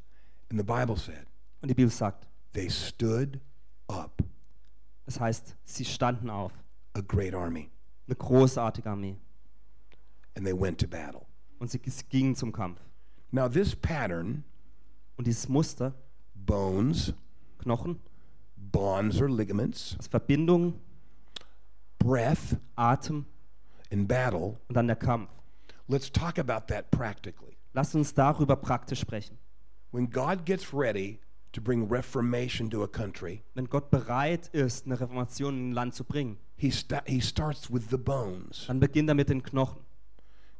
And 0.49 0.59
the 0.59 0.65
Bible 0.65 0.97
said, 0.97 1.27
Und 1.61 1.69
die 1.69 1.75
Bibel 1.75 1.91
sagt, 1.91 2.27
they 2.53 2.69
stood 2.69 3.39
up, 3.87 4.21
das 5.11 5.19
heißt, 5.19 5.55
sie 5.65 5.85
standen 5.85 6.29
auf. 6.29 6.51
a 6.93 7.01
great 7.01 7.33
army, 7.33 7.69
Eine 8.07 8.15
großartige 8.15 8.89
Armee. 8.89 9.17
and 10.35 10.45
they 10.45 10.53
went 10.53 10.79
to 10.79 10.87
battle. 10.87 11.25
Und 11.59 11.69
sie 11.71 11.79
gingen 12.09 12.35
zum 12.35 12.51
Kampf. 12.51 12.79
Now, 13.31 13.47
this 13.49 13.75
pattern, 13.75 14.43
Und 15.17 15.27
dieses 15.27 15.47
Muster, 15.47 15.93
bones, 16.33 17.13
Knochen, 17.59 17.99
bonds 18.57 19.21
or 19.21 19.29
ligaments, 19.29 19.95
das 19.97 20.07
Verbindung, 20.07 20.79
breath, 21.99 22.57
Atem 22.75 23.25
and 23.91 24.07
battle, 24.07 24.57
und 24.67 24.75
dann 24.75 24.87
der 24.87 24.95
Kampf. 24.95 25.29
let's 25.87 26.09
talk 26.11 26.39
about 26.39 26.65
that 26.67 26.89
practically. 26.91 27.57
Lasst 27.73 27.95
uns 27.95 28.13
darüber 28.13 28.55
praktisch 28.55 28.99
sprechen. 29.01 29.37
When 29.91 30.09
God 30.09 30.45
gets 30.45 30.73
ready 30.73 31.19
to 31.53 31.61
bring 31.61 31.91
reformation 31.91 32.69
to 32.69 32.83
a 32.83 32.87
country, 32.87 33.41
Wenn 33.55 33.67
Gott 33.69 33.89
bereit 33.91 34.47
ist, 34.49 34.85
eine 34.85 34.99
Reformation 34.99 35.57
in 35.57 35.69
ein 35.69 35.73
Land 35.73 35.95
zu 35.95 36.03
bringen, 36.03 36.37
he, 36.55 36.69
sta- 36.71 37.03
he 37.05 37.19
starts 37.21 37.71
with 37.71 37.83
the 37.89 37.97
bones. 37.97 38.65
dann 38.67 38.79
beginnt 38.79 39.09
er 39.09 39.15
mit 39.15 39.29
den 39.29 39.43
Knochen. 39.43 39.81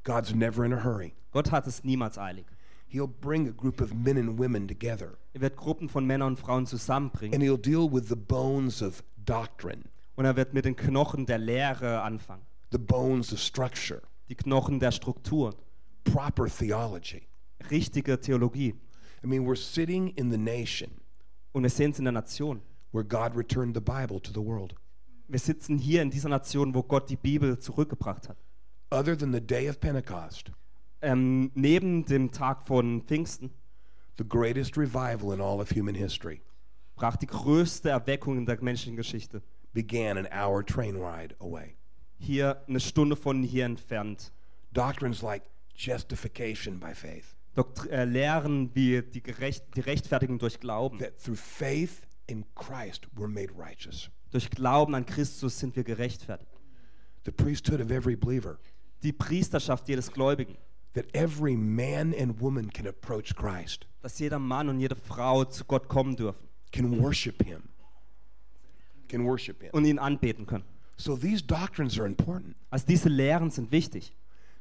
God's 0.04 0.34
never 0.34 0.66
in 0.66 0.74
a 0.74 0.84
hurry. 0.84 1.14
Gott 1.32 1.52
hat 1.52 1.68
es 1.68 1.84
niemals 1.84 2.18
eilig. 2.18 2.46
He'll 2.92 3.08
bring 3.08 3.48
a 3.48 3.52
group 3.52 3.80
of 3.82 3.94
men 3.94 4.18
and 4.18 4.38
women 4.38 4.68
together, 4.68 5.18
Er 5.34 5.42
wird 5.42 5.56
Gruppen 5.56 5.88
von 5.88 6.06
Männern 6.06 6.34
und 6.34 6.40
Frauen 6.40 6.66
zusammenbringen 6.66 7.34
and 7.34 7.44
he'll 7.44 7.62
deal 7.62 7.90
with 7.90 8.10
the 8.10 8.16
bones 8.18 8.82
of 8.82 9.02
doctrine, 9.26 9.84
und 10.16 10.26
er 10.26 10.36
wird 10.36 10.54
mit 10.54 10.66
den 10.66 10.76
Knochen 10.76 11.26
der 11.26 11.38
Lehre 11.38 12.02
anfangen. 12.02 12.42
the 12.72 12.78
bones 12.78 13.32
of 13.32 13.40
structure, 13.40 14.02
Die 14.28 14.36
Knochen 14.36 14.80
der 14.82 14.92
Struktur, 14.92 15.56
proper 16.04 16.48
theology. 16.48 17.22
richtige 17.70 18.20
Theologie. 18.20 18.76
I 19.24 19.28
mean, 19.28 19.46
we're 19.46 19.56
sitting 19.56 20.10
in 20.18 20.32
the 20.32 20.38
nation 20.38 21.02
Und 21.54 21.64
wir 21.64 21.68
es 21.68 21.80
in 21.80 22.06
der 22.06 22.12
Nation. 22.14 22.62
where 22.92 23.04
God 23.04 23.36
returned 23.36 23.74
the 23.76 23.82
Bible 23.82 24.20
to 24.22 24.32
the 24.34 24.42
world. 24.42 24.76
Wir 25.28 25.40
sitzen 25.40 25.78
hier 25.78 26.02
in 26.02 26.10
dieser 26.10 26.30
Nation, 26.30 26.74
wo 26.74 26.84
Gott 26.84 27.10
die 27.10 27.16
Bibel 27.16 27.58
zurückgebracht 27.60 28.28
hat. 28.28 28.38
Other 28.92 29.18
than 29.18 29.32
the 29.32 29.40
day 29.42 29.70
of 29.70 29.80
Pentecost, 29.80 30.52
Ähm, 31.02 31.52
neben 31.56 32.06
dem 32.06 32.32
Tag 32.32 32.68
von 32.68 33.02
Pfingsten 33.02 33.52
the 34.18 34.24
greatest 34.28 34.78
revival 34.78 35.34
in 35.34 35.40
all 35.42 35.60
of 35.62 35.72
human 35.72 35.96
history, 35.96 36.42
sprach, 36.94 37.16
die 37.16 37.28
größte 37.28 37.90
Erweckung 37.90 38.38
in 38.38 38.46
der 38.46 38.62
menschlichen 38.62 38.98
Geschichte. 38.98 39.42
began 39.74 40.18
an 40.18 40.28
hour 40.34 40.64
train 40.66 40.98
ride 40.98 41.34
away. 41.40 41.76
Hier 42.20 42.62
eine 42.68 42.80
Stunde 42.82 43.16
von 43.16 43.42
hier 43.42 43.66
entfernt. 43.66 44.32
Doctrines 44.74 45.22
like 45.22 45.44
justification 45.76 46.78
by 46.80 46.94
faith, 46.94 47.36
Dokt 47.54 47.88
äh, 47.90 48.06
Lehren 48.06 48.74
wie 48.74 49.02
die, 49.02 49.22
Gerecht 49.22 49.66
die 49.76 49.82
Rechtfertigung 49.82 50.40
durch 50.40 50.60
Glauben. 50.60 51.00
that 51.00 51.18
through 51.22 51.38
faith 51.40 52.02
in 52.28 52.46
Christ 52.56 53.08
we're 53.16 53.28
made 53.28 53.52
righteous. 53.58 54.10
Durch 54.32 54.50
Glauben 54.50 54.96
an 54.96 55.06
Christus 55.06 55.60
sind 55.60 55.76
wir 55.76 55.84
gerechtfertigt. 55.84 56.50
The 57.26 57.32
priesthood 57.32 57.82
of 57.82 57.92
every 57.92 58.16
believer, 58.16 58.58
Die 59.04 59.12
Priesterschaft 59.12 59.88
jedes 59.90 60.12
Gläubigen. 60.12 60.56
that 60.94 61.06
every 61.14 61.56
man 61.56 62.14
and 62.14 62.40
woman 62.42 62.70
can 62.72 62.88
approach 62.88 63.36
Christ, 63.36 63.86
Dass 64.02 64.18
jeder 64.20 64.40
Mann 64.40 64.70
und 64.70 64.80
jede 64.80 64.96
Frau 64.96 65.44
zu 65.46 65.66
Gott 65.66 65.88
kommen 65.90 66.16
dürfen 66.16 66.48
can 66.72 67.02
worship 67.02 67.44
Him, 67.44 67.64
can 69.10 69.26
worship 69.26 69.62
Him. 69.62 69.70
und 69.74 69.86
ihn 69.86 70.00
anbeten 70.00 70.46
können. 70.46 70.64
So 70.98 71.18
these 71.18 71.44
doctrines 71.44 71.98
are 72.00 72.08
important. 72.08 72.56
Also 72.70 72.86
diese 72.88 73.10
Lehren 73.10 73.50
sind 73.52 73.72
wichtig. 73.72 74.16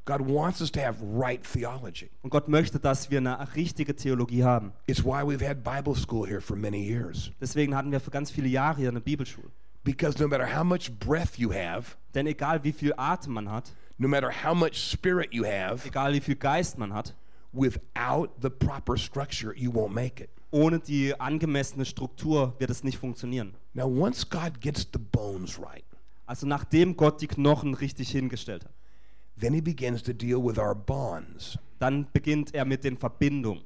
God 0.05 0.21
wants 0.29 0.61
us 0.61 0.71
to 0.73 0.81
have 0.81 0.97
right 1.03 1.41
theology. 1.43 2.11
Und 2.23 2.31
Gott 2.31 2.49
möchte, 2.49 2.79
dass 2.81 3.11
wir 3.11 3.19
eine 3.19 3.55
richtige 3.55 3.95
Theologie 3.95 4.43
haben. 4.45 4.73
It's 4.87 5.05
why 5.05 5.23
we've 5.23 5.47
had 5.47 5.63
Bible 5.63 5.95
school 5.95 6.27
here 6.27 6.41
for 6.41 6.57
many 6.57 6.79
years. 6.83 7.31
Deswegen 7.41 7.75
hatten 7.77 7.93
wir 7.93 8.01
für 8.01 8.11
ganz 8.11 8.31
viele 8.31 8.49
Jahre 8.49 8.79
hier 8.79 8.89
eine 8.89 9.01
Bibelschule. 9.01 9.49
Because 9.85 10.21
no 10.21 10.29
matter 10.29 10.47
how 10.47 10.65
much 10.65 10.91
breath 10.99 11.39
you 11.39 11.53
have, 11.53 11.97
Denn 12.15 12.27
egal 12.27 12.63
wie 12.65 12.73
viel 12.73 12.93
Atem 12.97 13.35
man 13.35 13.51
hat, 13.51 13.73
no 13.99 14.09
matter 14.09 14.31
how 14.45 14.55
much 14.55 14.75
spirit 14.75 15.33
you 15.33 15.45
have, 15.45 15.87
egal 15.87 16.13
wie 16.13 16.21
viel 16.21 16.37
Geist 16.37 16.77
man 16.79 16.93
hat, 16.93 17.15
without 17.53 18.31
the 18.41 18.51
proper 18.51 18.97
structure, 18.97 19.55
you 19.57 19.71
won't 19.73 19.93
make 19.95 20.23
it. 20.23 20.31
ohne 20.51 20.81
die 20.81 21.19
angemessene 21.19 21.85
Struktur 21.85 22.55
wird 22.59 22.71
es 22.71 22.83
nicht 22.83 22.99
funktionieren. 22.99 23.55
Now, 23.73 23.87
once 23.87 24.29
God 24.29 24.61
gets 24.61 24.87
the 24.93 24.99
bones 24.99 25.59
right, 25.61 25.85
Also 26.27 26.47
nachdem 26.47 26.97
Gott 26.97 27.21
die 27.21 27.27
Knochen 27.29 27.75
richtig 27.75 28.11
hingestellt 28.11 28.65
hat, 28.65 28.73
then 29.41 29.55
He 29.55 29.61
begins 29.61 30.03
to 30.03 30.13
deal 30.13 30.43
with 30.43 30.59
our 30.59 30.75
bonds. 30.75 31.59
dann 31.79 32.07
beginnt 32.13 32.55
er 32.55 32.65
mit 32.65 32.85
den 32.85 32.97
Verbindungen. 32.99 33.63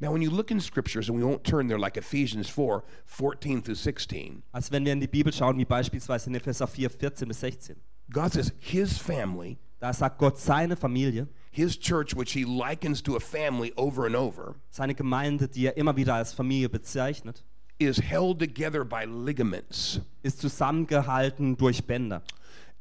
Now, 0.00 0.10
when 0.12 0.20
you 0.22 0.30
look 0.30 0.50
in 0.50 0.58
scriptures, 0.60 1.08
and 1.08 1.16
we 1.16 1.22
won't 1.22 1.44
turn 1.44 1.68
there 1.68 1.78
like 1.78 1.96
Ephesians 1.96 2.48
4 2.48 2.82
14 3.06 3.62
through 3.62 3.76
16, 3.76 4.42
Also 4.52 4.72
wenn 4.72 4.84
wir 4.84 4.92
in 4.92 5.00
die 5.00 5.06
Bibel 5.06 5.32
schauen, 5.32 5.56
wie 5.58 5.64
beispielsweise 5.64 6.28
in 6.28 6.34
Epheser 6.34 6.66
4, 6.66 6.90
14 6.90 7.28
bis 7.28 7.38
16, 7.40 7.76
God 8.10 8.32
says 8.32 8.52
His 8.58 8.98
family, 8.98 9.58
da 9.78 9.92
sagt 9.92 10.18
Gott 10.18 10.38
seine 10.38 10.76
Familie, 10.76 11.28
His 11.52 11.78
church, 11.78 12.16
which 12.16 12.32
He 12.32 12.44
likens 12.44 13.00
to 13.02 13.14
a 13.16 13.20
family 13.20 13.72
over 13.76 14.06
and 14.06 14.16
over, 14.16 14.56
seine 14.70 14.94
Gemeinde, 14.94 15.46
die 15.46 15.66
er 15.66 15.76
immer 15.76 15.94
wieder 15.96 16.14
als 16.14 16.32
Familie 16.32 16.68
bezeichnet, 16.68 17.44
is 17.78 17.98
held 18.00 18.40
together 18.40 18.84
by 18.84 19.04
ligaments. 19.06 20.00
ist 20.22 20.40
zusammengehalten 20.40 21.56
durch 21.56 21.84
Bänder 21.84 22.22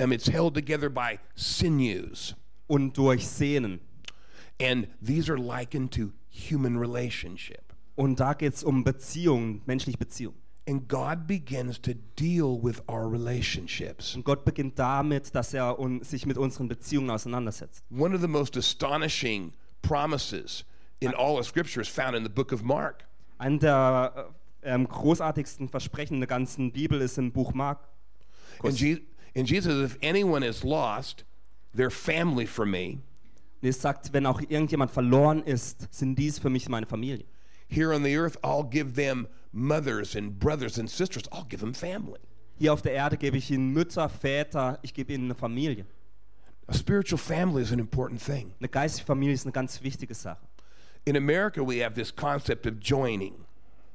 Um, 0.01 0.11
it's 0.11 0.27
held 0.27 0.53
together 0.55 0.89
by 0.89 1.19
sinews. 1.35 2.35
und 2.67 2.97
durch 2.97 3.27
Sehnen. 3.27 3.79
And 4.59 4.87
these 5.01 5.29
are 5.29 5.37
likened 5.39 5.91
to 5.93 6.11
human 6.29 6.77
relationship. 6.77 7.73
Und 7.95 8.19
da 8.19 8.33
geht 8.33 8.53
es 8.53 8.63
um 8.63 8.83
Beziehungen, 8.83 9.61
menschliche 9.65 9.97
Beziehungen. 9.97 10.37
And 10.67 10.87
God 10.87 11.27
begins 11.27 11.79
to 11.81 11.93
deal 12.15 12.57
with 12.61 12.81
our 12.87 13.11
relationships. 13.11 14.15
Und 14.15 14.23
Gott 14.23 14.45
beginnt 14.45 14.77
damit, 14.79 15.33
dass 15.35 15.53
er 15.53 15.75
sich 16.01 16.25
mit 16.25 16.37
unseren 16.37 16.67
Beziehungen 16.67 17.09
auseinandersetzt. 17.09 17.83
One 17.91 18.15
of 18.15 18.21
the 18.21 18.27
most 18.27 18.55
astonishing 18.55 19.53
promises 19.81 20.63
in 20.99 21.13
all 21.15 21.37
of 21.39 21.45
Scripture 21.47 21.81
is 21.81 21.89
found 21.89 22.15
in 22.15 22.23
the 22.23 22.29
book 22.29 22.53
of 22.53 22.63
Mark. 22.63 23.05
Ein 23.39 23.59
der 23.59 24.31
äh, 24.61 24.73
ähm, 24.73 24.87
großartigsten 24.87 25.67
Versprechen 25.67 26.19
der 26.19 26.27
ganzen 26.27 26.71
Bibel 26.71 27.01
ist 27.01 27.17
im 27.17 27.31
Buch 27.31 27.53
Mark. 27.53 27.79
And, 28.63 28.79
Je- 28.79 29.01
and 29.35 29.49
Jesus, 29.49 29.91
if 29.91 29.97
anyone 30.01 30.43
is 30.43 30.63
lost, 30.63 31.23
their 31.73 31.89
family 31.89 32.45
for 32.45 32.65
me. 32.65 32.99
Und 33.61 33.69
es 33.69 33.81
sagt, 33.81 34.11
wenn 34.13 34.25
auch 34.25 34.41
irgendjemand 34.41 34.91
verloren 34.91 35.43
ist, 35.43 35.87
sind 35.91 36.15
dies 36.15 36.39
für 36.39 36.49
mich 36.49 36.67
meine 36.67 36.85
Familie. 36.85 37.25
Here 37.67 37.93
on 37.93 38.03
the 38.03 38.17
earth, 38.17 38.37
I'll 38.43 38.67
give 38.67 38.95
them 38.95 39.27
mothers 39.53 40.15
and 40.15 40.37
brothers 40.39 40.77
and 40.77 40.89
sisters. 40.89 41.23
I'll 41.31 41.47
give 41.47 41.61
them 41.61 41.73
family. 41.73 42.19
Hier 42.57 42.73
auf 42.73 42.81
der 42.81 42.93
Erde 42.93 43.17
gebe 43.17 43.37
ich 43.37 43.49
ihnen 43.49 43.71
Mütter, 43.71 44.09
Väter, 44.09 44.79
ich 44.81 44.93
gebe 44.93 45.13
ihnen 45.13 45.25
eine 45.25 45.35
Familie. 45.35 45.85
A 46.67 46.73
spiritual 46.73 47.17
family 47.17 47.61
is 47.61 47.71
an 47.71 47.79
important 47.79 48.21
thing. 48.21 48.53
Eine 48.59 48.69
geistige 48.69 49.05
Familie 49.05 49.33
ist 49.33 49.45
eine 49.45 49.51
ganz 49.51 49.81
wichtige 49.81 50.13
Sache. 50.13 50.45
In 51.05 51.17
America, 51.17 51.61
we 51.61 51.83
have 51.83 51.95
this 51.95 52.15
concept 52.15 52.67
of 52.67 52.73
joining. 52.79 53.33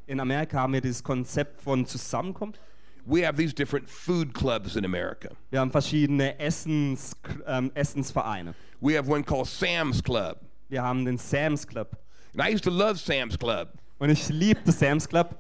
In 0.07 0.21
Amerika 0.21 0.61
haben 0.61 0.73
wir 0.73 0.81
dieses 0.81 1.03
Konzept 1.03 1.61
von 1.63 1.87
Zusammenkunft. 1.87 2.61
We 3.07 3.23
have 3.23 3.37
these 3.37 3.55
different 3.55 3.89
food 3.89 4.35
clubs 4.35 4.77
in 4.77 4.85
America. 4.85 5.31
Wir 5.51 5.61
haben 5.61 5.71
verschiedene 5.71 6.39
Essens, 6.41 7.15
ähm, 7.47 7.71
Essensvereine. 7.75 8.55
We 8.81 8.97
have 8.97 9.09
one 9.09 9.23
called 9.23 9.47
Sam's 9.47 10.03
Club. 10.03 10.39
Wir 10.69 10.83
haben 10.83 11.05
den 11.05 11.17
Sam's 11.17 11.65
Club. 11.65 11.97
And 12.33 12.43
I 12.43 12.53
used 12.53 12.65
to 12.65 12.71
love 12.71 12.99
Sam's 12.99 13.39
Club. 13.39 13.69
Und 13.99 14.11
ich 14.11 14.29
liebte 14.29 14.73
Sam's 14.73 15.09
Club. 15.09 15.37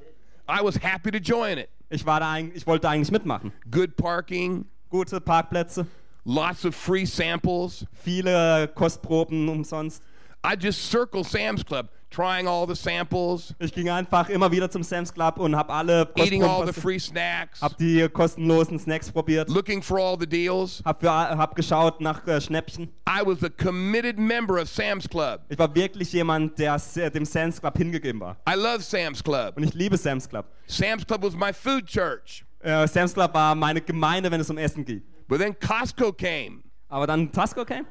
I 0.49 0.63
was 0.63 0.77
happy 0.77 1.11
to 1.11 1.19
join 1.19 1.59
it. 1.59 1.69
Ich, 1.91 2.07
war 2.07 2.21
da 2.21 2.39
ich 2.39 2.67
wollte 2.67 2.89
eigentlich 2.89 3.11
mitmachen. 3.11 3.53
Good 3.71 3.97
parking, 3.97 4.65
Gute 4.89 5.21
Parkplätze, 5.21 5.87
lots 6.25 6.65
of 6.65 6.75
free 6.75 7.05
samples. 7.05 7.85
viele 7.93 8.69
Kostproben 8.75 9.49
umsonst. 9.49 10.03
I 10.49 10.55
just 10.57 10.91
circle 10.91 11.25
Sam's 11.25 11.65
Club, 11.65 11.89
trying 12.09 12.47
all 12.47 12.67
the 12.69 12.75
samples, 12.77 13.53
Ich 13.59 13.73
ging 13.73 13.89
einfach 13.91 14.29
immer 14.29 14.51
wieder 14.53 14.71
zum 14.71 14.85
Sam's 14.85 15.13
Club 15.13 15.39
und 15.39 15.57
habe 15.57 15.73
alle 15.73 16.09
eating 16.15 16.45
all 16.45 16.65
the 16.65 16.73
free 16.73 17.01
snacks, 17.01 17.61
hab 17.61 17.77
die 17.79 18.09
kostenlosen 18.09 18.79
Snacks 18.79 19.11
probiert, 19.11 19.49
looking 19.51 19.83
for 19.83 19.99
all 19.99 20.17
the 20.19 20.27
deals. 20.27 20.81
hab, 20.85 21.01
für, 21.01 21.11
hab 21.11 21.57
geschaut 21.57 22.01
nach 22.01 22.25
äh, 22.29 22.41
Schnäppchen. 22.41 22.93
I 23.09 23.23
was 23.27 23.43
a 23.43 23.49
committed 23.51 24.19
member 24.19 24.61
of 24.63 24.69
Sam's 24.69 25.09
Club. 25.09 25.41
Ich 25.49 25.59
war 25.59 25.75
wirklich 25.75 26.13
jemand, 26.13 26.57
der 26.59 26.75
s- 26.77 26.95
dem 26.95 27.25
Sam's 27.25 27.61
Club 27.61 27.77
hingegeben 27.77 28.21
war. 28.21 28.37
I 28.49 28.55
love 28.55 28.81
Sam's 28.83 29.23
Club. 29.25 29.57
Und 29.57 29.65
ich 29.65 29.75
liebe 29.75 29.97
Sam's 29.97 30.29
Club. 30.29 30.47
Sam's 30.69 31.05
Club 31.05 31.23
was 31.25 31.35
my 31.35 31.53
food 31.53 31.87
church. 31.87 32.45
Äh, 32.61 32.87
Sam's 32.87 33.15
Club 33.15 33.35
war 33.35 33.55
meine 33.57 33.81
Gemeinde, 33.81 34.31
wenn 34.31 34.41
es 34.41 34.49
um 34.49 34.59
Essen 34.59 34.85
ging. 34.85 35.03
But 35.27 35.41
then 35.41 35.57
Costco 35.59 36.13
came. 36.13 36.63
Aber 36.89 37.07
dann 37.09 37.33
Tasco 37.33 37.65
came? 37.65 37.85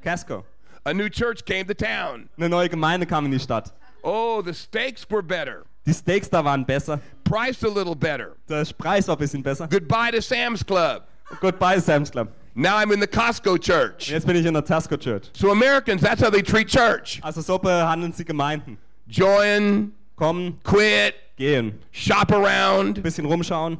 Casco. 0.00 0.44
A 0.86 0.94
new 0.94 1.08
church 1.08 1.44
came 1.44 1.66
to 1.66 1.74
town. 1.74 2.28
Eine 2.38 2.48
neue 2.48 2.68
Gemeinde 2.68 3.06
kam 3.06 3.24
in 3.26 3.30
die 3.32 3.38
Stadt. 3.38 3.72
Oh, 4.02 4.40
the 4.42 4.54
steaks 4.54 5.04
were 5.10 5.22
better. 5.22 5.64
Die 5.86 5.92
Steaks 5.92 6.28
da 6.28 6.42
waren 6.44 6.64
besser. 6.64 7.00
Priced 7.24 7.62
a 7.64 7.68
little 7.68 7.94
better. 7.94 8.36
Der 8.48 8.64
Preis 8.78 9.06
war 9.08 9.16
ein 9.16 9.18
bisschen 9.18 9.42
besser. 9.42 9.66
Goodbye 9.68 10.10
to 10.10 10.20
Sam's 10.22 10.62
Club. 10.64 11.02
Goodbye, 11.40 11.78
Sam's 11.78 12.10
Club. 12.10 12.28
Now 12.54 12.76
I'm 12.76 12.92
in 12.92 12.98
the 13.00 13.06
Costco 13.06 13.56
church. 13.60 14.10
Jetzt 14.10 14.26
bin 14.26 14.36
ich 14.36 14.44
in 14.44 14.54
der 14.54 14.64
Tasco 14.64 14.96
Church. 14.96 15.30
So 15.32 15.50
Americans, 15.52 16.00
that's 16.02 16.20
how 16.20 16.28
they 16.30 16.42
treat 16.42 16.66
church. 16.68 17.20
Also 17.22 17.40
so 17.40 17.58
behandeln 17.58 18.12
sie 18.12 18.24
Gemeinden. 18.24 18.76
Join, 19.06 19.92
Kommen, 20.16 20.58
quit, 20.64 21.14
gehen. 21.36 21.78
shop 21.92 22.32
around. 22.32 23.00
Bisschen 23.02 23.26
rumschauen. 23.26 23.78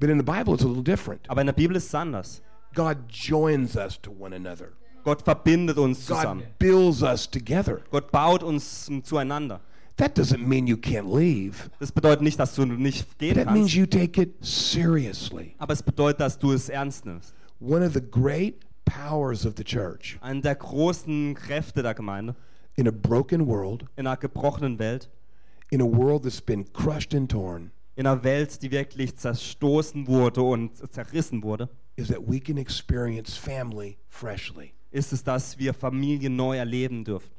But 0.00 0.08
in 0.10 0.16
the 0.18 0.24
Bible, 0.24 0.54
it's 0.54 0.64
a 0.64 0.66
little 0.66 0.82
different. 0.82 1.26
Aber 1.28 1.40
in 1.42 1.46
der 1.46 1.52
Bibel 1.52 1.76
ist 1.76 1.86
es 1.88 1.94
anders. 1.94 2.40
God 2.74 3.08
joins 3.08 3.76
us 3.76 3.98
to 3.98 4.10
one 4.10 4.32
another. 4.32 4.72
Gott 5.08 5.22
verbindet 5.22 5.78
uns 5.78 6.04
zusammen. 6.04 6.40
God 6.40 6.58
builds 6.58 7.02
us 7.02 7.30
together. 7.30 7.80
Gott 7.90 8.12
baut 8.12 8.42
uns 8.42 8.90
zueinander. 9.04 9.60
That 9.96 10.18
doesn't 10.18 10.46
mean 10.46 10.66
you 10.66 10.76
can't 10.76 11.10
leave. 11.10 11.70
Das 11.80 11.90
bedeutet 11.90 12.20
nicht, 12.20 12.38
dass 12.38 12.54
du 12.54 12.66
nicht 12.66 13.18
gehen 13.18 13.34
That 13.34 13.46
means 13.46 13.72
kannst. 13.72 13.74
you 13.74 13.86
take 13.86 14.20
it 14.20 14.34
seriously. 14.44 15.54
Aber 15.56 15.72
es 15.72 15.82
bedeutet, 15.82 16.20
dass 16.20 16.38
du 16.38 16.52
es 16.52 16.68
ernst 16.68 17.06
nimmst. 17.06 17.32
One 17.58 17.86
of 17.86 17.94
the 17.94 18.02
great 18.02 18.56
powers 18.84 19.46
of 19.46 19.54
the 19.56 19.64
church 19.64 20.18
Eine 20.20 20.42
der 20.42 20.56
großen 20.56 21.34
Kräfte 21.34 21.82
der 21.82 21.94
Gemeinde 21.94 22.36
in 22.76 22.86
a 22.86 22.92
broken 22.92 23.46
world, 23.46 23.86
in 23.96 24.06
einer 24.06 24.18
gebrochenen 24.18 24.78
Welt, 24.78 25.08
in 25.70 25.80
a 25.80 25.86
world 25.86 26.24
that's 26.24 26.42
been 26.42 26.70
crushed 26.74 27.14
and 27.14 27.30
torn, 27.30 27.70
in 27.96 28.06
einer 28.06 28.22
Welt, 28.24 28.60
die 28.62 28.70
wirklich 28.70 29.16
zerstoßen 29.16 30.06
wurde 30.06 30.42
und 30.42 30.76
zerrissen 30.92 31.42
wurde, 31.42 31.70
is 31.96 32.08
that 32.08 32.20
we 32.28 32.38
can 32.38 32.58
experience 32.58 33.38
family 33.38 33.96
freshly. 34.10 34.74
Ist 34.90 35.12
es, 35.12 35.22
dass 35.24 35.58
wir 35.58 35.74
Familie 35.74 36.30
neu 36.30 36.56
erleben 36.56 37.04
dürfen. 37.04 37.30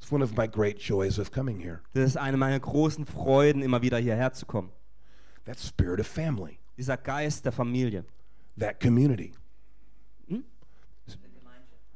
It's 0.00 0.12
one 0.12 0.22
of 0.22 0.36
my 0.36 0.46
great 0.48 0.78
joys 0.78 1.18
of 1.18 1.30
coming 1.32 1.58
here. 1.58 1.80
Das 1.92 2.04
ist 2.10 2.16
eine 2.16 2.36
meiner 2.36 2.60
großen 2.60 3.04
Freuden, 3.06 3.62
immer 3.62 3.82
wieder 3.82 3.98
hierher 3.98 4.32
zu 4.32 4.46
kommen. 4.46 4.70
That 5.44 5.58
spirit 5.58 5.98
of 6.00 6.06
family, 6.06 6.58
Dieser 6.76 6.96
Geist 6.96 7.44
der 7.44 7.52
Familie, 7.52 8.04
that 8.58 8.80
community. 8.80 9.32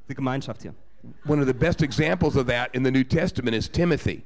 die 0.08 0.14
Gemeinschaft 0.14 0.62
hier. 0.62 0.74
One 1.26 1.40
of 1.40 1.46
the 1.46 1.52
best 1.54 1.82
examples 1.82 2.36
of 2.36 2.46
that 2.46 2.74
in 2.74 2.84
the 2.84 2.90
New 2.90 3.04
Testament 3.04 3.54
is 3.56 3.68
Timothy. 3.70 4.22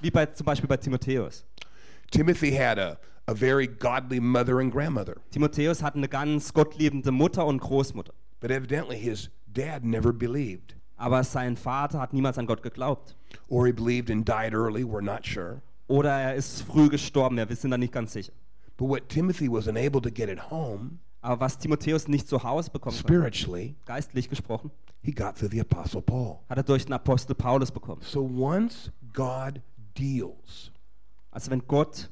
Wie 0.00 0.10
bei, 0.10 0.26
zum 0.26 0.44
Beispiel 0.44 0.68
bei 0.68 0.76
Timotheus. 0.76 1.44
Timothy 2.10 2.52
had 2.52 2.78
a, 2.78 2.98
a 3.26 3.34
very 3.34 3.66
godly 3.66 4.20
mother 4.20 4.60
and 4.60 4.72
grandmother, 4.72 5.16
Timotheus 5.30 5.82
hatte 5.82 5.96
eine 5.98 6.08
ganz 6.08 6.52
gottliebende 6.52 7.10
Mutter 7.10 7.44
und 7.46 7.60
Großmutter. 7.60 8.12
but 8.40 8.50
evidently 8.50 8.98
his 8.98 9.30
dad 9.56 9.84
never 9.84 10.12
believed. 10.12 10.76
Aber 10.96 11.22
sein 11.24 11.56
Vater 11.56 12.00
hat 12.00 12.12
niemals 12.12 12.38
an 12.38 12.46
Gott 12.46 12.62
geglaubt. 12.62 13.16
Or 13.48 13.66
he 13.66 13.72
believed 13.72 14.10
and 14.10 14.26
died 14.26 14.54
early, 14.54 14.82
we're 14.82 15.02
not 15.02 15.26
sure. 15.26 15.60
oder 15.88 16.10
er 16.10 16.34
ist 16.34 16.62
früh 16.62 16.88
gestorben. 16.88 17.38
Ja, 17.38 17.48
wir 17.48 17.56
sind 17.56 17.70
da 17.70 17.78
nicht 17.78 17.92
ganz 17.92 18.12
sicher. 18.12 18.32
But 18.76 18.88
what 18.88 19.08
Timothy 19.08 19.50
was 19.50 19.66
unable 19.66 20.00
to 20.02 20.10
get 20.10 20.28
at 20.28 20.50
home, 20.50 20.98
Aber 21.20 21.40
was 21.40 21.58
Timotheus 21.58 22.08
nicht 22.08 22.28
zu 22.28 22.42
Hause 22.42 22.70
bekommen 22.70 22.96
hat, 22.96 23.04
spiritually, 23.04 23.74
geistlich 23.84 24.28
gesprochen, 24.28 24.70
he 25.02 25.12
got 25.12 25.36
through 25.36 25.50
the 25.50 25.60
Apostle 25.60 26.02
Paul. 26.02 26.38
hat 26.48 26.58
er 26.58 26.62
durch 26.62 26.84
den 26.84 26.92
Apostel 26.92 27.34
Paulus 27.34 27.70
bekommen. 27.70 28.02
So 28.02 28.22
once 28.22 28.90
God 29.12 29.60
deals 29.98 30.72
Also 31.30 31.50
wenn 31.50 31.66
Gott 31.66 32.10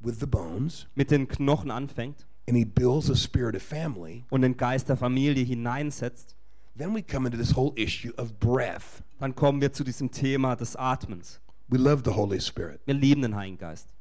with 0.00 0.18
the 0.20 0.26
bones 0.26 0.86
mit 0.94 1.10
den 1.10 1.28
Knochen 1.28 1.70
anfängt 1.70 2.26
and 2.48 2.56
he 2.56 2.64
builds 2.64 3.10
a 3.10 3.14
spirit 3.16 3.54
of 3.54 3.62
family, 3.62 4.24
und 4.30 4.42
den 4.42 4.56
Geist 4.56 4.88
der 4.88 4.96
Familie 4.96 5.44
hineinsetzt, 5.44 6.36
then 6.80 6.94
we 6.94 7.02
come 7.02 7.26
into 7.26 7.36
this 7.36 7.52
whole 7.52 7.72
issue 7.76 8.12
of 8.16 8.38
breath. 8.38 9.02
dann 9.18 9.34
kommen 9.34 9.60
wir 9.60 9.72
zu 9.72 9.84
diesem 9.84 10.10
Thema 10.10 10.56
des 10.56 10.76
Atmens. 10.76 11.40
We 11.68 11.78
love 11.78 12.02
the 12.04 12.12
Holy 12.12 12.40
Spirit. 12.40 12.80
Wir 12.86 12.94
lieben 12.94 13.22
den 13.22 13.34
Heiligen 13.36 13.58
Geist. 13.58 13.92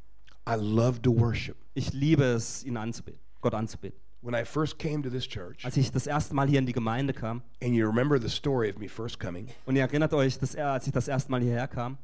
I 0.47 0.55
love 0.55 1.01
to 1.01 1.11
worship. 1.11 1.57
Ich 1.75 1.93
liebe 1.93 2.23
es, 2.23 2.63
ihn 2.63 2.77
anzubeten, 2.77 3.19
Gott 3.41 3.53
anzubeten. 3.53 3.99
When 4.21 4.33
I 4.33 4.43
first 4.43 4.79
came 4.79 5.01
to 5.03 5.09
this 5.09 5.25
church, 5.25 5.63
Als 5.63 5.77
ich 5.77 5.91
das 5.91 6.05
erste 6.07 6.33
Mal 6.33 6.47
hier 6.47 6.59
in 6.59 6.65
die 6.65 6.73
Gemeinde 6.73 7.13
kam, 7.13 7.41
and 7.61 7.73
you 7.73 7.85
remember 7.87 8.19
the 8.19 8.29
story 8.29 8.69
of 8.69 8.77
me 8.77 8.89
first 8.89 9.19
coming, 9.19 9.47
und 9.65 9.75
ihr 9.75 9.83
erinnert 9.83 10.13
euch, 10.13 10.37
dass 10.37 10.55
er, 10.55 10.71
als 10.71 10.87
ich 10.87 10.93
das 10.93 11.07
erste 11.07 11.31
Mal 11.31 11.41
hierher 11.41 11.67
kam, 11.67 11.97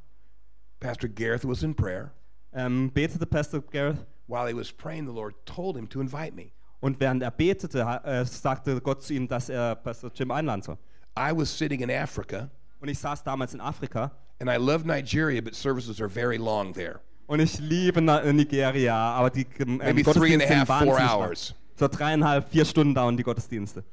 Pastor 0.79 1.09
Gareth 1.09 1.45
was 1.45 1.63
in 1.63 1.75
prayer. 1.75 2.11
ähm, 2.53 2.91
betete 2.91 3.25
Pastor 3.25 3.61
Gareth 3.61 4.05
While 4.27 4.47
he 4.47 4.53
was 4.53 4.71
praying, 4.71 5.05
the 5.05 5.13
Lord 5.13 5.35
told 5.45 5.77
him 5.77 5.87
to 5.89 6.01
invite 6.01 6.33
me. 6.35 6.53
Und 6.79 6.99
während 6.99 7.23
er 7.23 7.31
betete, 7.31 7.79
äh, 8.03 8.25
sagte 8.25 8.79
Gott 8.81 9.03
zu 9.03 9.13
ihm, 9.13 9.27
dass 9.27 9.49
er 9.49 9.75
Pastor 9.75 10.11
Jim 10.13 10.31
einladen 10.31 10.61
soll. 10.61 10.77
I 11.17 11.31
was 11.33 11.55
sitting 11.57 11.81
in 11.81 11.89
Africa, 11.91 12.49
Und 12.79 12.89
ich 12.89 12.99
saß 12.99 13.23
damals 13.23 13.53
in 13.53 13.61
Afrika 13.61 14.11
and 14.39 14.49
I 14.49 14.57
love 14.57 14.85
Nigeria, 14.85 15.41
but 15.41 15.55
services 15.55 16.01
are 16.01 16.09
very 16.09 16.37
long 16.37 16.73
there. 16.73 16.99
und 17.27 17.39
ich 17.39 17.57
liebe 17.59 17.99
äh, 18.01 18.33
Nigeria, 18.33 18.95
aber 18.95 19.29
die 19.29 19.47
ähm, 19.59 19.77
Maybe 19.77 20.03
three 20.03 20.33
and 20.33 20.43
a 20.43 20.43
Gottesdienste 20.43 20.47
sind 20.47 20.69
half, 20.69 20.83
four 20.83 20.99
hours. 20.99 21.55
So 21.77 21.87
dreieinhalb, 21.87 22.49
vier 22.49 22.65
Stunden 22.65 22.93
dauern 22.93 23.17
die 23.17 23.23
Gottesdienste. 23.23 23.83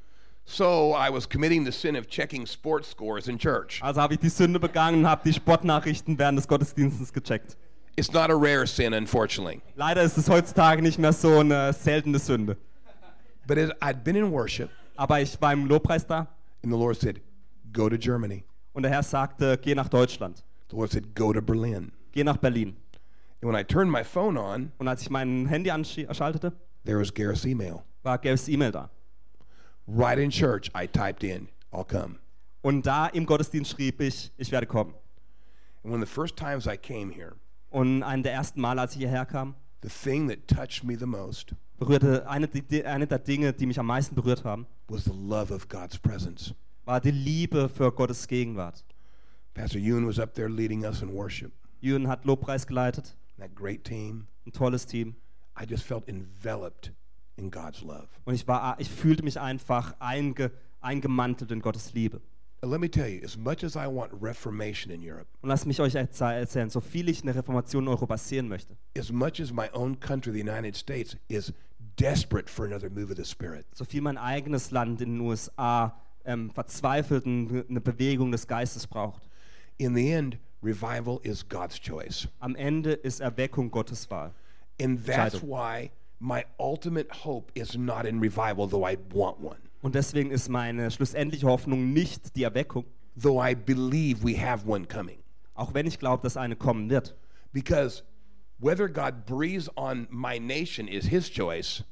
So 0.45 0.93
I 0.97 1.09
was 1.09 1.27
committing 1.27 1.65
the 1.65 1.71
sin 1.71 1.95
of 1.95 2.07
checking 2.07 2.45
sports 2.45 2.91
scores 2.91 3.27
in 3.27 3.37
church. 3.37 3.81
Also 3.81 4.01
habe 4.01 4.15
ich 4.15 4.19
die 4.19 4.29
Sünde 4.29 4.59
begangen 4.59 4.99
und 4.99 5.07
habe 5.09 5.21
die 5.23 5.33
Sportnachrichten 5.33 6.17
während 6.19 6.37
des 6.37 6.47
Gottesdienstes 6.47 7.13
gecheckt. 7.13 7.55
It's 7.95 8.11
not 8.11 8.29
a 8.29 8.35
rare 8.35 8.67
sin, 8.67 8.93
unfortunately. 8.93 9.61
Leider 9.75 10.01
ist 10.01 10.17
es 10.17 10.27
heutzutage 10.29 10.81
nicht 10.81 10.99
mehr 10.99 11.13
so 11.13 11.39
eine 11.39 11.71
seltene 11.73 12.19
Sünde. 12.19 12.57
But 13.47 13.57
as 13.57 13.71
I'd 13.81 14.03
been 14.03 14.15
in 14.15 14.31
worship, 14.31 14.69
Aber 14.95 15.19
ich 15.21 15.39
war 15.41 15.51
im 15.53 15.65
Lobpreis 15.67 16.05
da 16.05 16.27
and 16.63 16.71
the 16.71 16.77
Lord 16.77 16.97
said, 16.99 17.19
Go 17.73 17.89
to 17.89 17.97
Germany. 17.97 18.43
und 18.73 18.83
der 18.83 18.91
Herr 18.91 19.03
sagte, 19.03 19.57
geh 19.61 19.75
nach 19.75 19.89
Deutschland, 19.89 20.43
The 20.69 20.75
Lord 20.77 20.91
said, 20.91 21.13
Go 21.15 21.33
to 21.33 21.41
Berlin. 21.41 21.91
geh 22.11 22.23
nach 22.23 22.37
Berlin. 22.37 22.75
And 23.41 23.51
when 23.51 23.55
I 23.59 23.63
turned 23.63 23.91
my 23.91 24.03
phone 24.03 24.37
on, 24.37 24.71
Und 24.77 24.87
als 24.87 25.01
ich 25.01 25.09
mein 25.09 25.47
Handy 25.47 25.69
anschaltete, 25.71 26.53
there 26.85 26.97
was 26.99 27.11
Gareth's 27.13 27.45
email. 27.45 27.83
war 28.03 28.17
Gavs 28.17 28.47
E-Mail 28.49 28.71
da. 28.71 28.89
Right 29.87 30.17
in 30.19 30.29
church, 30.29 30.69
I 30.75 30.87
typed 30.87 31.23
in, 31.23 31.49
I'll 31.71 31.83
come. 31.85 32.19
Und 32.61 32.85
da 32.85 33.07
im 33.07 33.25
Gottesdienst 33.25 33.71
schrieb 33.71 33.99
ich, 33.99 34.31
ich 34.37 34.51
werde 34.51 34.67
kommen. 34.67 34.93
And 35.83 35.91
one 35.93 36.01
of 36.01 36.07
the 36.07 36.13
first 36.13 36.37
times 36.37 36.65
I 36.67 36.77
came 36.77 37.11
here, 37.11 37.33
Und 37.69 38.03
einen 38.03 38.23
der 38.23 38.33
ersten 38.33 38.61
Male, 38.61 38.79
als 38.79 38.93
ich 38.93 38.99
hierher 38.99 39.25
kam, 39.25 39.55
the 39.81 39.89
thing 39.89 40.29
that 40.29 40.47
touched 40.47 40.83
me 40.85 40.95
the 40.97 41.05
most 41.05 41.53
berührte 41.87 42.27
eine, 42.29 42.49
eine 42.85 43.07
der 43.07 43.19
Dinge, 43.19 43.53
die 43.53 43.65
mich 43.65 43.79
am 43.79 43.87
meisten 43.87 44.15
berührt 44.15 44.43
haben, 44.43 44.65
was 44.87 45.03
the 45.05 45.11
love 45.11 45.53
of 45.53 45.67
God's 45.67 45.97
presence. 45.97 46.53
war 46.85 46.99
die 47.01 47.11
Liebe 47.11 47.69
für 47.69 47.91
Gottes 47.91 48.27
Gegenwart. 48.27 48.83
Pastor 49.53 49.79
Ewan 49.79 50.07
was 50.07 50.19
up 50.19 50.33
there 50.33 50.47
leading 50.49 50.83
us 50.85 51.01
in 51.01 51.13
worship. 51.13 51.51
Jürgen 51.81 52.07
hat 52.07 52.25
Lobpreis 52.25 52.65
geleitet, 52.65 53.15
That 53.37 53.55
great 53.55 53.83
team. 53.83 54.27
ein 54.45 54.51
tolles 54.53 54.85
Team. 54.85 55.15
I 55.59 55.65
just 55.69 55.83
felt 55.83 56.07
enveloped 56.07 56.91
in 57.35 57.51
God's 57.51 57.81
love. 57.81 58.07
Und 58.25 58.33
ich, 58.33 58.47
war, 58.47 58.75
ich 58.79 58.89
fühlte 58.89 59.23
mich 59.23 59.39
einfach 59.39 59.95
einge, 59.99 60.51
eingemantelt 60.81 61.51
in 61.51 61.61
Gottes 61.61 61.93
Liebe. 61.93 62.21
And 62.61 62.71
let 62.71 62.79
me 62.79 62.89
tell 62.89 63.07
you, 63.09 63.21
as 63.25 63.35
much 63.37 63.63
as 63.63 63.75
I 63.75 63.87
want 63.87 64.11
reformation 64.21 64.89
in 64.91 65.01
Europe, 65.03 65.27
Und 65.41 65.49
lasst 65.49 65.65
mich 65.65 65.81
euch 65.81 65.95
erz- 65.95 66.21
erzählen, 66.21 66.69
so 66.69 66.79
viel 66.79 67.09
ich 67.09 67.21
eine 67.21 67.35
Reformation 67.35 67.83
in 67.83 67.89
Europa 67.89 68.17
sehen 68.17 68.47
möchte, 68.47 68.77
as 68.97 69.11
much 69.11 69.41
as 69.41 69.51
my 69.51 69.67
own 69.73 69.99
country, 69.99 70.31
the 70.31 70.41
United 70.41 70.75
States, 70.77 71.17
is 71.27 71.51
desperate 71.97 72.49
for 72.49 72.65
another 72.65 72.89
move 72.89 73.11
of 73.11 73.17
the 73.17 73.25
Spirit, 73.25 73.65
so 73.73 73.85
viel 73.85 74.01
mein 74.01 74.17
eigenes 74.17 74.71
Land 74.71 75.01
in 75.01 75.17
den 75.17 75.21
USA 75.21 75.95
ähm, 76.25 76.49
verzweifelt 76.51 77.25
eine 77.25 77.81
Bewegung 77.81 78.31
des 78.31 78.47
Geistes 78.47 78.87
braucht. 78.87 79.23
in 79.77 79.95
the 79.95 80.11
end, 80.11 80.37
revival 80.61 81.19
is 81.23 81.47
God's 81.47 81.79
choice. 81.79 82.27
Am 82.39 82.55
Ende 82.55 82.93
ist 82.93 83.19
Erweckung 83.19 83.69
Gottes 83.71 84.09
Wahl. 84.09 84.31
And 84.79 85.05
that's 85.05 85.41
why 85.41 85.91
my 86.19 86.45
ultimate 86.57 87.09
hope 87.25 87.51
is 87.53 87.75
not 87.77 88.05
in 88.05 88.19
revival, 88.19 88.67
though 88.67 88.85
I 88.87 88.97
want 89.13 89.39
one. 89.41 89.57
Und 89.81 89.95
deswegen 89.95 90.31
ist 90.31 90.47
meine 90.49 90.89
schlussendliche 90.91 91.45
Hoffnung 91.47 91.91
nicht 91.91 92.35
die 92.35 92.43
Erweckung, 92.43 92.85
Though 93.21 93.39
I 93.43 93.53
believe 93.53 94.23
we 94.23 94.35
have 94.39 94.65
one 94.67 94.85
coming. 94.87 95.19
auch 95.55 95.73
wenn 95.73 95.85
ich 95.85 95.99
glaube, 95.99 96.23
dass 96.23 96.37
eine 96.37 96.55
kommen 96.55 96.89
wird. 96.89 97.15
Because 97.51 98.03
whether 98.63 98.87
God 98.87 99.25
breathes 99.25 99.69
on 99.75 100.07
my 100.09 100.37
nation 100.39 100.87
is 100.87 101.07
his 101.07 101.29
choice, 101.29 101.83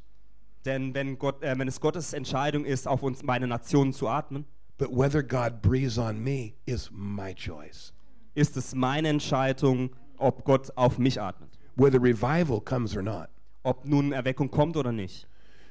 Denn 0.63 0.93
wenn, 0.93 1.17
Gott, 1.17 1.43
äh, 1.43 1.57
wenn 1.57 1.67
es 1.67 1.79
Gottes 1.79 2.13
Entscheidung 2.13 2.65
ist, 2.65 2.87
auf 2.87 3.03
uns 3.03 3.23
meine 3.23 3.47
Nation 3.47 3.93
zu 3.93 4.07
atmen, 4.07 4.45
but 4.77 4.89
whether 4.91 5.23
God 5.23 5.61
breathes 5.61 5.97
on 5.97 6.23
me 6.23 6.53
is 6.65 6.89
my 6.91 7.33
choice. 7.33 7.93
ist 8.35 8.55
es 8.55 8.73
meine 8.73 9.09
Entscheidung, 9.09 9.89
ob 10.17 10.45
Gott 10.45 10.71
auf 10.77 10.97
mich 10.97 11.19
atmet. 11.19 11.49
Whether 11.75 11.99
revival 11.99 12.61
comes 12.61 12.95
or 12.95 13.01
not. 13.01 13.29
Ob 13.63 13.85
nun 13.85 14.13
Erweckung 14.13 14.49
kommt 14.49 14.77
oder 14.77 14.91
nicht. 14.91 15.27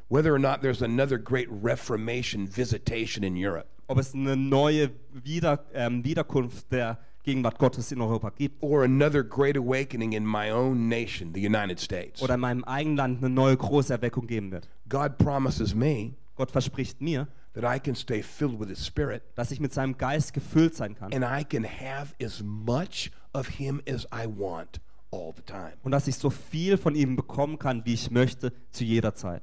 Whether 0.08 0.34
or 0.34 0.38
not 0.38 0.60
there's 0.60 0.82
another 0.82 1.18
great 1.18 1.48
Reformation 1.50 2.48
visitation 2.48 3.24
in 3.24 3.36
Europe. 3.36 3.68
Ob 3.86 3.98
es 3.98 4.12
eine 4.12 4.36
neue 4.36 4.90
Wieder, 5.12 5.64
ähm, 5.72 6.04
Wiederkunft 6.04 6.70
der 6.72 6.98
Gegenwart 7.22 7.58
Gottes 7.58 7.92
in 7.92 8.00
Europa 8.00 8.30
gibt. 8.30 8.62
or 8.62 8.82
another 8.84 9.22
great 9.22 9.56
awakening 9.56 10.12
in 10.12 10.24
my 10.26 10.50
own 10.50 10.88
nation, 10.88 11.32
the 11.34 11.44
United 11.46 11.78
States. 11.78 12.22
Oder 12.22 12.34
in 12.34 12.40
meinem 12.40 12.64
eigenen 12.64 12.96
Land 12.96 13.18
eine 13.18 13.30
neue 13.30 13.56
große 13.56 13.92
Erweckung 13.92 14.26
geben 14.26 14.50
wird. 14.50 14.68
God 14.88 15.18
promises 15.18 15.74
me 15.74 16.14
Gott 16.36 16.50
verspricht 16.50 17.02
mir, 17.02 17.28
that 17.52 17.64
I 17.64 17.78
can 17.78 17.94
stay 17.94 18.22
filled 18.22 18.58
with 18.58 18.68
His 18.68 18.86
Spirit 18.86 19.22
dass 19.34 19.50
ich 19.50 19.60
mit 19.60 19.72
seinem 19.74 19.98
Geist 19.98 20.32
gefüllt 20.32 20.74
sein 20.74 20.94
kann. 20.94 21.12
and 21.12 21.24
I 21.24 21.44
can 21.44 21.64
have 21.64 22.14
as 22.22 22.42
much 22.42 23.10
of 23.34 23.46
Him 23.48 23.82
as 23.88 24.06
I 24.12 24.26
want 24.26 24.80
all 25.10 25.34
the 25.36 25.42
time. 25.42 25.72
Und 25.82 25.90
dass 25.92 26.06
ich 26.08 26.16
so 26.16 26.30
viel 26.30 26.78
von 26.78 26.94
ihm 26.94 27.16
bekommen 27.16 27.58
kann, 27.58 27.84
wie 27.84 27.94
ich 27.94 28.10
möchte, 28.10 28.52
zu 28.70 28.84
jeder 28.84 29.14
Zeit. 29.14 29.42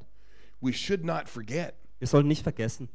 We 0.62 0.74
should 0.74 1.06
not 1.06 1.28
forget 1.30 1.76
Wir 2.00 2.08
sollten 2.08 2.28
nicht 2.28 2.44
vergessen, 2.44 2.90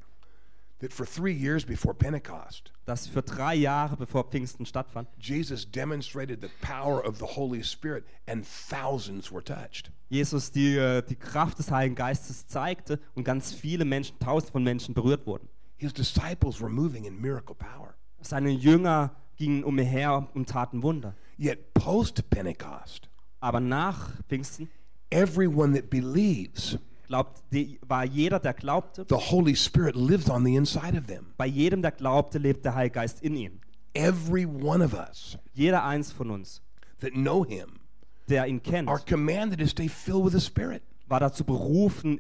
that 0.83 0.93
for 0.93 1.07
three 1.07 1.33
years 1.33 1.65
before 1.65 1.95
Pentecost, 1.95 2.73
dass 2.85 3.07
für 3.07 3.23
drei 3.23 3.55
Jahre, 3.55 3.97
bevor 3.97 4.25
Pfingsten 4.25 4.67
stattfand, 4.67 5.09
Jesus 5.19 5.65
demonstrated 5.65 6.43
the 6.43 6.51
power 6.61 7.01
of 7.01 7.19
the 7.19 7.25
Holy 7.37 7.63
Spirit 7.63 8.05
and 8.27 8.45
thousands 8.45 9.33
were 9.33 9.43
touched. 9.43 9.91
Jesus 10.11 10.51
die, 10.51 10.77
äh, 10.77 11.03
die 11.03 11.17
Kraft 11.17 11.59
des 11.59 11.71
Heiligen 11.71 11.95
Geistes 11.95 12.47
zeigte 12.49 12.99
und 13.15 13.25
ganz 13.25 13.55
viele 13.55 13.85
Menschen, 13.85 14.19
tausend 14.19 14.53
von 14.53 14.65
Menschen 14.65 14.93
berührt 14.93 15.27
wurden. 15.27 15.49
His 15.79 15.95
disciples 15.95 16.61
were 16.61 16.71
moving 16.71 17.05
in 17.05 17.19
miracle 17.21 17.55
power. 17.55 17.95
Seine 18.21 18.51
Jünger 18.51 19.15
gingen 19.37 19.65
umher 19.65 20.29
und 20.35 20.49
taten 20.49 20.83
Wunder. 20.83 21.15
Yet 21.39 21.75
post 21.75 22.29
Pentecost, 22.29 23.09
Aber 23.41 23.61
nach 23.61 24.11
Pfingsten 24.29 24.69
everyone 25.11 25.75
that 25.75 25.91
believes, 25.91 26.79
glaubt, 27.13 27.43
die, 27.53 27.79
war 27.87 28.05
jeder, 28.05 28.41
der 28.41 28.55
glaubte, 28.55 29.05
the 29.07 29.15
Holy 29.15 29.55
Spirit 29.55 29.95
lives 29.95 30.31
on 30.31 30.45
the 30.47 30.55
inside 30.57 30.97
of 30.97 31.07
them. 31.07 31.27
bei 31.37 31.47
jedem, 31.47 31.83
der 31.83 31.91
glaubte, 31.93 32.39
lebt 32.39 32.65
der 32.65 32.75
Heilige 32.75 32.95
Geist 32.95 33.23
in 33.23 33.37
ihm. 33.37 33.61
Every 33.93 34.47
one 34.47 34.83
of 34.83 34.95
us 34.95 35.37
Jeder 35.53 35.85
eins 35.85 36.11
von 36.11 36.31
uns, 36.31 36.63
that 37.01 37.13
know 37.13 37.45
Him 37.45 37.81
der 38.29 38.47
ihn 38.47 38.63
kennt, 38.63 38.89
are 38.89 38.99
commanded 38.99 39.59
to 39.61 39.67
stay 39.67 39.89
filled 39.89 40.25
with 40.25 40.33
the 40.33 40.41
Spirit. 40.41 40.83
war 41.07 41.21
dazu 41.21 41.45
berufen, 41.45 42.19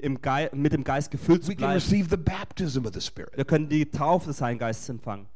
mit 0.52 0.72
dem 0.74 0.84
Geist 0.84 1.10
gefüllt 1.10 1.44
zu 1.44 1.48
We 1.48 1.54
can 1.54 1.60
bleiben. 1.68 1.74
receive 1.74 2.10
the 2.10 2.18
baptism 2.18 2.84
of 2.84 2.92
the 2.92 3.00
Spirit. 3.00 3.34
Wir 3.34 3.46
können 3.46 3.70
die 3.70 3.86
Taufe 3.86 4.26
des 4.26 4.42
Heiligen 4.42 4.58
Geistes 4.60 4.90
empfangen. 4.90 5.26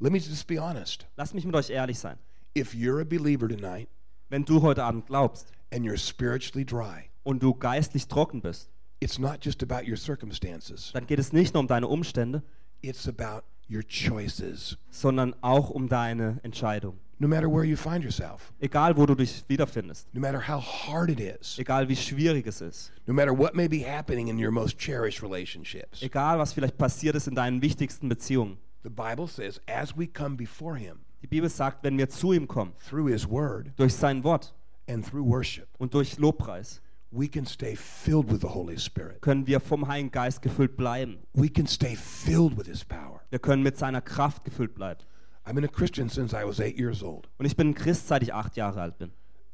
Let 0.00 0.12
me 0.12 0.18
just 0.18 0.46
be 0.46 0.58
honest. 0.58 1.06
Lasst 1.18 1.34
mich 1.34 1.44
mit 1.44 1.54
euch 1.54 1.68
ehrlich 1.68 1.98
sein. 1.98 2.16
If 2.56 2.72
you're 2.72 3.02
a 3.02 3.04
believer 3.04 3.48
tonight 3.48 3.88
Wenn 4.30 4.46
du 4.46 4.62
heute 4.62 4.82
Abend 4.82 5.06
glaubst 5.06 5.52
and 5.70 5.84
you're 5.84 5.98
spiritually 5.98 6.64
dry, 6.64 7.10
und 7.24 7.42
du 7.42 7.52
geistlich 7.54 8.06
trocken 8.08 8.40
bist, 8.40 8.70
it's 9.04 9.18
not 9.18 9.44
just 9.44 9.62
about 9.62 9.86
your 9.86 9.96
circumstances, 9.96 10.90
dann 10.94 11.06
geht 11.06 11.18
es 11.18 11.32
nicht 11.32 11.52
nur 11.54 11.60
um 11.60 11.66
deine 11.68 11.86
Umstände, 11.88 12.42
it's 12.82 13.06
about 13.06 13.42
your 13.70 13.82
choices. 13.86 14.76
sondern 14.90 15.34
auch 15.42 15.70
um 15.70 15.88
deine 15.88 16.40
Entscheidung. 16.42 16.98
No 17.20 17.28
matter 17.28 17.48
where 17.48 17.64
you 17.64 17.76
find 17.76 18.02
yourself, 18.02 18.52
Egal, 18.60 18.96
wo 18.96 19.06
du 19.06 19.14
dich 19.14 19.44
wiederfindest, 19.48 20.12
no 20.14 20.20
matter 20.20 20.40
how 20.48 20.60
hard 20.60 21.10
it 21.10 21.20
is, 21.20 21.58
egal 21.58 21.88
wie 21.88 21.94
schwierig 21.96 22.46
es 22.46 22.60
ist, 22.60 22.92
no 23.06 23.14
matter 23.14 23.32
what 23.36 23.54
may 23.54 23.68
be 23.68 23.82
happening 23.86 24.28
in 24.28 24.36
your 24.38 24.50
most 24.50 24.78
cherished 24.78 25.22
relationships. 25.22 26.02
egal 26.02 26.38
was 26.38 26.52
vielleicht 26.52 26.76
passiert 26.76 27.14
ist 27.14 27.28
in 27.28 27.34
deinen 27.34 27.62
wichtigsten 27.62 28.08
Beziehungen. 28.08 28.58
The 28.82 28.90
Bible 28.90 29.28
says, 29.28 29.60
as 29.66 29.96
we 29.96 30.06
come 30.06 30.36
before 30.36 30.76
Him 30.76 30.96
Die 31.22 31.26
Bibel 31.28 31.48
sagt, 31.48 31.82
wenn 31.84 31.96
wir 31.96 32.08
zu 32.10 32.32
ihm 32.32 32.46
kommen, 32.48 32.72
through 32.86 33.08
His 33.10 33.28
Word, 33.28 33.68
durch 33.76 33.94
sein 33.94 34.24
Wort, 34.24 34.52
And 34.86 35.06
through 35.08 35.24
worship, 35.24 35.68
und 35.78 35.94
durch 35.94 36.18
Lobpreis 36.18 36.82
we 37.16 37.28
can 37.28 37.46
stay 37.46 37.76
filled 37.76 38.30
with 38.30 38.40
the 38.40 38.48
Holy 38.48 38.78
Spirit. 38.78 39.20
können 39.22 39.46
wir 39.46 39.60
vom 39.60 39.86
Heiligen 39.88 40.10
Geist 40.10 40.42
gefüllt 40.42 40.76
bleiben. 40.76 41.18
We 41.34 41.48
can 41.48 41.66
stay 41.66 41.94
filled 41.96 42.56
with 42.58 42.66
His 42.66 42.84
power. 42.84 43.20
Wir 43.30 43.38
können 43.38 43.62
mit 43.62 43.76
seiner 43.78 44.00
Kraft 44.00 44.44
gefüllt 44.44 44.74
bleiben. 44.74 45.00
I've 45.46 45.54
been 45.54 45.64
a 45.64 45.68
Christian 45.68 46.08
since 46.08 46.34
I 46.34 46.44
was 46.46 46.58
eight 46.60 46.78
years 46.78 47.02
old 47.02 47.28
Und 47.38 47.46
ich 47.46 47.56
bin 47.56 47.68
ein 47.70 47.74
Christ, 47.74 48.08
seit 48.08 48.22
ich 48.22 48.32
acht 48.32 48.56
Jahre 48.56 48.80
alt 48.80 48.98
bin. 48.98 49.10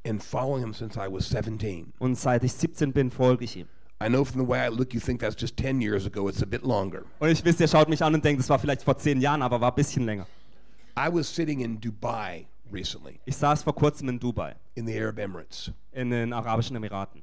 and 0.07 0.23
following 0.23 0.63
Him 0.63 0.73
since 0.73 0.97
I 0.97 1.09
was 1.13 1.29
17. 1.29 1.93
Und 1.99 2.15
seit 2.17 2.43
ich 2.45 2.53
17 2.55 2.93
bin, 2.93 3.11
folge 3.11 3.45
ich 3.45 3.57
ihm. 3.57 3.67
I 4.03 4.07
know 4.09 4.25
from 4.25 4.41
the 4.41 4.49
way 4.49 4.67
I 4.67 4.71
look, 4.75 4.95
you 4.95 5.01
think 5.01 5.21
that's 5.21 5.37
just 5.39 5.59
10 5.59 5.81
years 5.83 6.07
ago. 6.07 6.29
It's 6.29 6.43
a 6.43 6.47
bit 6.47 6.63
longer. 6.63 7.03
Und 7.19 7.29
ich 7.29 7.45
wisst, 7.45 7.61
ihr 7.61 7.69
schaut 7.69 7.89
mich 7.91 8.03
an 8.03 8.15
und 8.15 8.25
denkt, 8.25 8.41
das 8.41 8.49
war 8.49 8.59
vielleicht 8.59 8.83
vor 8.83 8.97
zehn 8.97 9.21
Jahren, 9.21 9.43
aber 9.43 9.61
war 9.61 9.73
ein 9.73 9.75
bisschen 9.75 10.05
länger. 10.07 10.27
I 10.99 11.09
was 11.13 11.29
sitting 11.35 11.61
in 11.61 11.79
Dubai 11.81 12.47
recently 12.73 13.21
Ich 13.27 13.37
saß 13.37 13.63
vor 13.63 13.75
kurzem 13.75 14.09
in 14.09 14.19
Dubai, 14.19 14.55
in 14.75 14.87
the 14.87 14.99
Arab 14.99 15.19
Emirates, 15.19 15.71
in 15.93 16.11
den 16.11 16.33
Arabischen 16.33 16.77
Emiraten. 16.77 17.23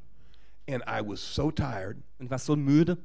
And 0.70 0.84
I 0.88 1.01
was 1.05 1.20
so 1.20 1.51
tired 1.51 1.97
Und 2.20 2.26
ich 2.26 2.32
war 2.32 2.39
so 2.39 2.55
müde 2.55 2.97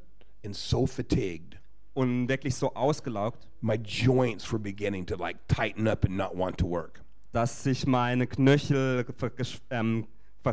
and 0.45 0.55
so 0.55 0.87
fatigued. 0.87 1.59
und 1.95 2.29
wirklich 2.29 2.55
so 2.55 2.75
ausgelaugt, 2.75 3.47
My 3.61 3.75
joints 3.77 4.51
were 4.53 4.59
beginning 4.59 5.07
to 5.07 5.17
like 5.17 5.37
tighten 5.49 5.87
up 5.87 6.05
and 6.05 6.17
not 6.17 6.37
want 6.37 6.59
to 6.59 6.69
work. 6.69 7.03
dass 7.33 7.63
sich 7.63 7.87
meine 7.87 8.27
Knöchel 8.27 9.05
ver- 9.17 9.31
ähm, 9.71 10.07
äh, 10.45 10.53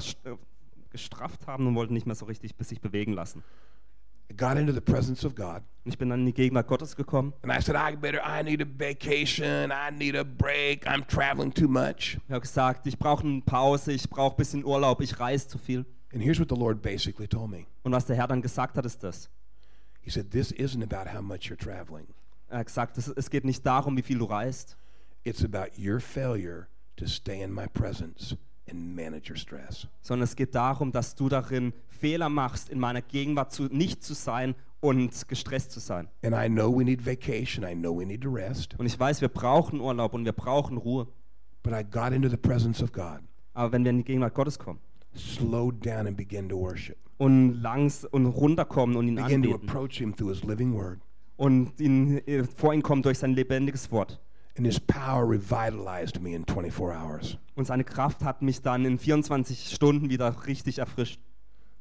gestrafft 0.91 1.45
haben 1.47 1.67
und 1.67 1.75
wollten 1.75 1.93
nicht 1.93 2.05
mehr 2.05 2.15
so 2.15 2.25
richtig 2.25 2.55
bis 2.55 2.69
sich 2.69 2.81
bewegen 2.81 3.13
lassen. 3.13 3.43
I 4.31 4.35
got 4.37 4.57
into 4.57 4.71
the 4.71 4.79
presence 4.81 5.25
of 5.25 5.33
God, 5.33 5.63
Und 5.83 5.91
ich 5.91 5.97
bin 5.97 6.09
dann 6.09 6.19
in 6.19 6.27
die 6.27 6.33
Gegenwart 6.33 6.67
Gottes 6.67 6.95
gekommen. 6.95 7.33
and 7.41 7.51
I 7.51 7.59
said, 7.61 7.75
I 7.75 7.95
better, 7.95 8.21
I 8.23 8.43
need 8.43 8.61
a 8.61 8.65
vacation. 8.67 9.71
I 9.71 9.91
need 9.91 10.15
a 10.15 10.23
break. 10.23 10.85
I'm 10.87 11.03
traveling 11.07 11.51
too 11.51 11.67
much. 11.67 12.19
Ich 12.27 12.29
habe 12.31 12.41
gesagt, 12.41 12.85
ich 12.85 12.97
brauche 12.99 13.23
eine 13.25 13.41
Pause, 13.41 13.91
ich 13.93 14.07
brauche 14.07 14.35
ein 14.35 14.37
bisschen 14.37 14.63
Urlaub, 14.63 15.01
ich 15.01 15.19
reise 15.19 15.47
zu 15.47 15.57
viel. 15.57 15.83
And 16.13 16.23
here's 16.23 16.39
what 16.39 16.49
the 16.49 16.55
Lord 16.55 16.81
basically 16.81 17.27
told 17.27 17.51
me 17.51 17.65
Und 17.83 17.91
was 17.91 18.05
der 18.05 18.15
Herr 18.15 18.27
dann 18.27 18.41
gesagt 18.41 18.77
hat, 18.77 18.85
ist 18.85 19.03
das. 19.03 19.29
He 20.01 20.09
said, 20.09 20.31
This 20.31 20.51
isn't 20.51 20.83
about 20.83 21.09
how 21.09 21.21
much 21.21 21.49
you're 21.49 21.57
traveling, 21.57 22.07
Er 22.49 22.59
hat 22.59 22.67
gesagt, 22.67 22.97
es, 22.97 23.07
es 23.09 23.29
geht 23.29 23.45
nicht 23.45 23.65
darum, 23.65 23.95
wie 23.97 24.01
viel 24.01 24.17
du 24.17 24.25
reist, 24.25 24.75
it's 25.23 25.43
about 25.43 25.77
your 25.77 25.99
failure 25.99 26.67
to 26.95 27.05
stay 27.05 27.41
in 27.43 27.53
my 27.53 27.67
presence 27.67 28.35
and 28.67 28.95
manage 28.95 29.29
your 29.29 29.37
stress. 29.37 29.87
sondern 30.01 30.23
es 30.23 30.35
geht 30.35 30.55
darum, 30.55 30.91
dass 30.91 31.15
du 31.15 31.29
darin 31.29 31.73
Fehler 31.87 32.29
machst, 32.29 32.69
in 32.69 32.79
meiner 32.79 33.01
Gegenwart 33.01 33.51
zu, 33.51 33.63
nicht 33.65 34.03
zu 34.03 34.13
sein 34.15 34.55
und 34.79 35.27
gestresst 35.27 35.71
zu 35.71 35.79
sein. 35.79 36.07
And 36.23 36.33
I 36.33 36.47
know 36.47 36.75
we 36.75 36.83
need 36.83 37.05
vacation. 37.05 37.63
I 37.63 37.75
know 37.75 37.95
we 37.95 38.05
need 38.05 38.21
to 38.23 38.31
rest. 38.31 38.79
Und 38.79 38.85
ich 38.85 38.99
weiß, 38.99 39.21
wir 39.21 39.27
brauchen 39.27 39.79
Urlaub 39.79 40.13
und 40.13 40.25
wir 40.25 40.33
brauchen 40.33 40.77
Ruhe. 40.77 41.07
But 41.61 41.73
I 41.73 41.83
got 41.83 42.13
into 42.13 42.29
the 42.29 42.37
presence 42.37 42.81
of 42.81 42.91
God, 42.93 43.19
Aber 43.53 43.73
wenn 43.73 43.83
wir 43.83 43.91
in 43.91 43.97
die 43.97 44.03
Gegenwart 44.05 44.33
Gottes 44.33 44.57
kommen 44.57 44.79
slowed 45.15 45.85
down, 45.85 46.07
and 46.07 46.15
began 46.17 46.47
to 46.49 46.57
worship. 46.57 46.97
und 47.17 47.61
langs 47.61 48.05
und 48.05 48.25
runterkommen 48.27 48.95
und 48.95 49.07
ihn 49.07 49.15
Began 49.15 49.29
to 49.29 49.35
anbeten 49.35 49.69
approach 49.69 49.97
Him 49.97 50.15
through 50.15 50.29
His 50.29 50.43
living 50.43 50.73
word. 50.73 50.99
und 51.37 51.79
ihn, 51.79 52.17
äh, 52.27 52.43
vor 52.43 52.73
ihn 52.73 52.81
kommen 52.81 53.01
durch 53.01 53.19
sein 53.19 53.33
lebendiges 53.33 53.91
Wort. 53.91 54.19
And 54.57 54.65
His 54.65 54.79
power 54.79 55.29
revitalized 55.29 56.21
me 56.21 56.33
in 56.35 56.45
24 56.45 56.73
hours. 56.95 57.37
Und 57.55 57.65
seine 57.65 57.83
Kraft 57.83 58.23
hat 58.23 58.41
mich 58.41 58.61
dann 58.61 58.83
in 58.85 58.97
24 58.97 59.69
Stunden 59.73 60.09
wieder 60.09 60.45
richtig 60.47 60.79
erfrischt. 60.79 61.19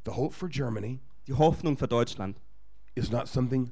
The 0.06 0.12
hope 0.12 0.34
for 0.34 0.48
Germany 0.48 1.00
Die 1.26 1.34
Hoffnung 1.34 1.76
für 1.76 1.88
Deutschland 1.88 2.40
is 2.94 3.10
not 3.10 3.26
something 3.28 3.70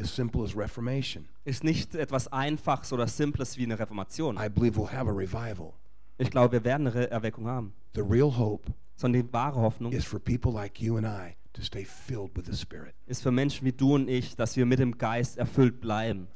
as 0.00 0.14
simple 0.14 0.42
as 0.42 0.56
Reformation. 0.56 1.28
ist 1.44 1.62
nicht 1.64 1.94
etwas 1.94 2.32
Einfaches 2.32 2.92
oder 2.92 3.06
Simples 3.06 3.56
wie 3.58 3.64
eine 3.64 3.78
Reformation. 3.78 4.36
I 4.36 4.48
believe 4.48 4.78
we'll 4.80 4.90
have 4.92 5.08
a 5.08 5.12
revival. 5.12 5.72
Ich 6.18 6.30
glaube, 6.30 6.52
wir 6.52 6.64
werden 6.64 6.86
eine 6.86 7.10
Erweckung 7.10 7.46
haben. 7.46 7.72
The 7.94 8.00
real 8.02 8.36
hope 8.36 8.72
Sondern 8.96 9.26
die 9.26 9.32
wahre 9.32 9.60
Hoffnung 9.60 9.92
is 9.92 10.04
for 10.04 10.18
people 10.18 10.52
like 10.52 10.80
you 10.80 10.96
and 10.96 11.06
I 11.06 11.36
to 11.52 11.62
stay 11.62 11.84
filled 11.84 12.36
with 12.36 12.46
the 12.46 12.56
Spirit. 12.56 12.94
ist 13.06 13.22
für 13.22 13.30
Menschen 13.30 13.64
wie 13.66 13.72
du 13.72 13.94
und 13.94 14.08
ich, 14.08 14.36
dass 14.36 14.56
wir 14.56 14.66
mit 14.66 14.78
dem 14.78 14.96
Geist 14.98 15.38
erfüllt 15.38 15.80
bleiben. 15.80 16.28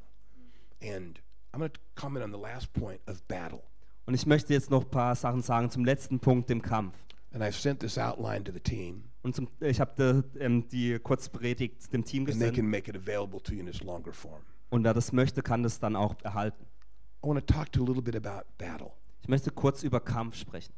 And 0.83 1.21
I'm 1.53 1.59
going 1.59 1.73
to 1.73 1.81
comment 1.95 2.25
on 2.25 2.33
the 2.33 2.39
last 2.41 2.73
point 2.73 3.01
of 3.09 3.23
battle. 3.25 3.63
Und 4.07 4.15
ich 4.15 4.27
möchte 4.27 4.53
jetzt 4.53 4.71
noch 4.71 4.85
ein 4.85 4.91
paar 4.91 5.15
Sachen 5.15 5.43
sagen 5.43 5.71
zum 5.71 5.85
letzten 5.85 6.21
Punkt, 6.21 6.49
dem 6.51 6.63
Kampf. 6.63 6.97
And 7.33 7.43
I've 7.43 7.53
sent 7.61 7.81
this 7.81 7.97
outline 7.97 8.43
to 8.45 8.53
the 8.53 8.61
team, 8.61 9.05
Und 9.23 9.37
zum, 9.37 9.49
ich 9.61 9.79
habe 9.81 10.25
ähm, 10.41 10.67
die 10.69 10.99
Kurzpredigt 10.99 11.93
dem 11.93 12.05
Team 12.05 12.25
and 12.27 12.33
they 12.41 12.51
can 12.51 12.51
gesendet. 12.51 12.71
make 12.71 12.91
it 12.91 12.97
available 12.97 13.41
to 13.43 13.53
you 13.53 13.61
in 13.61 13.69
its 13.69 13.83
longer 13.83 14.13
form. 14.13 14.43
Und 14.71 14.83
wer 14.85 14.95
das 14.95 15.13
möchte, 15.13 15.43
kann 15.43 15.63
das 15.63 15.79
dann 15.79 15.95
auch 15.97 16.15
erhalten. 16.23 16.65
I 17.25 17.29
want 17.29 17.47
to 17.47 17.55
talk 17.55 17.71
to 17.73 17.81
you 17.81 17.85
a 17.85 17.89
little 17.89 18.03
bit 18.03 18.17
about 18.17 18.47
battle. 18.59 18.91
Ich 19.23 19.29
möchte 19.29 19.51
kurz 19.51 19.83
über 19.83 20.01
Kampf 20.01 20.37
sprechen. 20.37 20.73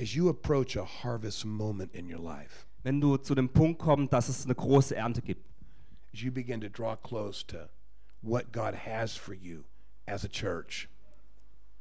As 0.00 0.14
you 0.14 0.28
approach 0.28 0.76
a 0.76 0.84
harvest 0.84 1.44
moment 1.44 1.94
in 1.94 2.12
your 2.12 2.20
life, 2.20 2.66
Wenn 2.82 3.00
du 3.00 3.16
zu 3.16 3.34
dem 3.34 3.48
Punkt 3.48 3.80
kommst, 3.80 4.12
dass 4.12 4.28
es 4.28 4.44
eine 4.44 4.54
große 4.54 4.94
Ernte 4.94 5.22
gibt, 5.22 5.44
as 6.12 6.20
you 6.22 6.30
begin 6.30 6.60
to 6.60 6.68
draw 6.68 6.96
close 6.96 7.44
to 7.46 7.68
what 8.22 8.52
God 8.52 8.74
has 8.74 9.16
for 9.16 9.34
you 9.34 9.64
as 10.06 10.24
a 10.24 10.28
church, 10.28 10.88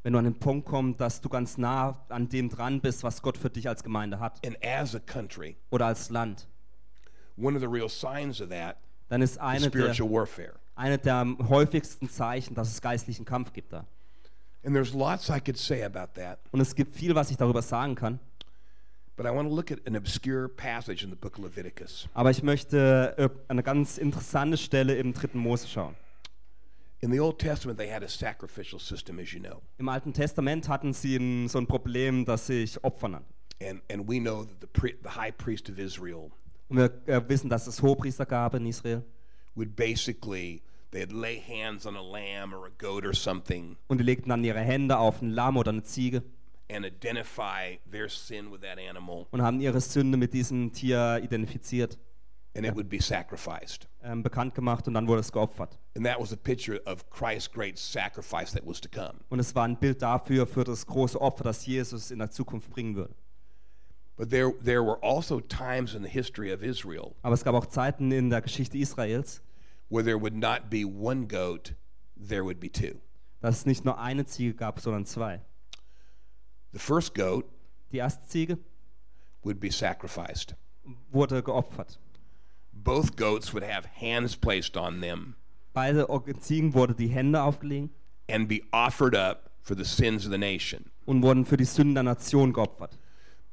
wenn 0.04 0.14
du 0.14 0.20
an 0.20 0.26
den 0.26 0.40
Punkt 0.40 0.68
kommst, 0.68 1.02
dass 1.02 1.20
du 1.20 1.30
ganz 1.30 1.58
nah 1.58 2.06
an 2.10 2.30
dem 2.30 2.50
dran 2.50 2.80
bist, 2.80 3.04
was 3.04 3.22
Gott 3.22 3.38
für 3.38 3.50
dich 3.50 3.68
als 3.68 3.84
Gemeinde 3.84 4.20
hat. 4.20 4.46
And 4.46 4.58
as 4.64 4.96
a 4.96 5.00
country, 5.00 5.58
oder 5.70 5.88
als 5.88 6.10
Land, 6.10 6.48
one 7.38 7.56
of 7.56 7.62
the 7.62 7.68
real 7.68 7.90
signs 7.90 8.40
of 8.42 8.50
that 8.50 8.78
dann 9.10 9.22
ist 9.22 9.34
is 9.34 9.38
eine 9.38 9.70
der, 9.70 9.94
spiritual 9.94 10.10
warfare. 10.10 10.54
eine 10.76 10.98
der 10.98 11.26
häufigsten 11.50 12.10
Zeichen, 12.10 12.56
dass 12.56 12.70
es 12.72 12.82
geistlichen 12.82 13.26
Kampf 13.26 13.54
gibt 13.54 13.74
da. 13.74 13.86
And 14.66 14.76
there's 14.76 14.94
lots 14.94 15.30
I 15.30 15.40
could 15.40 15.58
say 15.58 15.84
about 15.84 16.14
that, 16.16 16.40
Und 16.52 16.60
es 16.60 16.74
gibt 16.76 16.96
viel, 16.96 17.14
was 17.16 17.30
ich 17.32 17.38
darüber 17.38 17.62
sagen 17.62 17.96
kann. 17.96 18.20
but 19.18 19.26
I 19.26 19.30
want 19.30 19.48
to 19.48 19.56
look 19.56 19.72
at 19.72 19.80
an 19.88 19.96
obscure 19.96 20.50
passage 20.50 21.04
in 21.04 21.10
the 21.10 21.16
book 21.16 21.38
of 21.38 21.44
Leviticus. 21.46 22.08
Aber 22.14 22.32
ich 22.32 22.44
möchte 22.44 23.14
äh, 23.18 23.30
eine 23.48 23.64
ganz 23.64 23.98
interessante 23.98 24.58
Stelle 24.58 24.96
im 24.96 25.14
dritten 25.14 25.38
Mose 25.40 25.68
schauen. 25.68 25.96
In 27.02 27.12
the 27.12 27.20
Old 27.20 27.38
Testament, 27.40 27.78
they 27.78 27.90
had 27.92 28.04
a 28.04 28.08
sacrificial 28.08 28.80
system, 28.80 29.20
as 29.20 29.32
you 29.32 29.40
know. 29.40 29.62
Im 29.78 29.88
Alten 29.88 30.12
Testament 30.12 30.68
hatten 30.68 30.92
sie 30.94 31.16
ein, 31.18 31.48
so 31.48 31.60
ein 31.60 31.68
Problem, 31.68 32.26
das 32.26 32.48
sich 32.48 32.84
Opfer 32.84 33.08
nannte. 33.10 33.30
And, 33.62 33.82
and 33.92 34.08
we 34.10 34.20
know 34.20 34.44
that 34.44 34.60
the, 34.60 34.68
pri- 34.68 34.96
the 35.04 35.10
high 35.16 35.32
priest 35.32 35.70
of 35.70 35.78
Israel 35.78 36.32
Und 36.68 36.78
wir 36.78 36.92
äh, 37.06 37.22
wissen, 37.30 37.50
dass 37.50 37.68
es 37.68 37.82
Hohepriester 37.82 38.26
gab 38.26 38.56
in 38.56 38.66
Israel. 38.66 39.04
would 39.56 39.76
basically, 39.78 40.62
they'd 40.92 41.12
lay 41.12 41.40
hands 41.40 41.86
on 41.86 41.96
a 41.96 42.02
lamb 42.02 42.54
or 42.54 42.66
a 42.66 42.72
goat 42.78 43.06
or 43.06 43.14
something 43.14 43.78
Und 43.88 44.00
die 44.00 44.04
legten 44.04 44.30
dann 44.30 44.44
ihre 44.44 44.60
Hände 44.60 44.98
auf 44.98 45.22
ein 45.22 45.30
Lamm 45.32 45.58
oder 45.58 45.72
eine 45.72 45.84
Ziege 45.84 46.24
and 46.70 46.84
identify 46.86 47.78
their 47.92 48.10
sin 48.10 48.52
with 48.52 48.62
that 48.62 48.80
animal, 48.80 49.28
und 49.32 49.42
haben 49.42 49.60
ihre 49.62 49.80
Sünde 49.82 50.18
mit 50.18 50.34
diesem 50.34 50.72
Tier 50.74 51.22
identifiziert, 51.24 51.98
and 52.56 52.66
it 52.66 52.74
would 52.76 52.90
be 52.90 53.00
sacrificed. 53.00 53.88
ähm, 54.04 54.24
bekannt 54.24 54.56
gemacht 54.56 54.88
und 54.88 54.96
dann 54.96 55.08
wurde 55.08 55.20
es 55.20 55.32
geopfert. 55.32 55.78
And 55.96 56.06
that 56.06 56.20
was 56.20 56.34
a 56.34 56.36
picture 56.36 56.82
of 56.88 57.08
Christ's 57.12 57.52
great 57.52 57.78
sacrifice 57.78 58.52
that 58.54 58.66
was 58.66 58.82
to 58.82 58.90
come. 58.90 59.20
Und 59.30 59.40
es 59.40 59.54
war 59.54 59.66
ein 59.68 59.78
Bild 59.78 60.02
dafür, 60.02 60.48
für 60.48 60.64
das 60.64 60.86
große 60.88 61.22
Opfer, 61.22 61.44
das 61.44 61.66
Jesus 61.68 62.10
in 62.10 62.18
der 62.20 62.32
Zukunft 62.32 62.70
bringen 62.72 62.96
würde. 62.96 63.14
But 64.18 64.30
there, 64.30 64.54
there 64.64 64.82
were 64.84 64.98
also 65.04 65.42
times 65.42 65.94
in 65.94 66.02
the 66.02 66.10
history 66.10 66.52
of 66.52 66.64
Israel 66.64 67.14
Aber 67.22 67.34
es 67.36 67.44
gab 67.44 67.54
auch 67.54 67.66
Zeiten 67.66 68.12
in 68.12 68.30
der 68.30 68.42
Geschichte 68.42 68.78
Israels, 68.78 69.44
where 69.90 70.04
there 70.04 70.18
would 70.20 70.36
not 70.36 70.70
be 70.70 70.84
one 70.86 71.28
goat, 71.28 71.74
there 72.16 72.44
would 72.44 72.60
be 72.60 72.70
two. 72.70 73.00
dass 73.42 73.58
es 73.60 73.66
nicht 73.66 73.86
nur 73.86 74.00
eine 74.00 74.26
Ziege 74.26 74.54
gab, 74.56 74.80
sondern 74.80 75.06
zwei. 75.06 75.42
The 76.74 76.80
first 76.80 77.14
goat 77.16 77.46
Die 77.92 77.98
erste 77.98 78.26
Ziege 78.28 78.58
would 79.44 79.60
be 79.60 79.72
sacrificed. 79.72 80.56
wurde 81.12 81.42
geopfert. 81.44 82.00
Both 82.74 83.16
goats 83.16 83.54
would 83.54 83.64
have 83.64 83.88
hands 84.00 84.36
placed 84.36 84.76
on 84.78 85.02
them 85.02 85.36
Beide 85.74 86.08
Ziegen 86.40 86.74
wurden 86.74 86.96
die 86.96 87.08
Hände 87.08 87.42
aufgelegt 87.42 87.90
and 88.30 88.48
be 88.48 88.62
offered 88.72 89.16
up 89.16 89.52
for 89.62 89.76
the 89.76 89.84
sins 89.84 90.26
of 90.26 90.32
the 90.32 90.38
nation. 90.38 90.92
und 91.06 91.22
wurden 91.22 91.46
für 91.46 91.58
die 91.58 91.66
Sünden 91.66 91.96
der 91.96 92.04
Nation 92.04 92.54
geopfert. 92.54 92.98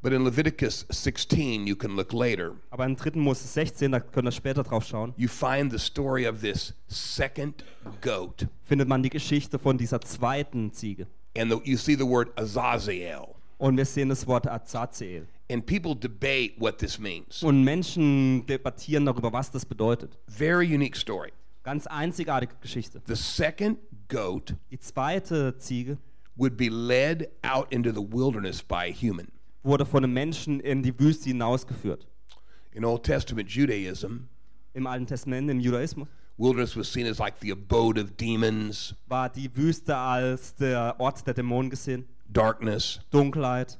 But 0.03 0.13
in 0.13 0.25
Leviticus 0.25 0.85
16, 0.91 1.69
you 1.69 1.77
can 1.77 1.95
look 1.95 2.13
later, 2.13 2.57
Aber 2.71 2.85
im 2.85 2.97
3. 2.97 3.21
Mose 3.21 3.47
16, 3.47 3.93
da 3.93 4.01
könnt 4.01 4.27
ihr 4.27 4.33
später 4.33 4.65
drauf 4.65 4.85
schauen, 4.85 5.15
you 5.17 5.29
find 5.29 5.71
the 5.71 5.79
story 5.79 6.27
of 6.27 6.41
this 6.41 6.75
second 6.89 7.65
goat. 8.01 8.49
findet 8.65 8.89
man 8.89 9.05
die 9.05 9.11
Geschichte 9.11 9.61
von 9.61 9.79
dieser 9.79 10.01
zweiten 10.01 10.73
Ziege. 10.73 11.07
And 11.39 11.53
the, 11.53 11.61
you 11.63 11.77
see 11.77 11.95
the 11.95 12.05
word 12.05 12.37
Azazel. 12.37 13.29
Und 13.59 13.77
wir 13.77 13.85
sehen 13.85 14.09
das 14.09 14.27
Wort 14.27 14.49
Azazel. 14.49 15.29
And 15.49 15.65
people 15.65 15.95
debate 15.95 16.55
what 16.59 16.79
this 16.79 16.99
means. 16.99 17.41
Und 17.45 17.63
Menschen 17.63 18.45
debattieren 18.47 19.07
darüber, 19.07 19.33
was 19.33 19.53
das 19.53 19.65
bedeutet. 19.65 20.19
Very 20.27 20.67
unique 20.75 20.97
story. 20.97 21.31
Ganz 21.63 21.87
einzigartige 21.87 22.55
Geschichte. 22.61 23.01
The 23.07 23.15
second 23.15 23.79
goat 24.09 24.57
Die 24.73 24.81
zweite 24.81 25.57
Ziege 25.59 25.97
would 26.35 26.57
be 26.57 26.69
led 26.69 27.29
out 27.43 27.71
into 27.71 27.93
the 27.93 28.03
wilderness 28.03 28.61
by 28.61 28.91
a 28.91 28.93
human. 28.93 29.29
Wurde 29.63 29.85
von 29.87 30.05
einem 30.05 30.13
Menschen 30.13 30.61
in 30.61 30.83
die 30.83 30.99
Wüste 30.99 31.31
hinausgeführt. 31.31 32.07
In 32.73 32.85
Old 32.85 33.03
Testament 33.05 33.51
Judaism, 33.51 34.29
Im 34.75 34.87
Alten 34.87 35.07
Testament, 35.07 35.51
im 35.51 35.61
Judaismus, 35.61 36.09
wilderness 36.39 36.75
was 36.77 36.91
seen 36.91 37.07
as 37.07 37.19
like 37.19 37.35
the 37.41 37.53
abode 37.53 37.99
of 38.01 38.17
demons, 38.17 38.95
war 39.07 39.29
die 39.29 39.51
Wüste 39.55 39.95
als 39.95 40.55
der 40.55 40.97
Ort 40.99 41.27
der 41.27 41.35
Dämonen 41.35 41.69
gesehen, 41.71 42.07
darkness. 42.33 43.01
Dunkelheit. 43.11 43.79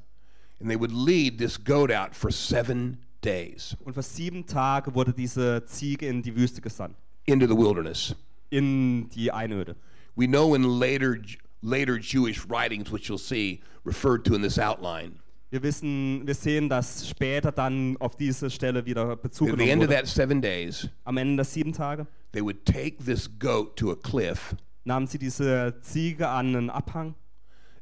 And 0.59 0.69
they 0.69 0.79
would 0.79 0.91
lead 0.91 1.39
this 1.39 1.57
goat 1.61 1.91
out 1.91 2.15
for 2.15 2.31
seven 2.31 2.99
days 3.21 3.75
Und 3.83 3.93
für 3.95 4.03
sieben 4.03 4.45
Tage 4.45 4.93
wurde 4.93 5.11
diese 5.13 5.65
Ziege 5.65 6.07
in 6.07 6.21
die 6.21 6.35
Wüste 6.35 6.61
gesandt, 6.61 6.95
into 7.25 7.47
the 7.47 7.57
wilderness. 7.57 8.15
in 8.51 9.09
die 9.09 9.31
Einöde. 9.31 9.75
We 10.15 10.27
know 10.27 10.53
in 10.53 10.63
later 10.63 11.17
later 11.63 11.97
Jewish 11.97 12.45
writings, 12.47 12.91
which 12.91 13.09
you'll 13.09 13.17
see 13.17 13.61
referred 13.83 14.23
to 14.25 14.35
in 14.35 14.43
this 14.43 14.59
outline, 14.59 15.19
Wir 15.53 15.61
wissen, 15.61 16.25
wir 16.25 16.33
sehen, 16.33 16.67
dass 16.67 17.07
später 17.07 17.51
dann 17.51 17.95
auf 17.97 18.15
diese 18.15 18.49
Stelle 18.49 18.87
wieder 18.87 19.15
Bezug 19.15 19.49
at 19.49 19.51
the 19.51 19.57
genommen 19.57 19.69
end 19.69 19.83
of 19.83 19.89
wurde. 19.89 19.99
that 19.99 20.07
seven 20.07 20.41
days, 20.41 20.89
Am 21.03 21.15
Ende 21.17 21.35
der 21.35 21.45
sieben 21.45 21.73
Tage 21.73 22.07
they 22.31 22.41
would 22.41 22.65
take 22.65 22.97
this 23.05 23.29
goat 23.37 23.75
to 23.75 23.91
a 23.91 23.95
cliff 23.95 24.55
nahmen 24.83 25.05
sie 25.05 25.19
diese 25.19 25.75
Ziege 25.81 26.27
an 26.27 26.55
einen 26.55 26.69
Abhang 26.71 27.13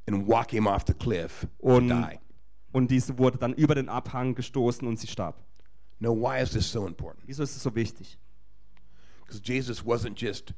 and 0.06 0.28
walk 0.28 0.52
him 0.52 0.68
off 0.68 0.84
the 0.86 0.94
cliff 0.94 1.48
to 1.62 1.68
und, 1.78 1.88
die. 1.88 2.20
und 2.74 2.92
diese 2.92 3.18
wurde 3.18 3.38
dann 3.38 3.54
über 3.54 3.74
den 3.74 3.88
Abhang 3.88 4.36
gestoßen 4.36 4.86
und 4.86 5.00
sie 5.00 5.08
starb. 5.08 5.42
Now, 6.00 6.14
why 6.14 6.42
is 6.44 6.52
this 6.52 6.70
so 6.70 6.86
important? 6.86 7.24
Wieso 7.26 7.42
ist 7.44 7.56
es 7.56 7.64
so 7.64 7.74
wichtig? 7.74 8.18
Because 9.22 9.42
Jesus 9.42 9.82
wasn't 9.86 10.22
just 10.22 10.54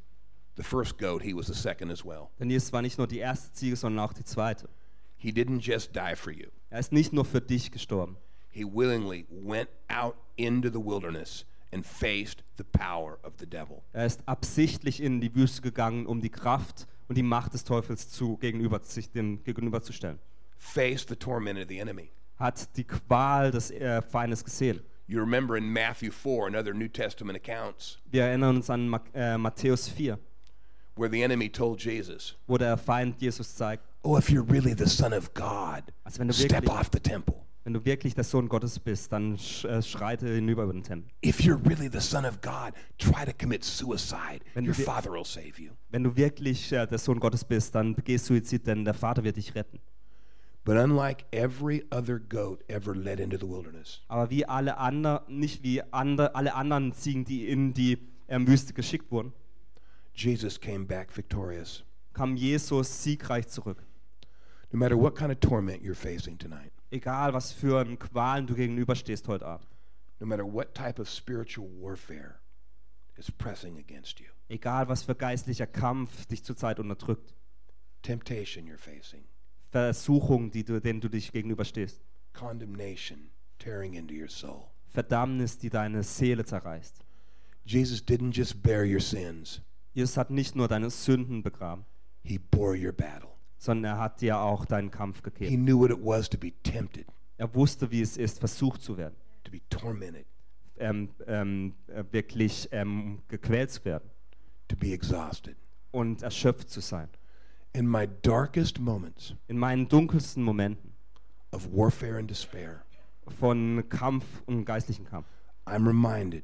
the 0.57 0.63
first 0.63 0.97
goat, 0.97 1.21
he 1.21 1.35
was 1.35 1.45
the 1.45 1.53
second 1.53 1.91
as 1.91 2.03
well. 2.03 2.29
Denn 2.39 2.49
Jesus 2.49 2.73
war 2.73 2.81
nicht 2.81 2.97
nur 2.97 3.05
die 3.05 3.19
erste 3.19 3.53
Ziege, 3.53 3.75
sondern 3.75 4.03
auch 4.03 4.13
die 4.13 4.23
zweite. 4.23 4.67
He 5.15 5.29
didn't 5.31 5.59
just 5.61 5.95
die 5.95 6.15
for 6.15 6.33
you, 6.33 6.47
Er 6.73 6.79
ist 6.79 6.91
nicht 6.91 7.13
nur 7.13 7.23
für 7.23 7.39
dich 7.39 7.69
gestorben. 7.69 8.17
he 8.49 8.63
willingly 8.65 9.27
went 9.29 9.69
out 9.89 10.15
into 10.37 10.71
the 10.71 10.79
wilderness 10.79 11.45
and 11.71 11.85
faced 11.85 12.41
the 12.57 12.63
power 12.63 13.19
of 13.23 13.33
the 13.37 13.45
devil. 13.45 13.83
Er 13.93 14.07
ist 14.07 14.21
absichtlich 14.27 14.99
in 14.99 15.21
die 15.21 15.35
Wüste 15.35 15.61
gegangen, 15.61 16.07
um 16.07 16.19
die 16.19 16.31
Kraft 16.31 16.87
und 17.07 17.15
die 17.15 17.21
Macht 17.23 17.53
des 17.53 17.63
Teufels 17.63 18.09
zu, 18.09 18.37
gegenüber, 18.37 18.79
sich 18.81 19.11
dem 19.11 19.43
gegenüberzustellen. 19.43 20.17
Faced 20.57 21.09
the 21.09 21.15
torment 21.15 21.59
of 21.59 21.67
the 21.67 21.77
enemy. 21.77 22.09
Hat 22.39 22.75
die 22.75 22.85
Qual 22.85 23.51
des 23.51 23.69
äh, 23.69 24.01
Feindes 24.01 24.43
gesehen. 24.43 24.81
You 25.05 25.19
remember 25.19 25.55
in 25.55 25.71
Matthew 25.71 26.11
4 26.11 26.47
and 26.47 26.55
other 26.55 26.73
New 26.73 26.87
Testament 26.87 27.37
accounts 27.37 27.99
Wir 28.09 28.23
erinnern 28.23 28.55
uns 28.55 28.71
an 28.71 28.89
Ma 28.89 28.99
äh, 29.13 29.37
Matthäus 29.37 29.87
4, 29.89 30.17
where 30.95 31.11
the 31.11 31.21
enemy 31.21 31.49
told 31.49 31.83
Jesus, 31.83 32.35
wo 32.47 32.57
der 32.57 32.77
Feind 32.77 33.21
Jesus 33.21 33.53
zeigt, 33.53 33.83
Oh, 34.03 34.17
if 34.17 34.29
you're 34.29 34.43
really 34.49 34.73
the 34.77 34.85
Son 34.87 35.13
of 35.13 35.33
God, 35.33 35.83
Also 36.03 36.19
wenn 36.19 36.27
du 36.27 36.33
step 36.33 36.51
wirklich- 36.51 36.71
off 36.71 36.89
the 36.91 36.99
temple. 36.99 37.35
wenn 37.63 37.71
du 37.73 37.85
wirklich 37.85 38.13
der 38.15 38.25
Sohn 38.25 38.49
Gottes 38.49 38.77
bist, 38.77 39.13
dann 39.13 39.35
äh, 39.63 39.81
schreite 39.81 40.27
hinüber 40.27 40.63
über 40.63 40.73
den 40.73 40.83
Tempel. 40.83 41.09
If 41.25 41.39
you're 41.39 41.57
really 41.65 41.89
the 41.89 42.01
Son 42.01 42.25
of 42.25 42.41
God, 42.41 42.73
try 42.97 43.25
to 43.25 43.31
commit 43.39 43.63
suicide. 43.63 44.41
Wenn 44.53 44.67
Your 44.67 44.73
Father 44.73 45.11
will 45.11 45.23
save 45.23 45.53
you. 45.57 45.71
Wenn 45.89 46.03
du 46.03 46.15
wirklich 46.17 46.71
äh, 46.73 46.85
der 46.85 46.97
Sohn 46.97 47.19
Gottes 47.19 47.45
bist, 47.45 47.73
dann 47.75 47.95
begeh 47.95 48.17
Suizid, 48.17 48.67
denn 48.67 48.83
der 48.83 48.93
Vater 48.93 49.23
wird 49.23 49.37
dich 49.37 49.55
retten. 49.55 49.79
But 50.65 50.75
unlike 50.77 51.25
every 51.31 51.85
other 51.91 52.19
goat 52.19 52.61
ever 52.69 52.93
led 52.95 53.19
into 53.21 53.37
the 53.37 53.47
wilderness, 53.47 54.01
Aber 54.09 54.29
wie 54.29 54.45
alle 54.45 54.77
anderen, 54.77 55.21
nicht 55.39 55.63
wie 55.63 55.81
andere, 55.93 56.35
alle 56.35 56.55
anderen 56.55 56.93
Ziegen, 56.93 57.23
die 57.25 57.47
in 57.49 57.73
die 57.73 57.97
ähm, 58.29 58.47
Wüste 58.47 58.73
geschickt 58.73 59.11
wurden, 59.11 59.31
Jesus 60.13 60.59
came 60.59 60.85
back 60.85 61.15
victorious. 61.15 61.83
kam 62.13 62.35
Jesus 62.35 63.03
siegreich 63.03 63.47
zurück. 63.47 63.83
No 64.73 64.79
matter 64.79 64.97
what 64.97 65.15
kind 65.15 65.31
of 65.31 65.39
torment 65.39 65.83
you're 65.83 65.93
facing 65.95 66.37
tonight, 66.37 66.71
Egal, 66.91 67.31
was 67.33 67.51
für 67.51 67.79
einen 67.79 67.97
Qualen 67.97 68.47
du 68.47 68.55
gegenüberstehst 68.55 69.27
heute 69.27 69.45
Abend. 69.45 69.67
no 70.19 70.25
matter 70.25 70.45
what 70.45 70.73
type 70.73 70.99
of 70.99 71.07
spiritual 71.09 71.67
warfare 71.79 72.39
is 73.15 73.29
pressing 73.29 73.77
against 73.77 74.19
you, 74.19 74.25
Egal, 74.49 74.87
was 74.89 75.03
für 75.03 75.13
geistlicher 75.15 75.67
Kampf 75.67 76.25
dich 76.25 76.43
zurzeit 76.43 76.79
unterdrückt. 76.79 77.35
temptation 78.01 78.65
you're 78.67 78.77
facing, 78.79 79.23
Versuchung, 79.71 80.49
die 80.51 80.63
du, 80.63 80.79
denen 80.81 81.01
du 81.01 81.07
dich 81.09 81.31
gegenüberstehst. 81.31 82.01
condemnation 82.33 83.29
tearing 83.59 83.93
into 83.93 84.13
your 84.15 84.27
soul. 84.29 84.71
Verdammnis, 84.89 85.57
die 85.59 85.69
deine 85.69 86.01
Seele 86.03 86.45
zerreißt. 86.45 87.05
Jesus 87.65 88.01
didn't 88.03 88.35
just 88.35 88.61
bear 88.63 88.83
your 88.83 88.99
sins, 88.99 89.61
Jesus 89.93 90.17
hat 90.17 90.31
nicht 90.31 90.55
nur 90.55 90.67
deine 90.67 90.89
Sünden 90.89 91.43
begraben, 91.43 91.85
he 92.23 92.39
bore 92.39 92.75
your 92.75 92.91
battle. 92.91 93.29
Sondern 93.63 93.93
er 93.93 93.99
hat 93.99 94.19
dir 94.19 94.39
auch 94.39 94.65
deinen 94.65 94.91
Kampf 94.91 95.19
He 95.19 95.23
gegeben. 95.23 95.63
knew 95.65 95.79
what 95.79 95.89
it 95.89 95.99
was 96.03 96.29
to 96.29 96.37
be 96.37 96.51
tempted, 96.63 97.05
Er 97.37 97.53
wusste, 97.55 97.89
wie 97.91 98.01
es 98.01 98.17
ist, 98.17 98.39
versucht 98.39 98.81
zu 98.81 98.97
werden, 98.97 99.15
to 99.45 99.51
be 99.51 99.61
tormented, 99.69 100.25
ähm, 100.77 101.09
ähm, 101.27 101.73
äh, 101.87 102.03
wirklich 102.11 102.67
ähm, 102.73 103.21
gequält 103.29 103.71
zu 103.71 103.85
werden 103.85 104.09
to 104.67 104.75
be 104.75 104.91
exhausted. 104.91 105.55
und 105.91 106.23
erschöpft 106.23 106.69
zu 106.69 106.81
sein. 106.81 107.07
In 107.71 107.89
my 107.89 108.07
darkest 108.21 108.79
moments 108.79 109.33
In 109.47 109.57
meinen 109.57 109.87
dunkelsten 109.87 110.43
Momenten 110.43 110.91
of 111.51 111.65
warfare 111.71 112.17
and 112.17 112.29
despair, 112.29 112.83
von 113.39 113.83
Kampf 113.87 114.25
und 114.45 114.65
geistlichen 114.65 115.05
Kampf, 115.05 115.27
I'm 115.65 115.87
reminded 115.87 116.43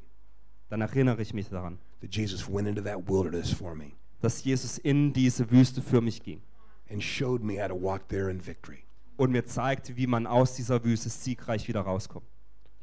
dann 0.69 0.79
erinnere 0.81 1.21
ich 1.21 1.33
mich 1.33 1.49
daran, 1.49 1.79
that 1.99 2.15
Jesus 2.15 2.47
went 2.47 2.67
into 2.67 2.81
that 2.81 3.09
wilderness 3.09 3.51
for 3.51 3.75
me 3.75 3.91
dass 4.21 4.43
Jesus 4.43 4.77
in 4.77 5.11
diese 5.13 5.49
Wüste 5.51 5.81
für 5.81 5.99
mich 6.01 6.23
ging 6.23 6.41
and 6.89 7.01
showed 7.03 7.43
me 7.43 7.61
how 7.61 7.67
to 7.67 7.75
walk 7.75 8.07
there 8.07 8.29
in 8.29 8.39
victory. 8.39 8.83
und 9.17 9.31
mir 9.31 9.45
zeigte, 9.45 9.97
wie 9.97 10.07
man 10.07 10.25
aus 10.25 10.55
dieser 10.55 10.83
Wüste 10.83 11.09
siegreich 11.09 11.67
wieder 11.67 11.81
rauskommt. 11.81 12.25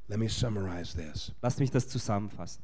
Let 0.09 0.19
me 0.19 0.29
summarize 0.29 0.97
this. 0.97 1.33
Lass 1.43 1.59
mich 1.59 1.71
das 1.71 1.89
zusammenfassen. 1.89 2.63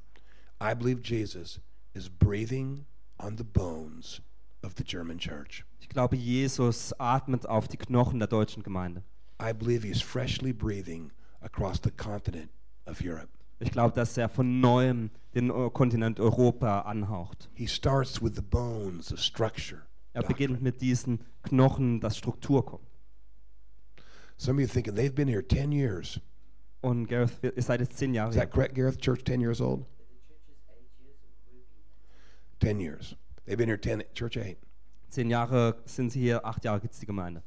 I 0.62 0.74
believe 0.74 1.00
Jesus 1.02 1.60
is 1.94 2.08
breathing 2.08 2.84
on 3.18 3.36
the 3.36 3.44
bones 3.44 4.20
of 4.62 4.74
the 4.76 4.84
German 4.84 5.18
church. 5.18 5.64
Ich 5.80 5.88
glaube, 5.88 6.16
Jesus 6.16 6.92
atmet 6.98 7.46
auf 7.46 7.66
die 7.66 7.78
Knochen 7.78 8.18
der 8.18 8.28
deutschen 8.28 8.62
Gemeinde. 8.62 9.02
I 9.40 9.52
believe 9.52 9.86
he's 9.86 10.00
freshly 10.02 10.52
breathing 10.52 11.10
across 11.40 11.80
the 11.82 11.90
continent 11.90 12.50
of 12.86 13.00
Europe. 13.00 13.28
Ich 13.58 13.70
glaube, 13.70 13.94
dass 13.94 14.16
er 14.16 14.28
von 14.28 14.60
neuem 14.60 15.10
den 15.34 15.48
Kontinent 15.72 16.20
Europa 16.20 16.82
anhaucht. 16.82 17.48
He 17.54 17.66
starts 17.66 18.22
with 18.22 18.32
the 18.36 18.42
bones 18.42 19.12
of 19.12 19.18
structure. 19.18 19.82
Er 20.12 20.22
beginnt 20.22 20.60
mit 20.60 20.80
diesen 20.80 21.20
Knochen, 21.42 22.00
dass 22.00 22.16
Struktur 22.18 22.64
kommt. 22.64 22.86
Some 24.36 24.56
of 24.56 24.62
you 24.62 24.66
thinking 24.66 24.94
they've 24.94 25.14
been 25.14 25.28
here 25.28 25.42
10 25.46 25.72
years. 25.72 26.20
Und 26.80 27.06
Gareth, 27.06 27.32
ihr 27.42 27.62
seid 27.62 27.80
jetzt 27.80 27.96
zehn 27.96 28.12
Jahre 28.12 28.30
Is 28.30 28.36
that 28.36 28.50
correct, 28.50 28.74
Gareth? 28.74 28.98
Church 28.98 29.22
10 29.24 29.40
years 29.40 29.60
old? 29.60 29.86
10 32.60 32.80
years. 32.80 33.14
They've 33.46 33.56
been 33.56 33.68
here 33.68 33.80
10, 33.80 34.02
church 34.14 34.36
8. 34.36 34.58
Zehn 35.10 35.30
Jahre 35.30 35.76
sind 35.84 36.10
sie 36.10 36.20
hier, 36.20 36.44
acht 36.44 36.64
Jahre 36.64 36.80
gibt 36.80 36.94
es 36.94 37.00
die 37.00 37.06
Gemeinde. 37.06 37.42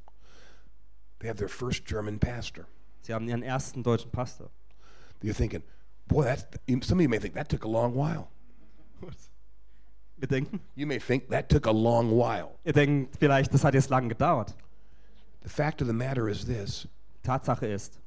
They 1.19 1.27
have 1.27 1.37
their 1.37 1.49
first 1.49 1.85
German 1.85 2.19
pastor. 2.19 2.67
Sie 3.01 3.13
haben 3.13 3.27
ihren 3.27 3.43
ersten 3.43 3.83
deutschen 3.83 4.11
Pastor. 4.11 4.49
You're 5.21 5.33
thinking, 5.33 5.63
boy, 6.07 6.25
that's, 6.25 6.45
some 6.87 6.99
of 6.99 7.03
you 7.03 7.09
may 7.09 7.19
think 7.19 7.33
that 7.35 7.49
took 7.49 7.63
a 7.63 7.67
long 7.67 7.93
while. 7.93 8.29
Wir 10.17 10.27
denken, 10.27 10.59
You 10.75 10.87
may 10.87 10.99
think 10.99 11.29
that 11.29 11.49
took 11.49 11.67
a 11.67 11.71
long 11.71 12.09
while. 12.11 12.51
ihr 12.63 12.73
denkt 12.73 13.15
vielleicht, 13.19 13.53
das 13.53 13.63
hat 13.63 13.73
jetzt 13.73 13.89
lang 13.89 14.07
gedauert. 14.09 14.55
The 15.43 15.49
fact 15.49 15.81
of 15.81 15.87
the 15.87 15.93
matter 15.93 16.27
is 16.29 16.45
this 16.45 16.87
Tatsache 17.23 17.65
ist, 17.67 17.99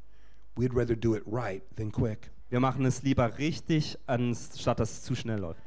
we'd 0.56 0.74
rather 0.74 0.96
do 0.96 1.14
it 1.14 1.22
right 1.26 1.62
than 1.76 1.92
quick. 1.92 2.30
wir 2.50 2.60
machen 2.60 2.84
es 2.86 3.02
lieber 3.02 3.36
richtig, 3.38 3.98
anstatt 4.06 4.80
dass 4.80 4.90
es 4.92 5.02
zu 5.02 5.14
schnell 5.14 5.38
läuft. 5.40 5.60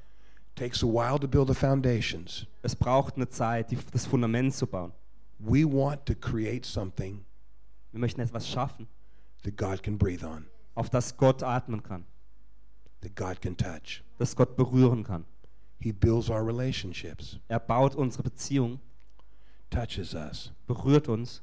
takes 0.56 0.84
a 0.84 0.88
while 0.88 1.20
to 1.20 1.28
build 1.28 1.48
the 1.48 1.54
foundations. 1.54 2.46
Es 2.64 2.76
braucht 2.76 3.16
eine 3.16 3.30
Zeit, 3.30 3.72
die, 3.72 3.78
das 3.92 4.06
Fundament 4.06 4.54
zu 4.54 4.66
bauen. 4.68 4.92
We 5.40 5.64
want 5.66 6.06
to 6.08 6.14
create 6.16 6.66
something 6.66 7.24
Wir 7.92 8.00
möchten 8.00 8.22
etwas 8.22 8.48
schaffen, 8.50 8.88
that 9.44 9.56
God 9.58 9.84
can 9.84 9.98
breathe 9.98 10.24
on, 10.26 10.46
auf 10.76 10.90
das 10.90 11.16
Gott 11.18 11.44
atmen 11.44 11.84
kann, 11.84 12.06
that 13.02 13.16
God 13.16 13.42
can 13.42 13.56
touch. 13.56 14.04
das 14.18 14.36
Gott 14.36 14.56
berühren 14.56 15.04
kann. 15.04 15.26
He 15.82 15.92
builds 15.92 16.30
our 16.30 16.46
relationships, 16.46 17.40
Er 17.48 17.60
baut 17.60 17.96
unsere 17.96 18.24
Beziehung, 18.24 18.80
touches 19.72 20.14
us, 20.14 20.52
berührt 20.68 21.08
uns, 21.10 21.42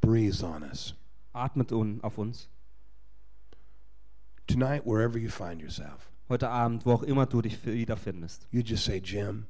breathes 0.00 0.42
on 0.42 0.62
us. 0.62 0.94
atmet 1.32 1.72
un 1.72 2.00
auf 2.02 2.16
uns. 2.18 2.48
Tonight, 4.46 4.84
wherever 4.84 5.18
you 5.18 5.28
find 5.30 5.60
yourself, 5.60 6.10
Heute 6.28 6.48
Abend, 6.48 6.86
wo 6.86 6.92
auch 6.92 7.02
immer 7.02 7.26
du 7.26 7.42
dich 7.42 7.64
wiederfindest. 7.66 8.46
you 8.52 8.62
just 8.62 8.84
say, 8.84 8.98
Jim, 9.02 9.46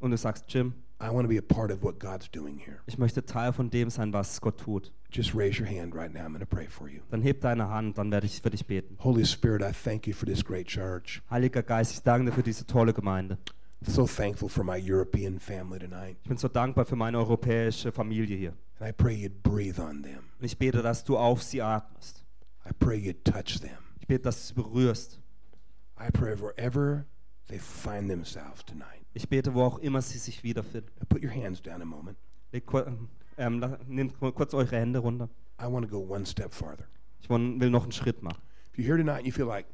Und 0.00 0.10
du 0.10 0.16
sagst, 0.16 0.44
Jim, 0.52 0.74
I 1.00 1.08
want 1.10 1.24
to 1.24 1.28
be 1.28 1.38
a 1.38 1.42
part 1.42 1.70
of 1.70 1.82
what 1.82 2.00
God's 2.00 2.28
doing 2.30 2.58
here. 2.58 2.80
ich 2.86 2.98
möchte 2.98 3.24
Teil 3.24 3.52
von 3.52 3.70
dem 3.70 3.90
sein, 3.90 4.12
was 4.12 4.40
Gott 4.40 4.58
tut. 4.58 4.92
Just 5.16 5.34
raise 5.34 5.58
your 5.58 5.66
hand 5.66 5.94
right 5.94 6.12
now. 6.12 6.20
I'm 6.26 6.32
going 6.34 6.40
to 6.40 6.46
pray 6.46 6.66
for 6.66 6.88
you. 6.88 7.00
Dann 7.10 7.22
heb 7.22 7.40
deine 7.40 7.70
Hand, 7.70 7.96
dann 7.96 8.10
werde 8.10 8.26
ich 8.26 8.42
für 8.42 8.50
dich 8.50 8.66
beten. 8.66 8.98
Holy 9.02 9.24
Spirit, 9.24 9.62
I 9.62 9.72
thank 9.72 10.06
you 10.06 10.12
for 10.12 10.26
this 10.26 10.44
great 10.44 10.66
church. 10.66 11.22
Heiliger 11.30 11.62
Geist, 11.62 11.92
ich 11.92 12.02
danke 12.02 12.26
dir 12.30 12.32
für 12.32 12.42
diese 12.42 12.66
tolle 12.66 12.92
Gemeinde. 12.92 13.38
So 13.80 14.06
thankful 14.06 14.50
for 14.50 14.62
my 14.62 14.76
European 14.78 15.38
family 15.38 15.78
tonight. 15.78 16.18
Ich 16.22 16.28
bin 16.28 16.36
so 16.36 16.48
dankbar 16.48 16.84
für 16.84 16.96
meine 16.96 17.16
europäische 17.16 17.92
Familie 17.92 18.36
hier. 18.36 18.52
And 18.78 18.90
I 18.90 18.92
pray 18.92 19.14
you'd 19.14 19.42
breathe 19.42 19.80
on 19.80 20.02
them. 20.02 20.18
Und 20.38 20.44
ich 20.44 20.58
bete, 20.58 20.82
dass 20.82 21.02
du 21.04 21.16
auf 21.16 21.42
sie 21.42 21.62
atmest. 21.62 22.22
I 22.68 22.72
pray 22.78 22.98
you'd 22.98 23.24
touch 23.24 23.58
them. 23.60 23.78
Ich 24.00 24.06
bete, 24.06 24.22
dass 24.24 24.40
du 24.40 24.46
sie 24.48 24.54
berührst. 24.54 25.18
I 25.98 26.10
pray 26.12 26.38
wherever 26.38 27.06
they 27.48 27.58
find 27.58 28.10
themselves 28.10 28.62
tonight. 28.66 29.06
Ich 29.14 29.30
bete, 29.30 29.54
wo 29.54 29.62
auch 29.62 29.78
immer 29.78 30.02
sie 30.02 30.18
sich 30.18 30.42
wiederfinden. 30.42 30.90
Now 30.98 31.06
put 31.08 31.22
your 31.22 31.32
hands 31.32 31.62
down 31.62 31.80
a 31.80 31.86
moment. 31.86 32.18
Legt 32.52 32.66
kur- 32.66 32.86
ähm, 33.38 33.60
la- 33.60 33.78
nehmt 33.86 34.18
kur- 34.18 34.32
kurz 34.34 34.54
eure 34.54 34.76
Hände 34.76 34.98
runter. 34.98 35.28
I 35.60 35.64
want 35.66 35.88
to 35.88 35.90
go 35.90 35.98
one 36.12 36.24
step 36.26 36.52
farther. 36.52 36.84
Ich 37.20 37.28
won- 37.30 37.60
will 37.60 37.70
noch 37.70 37.82
einen 37.84 37.92
Schritt 37.92 38.22
machen. 38.22 38.40
If 38.72 38.78
you're 38.78 38.86
here 38.86 38.98
tonight 38.98 39.18
and 39.18 39.26
you 39.26 39.32
feel 39.32 39.46
like, 39.46 39.66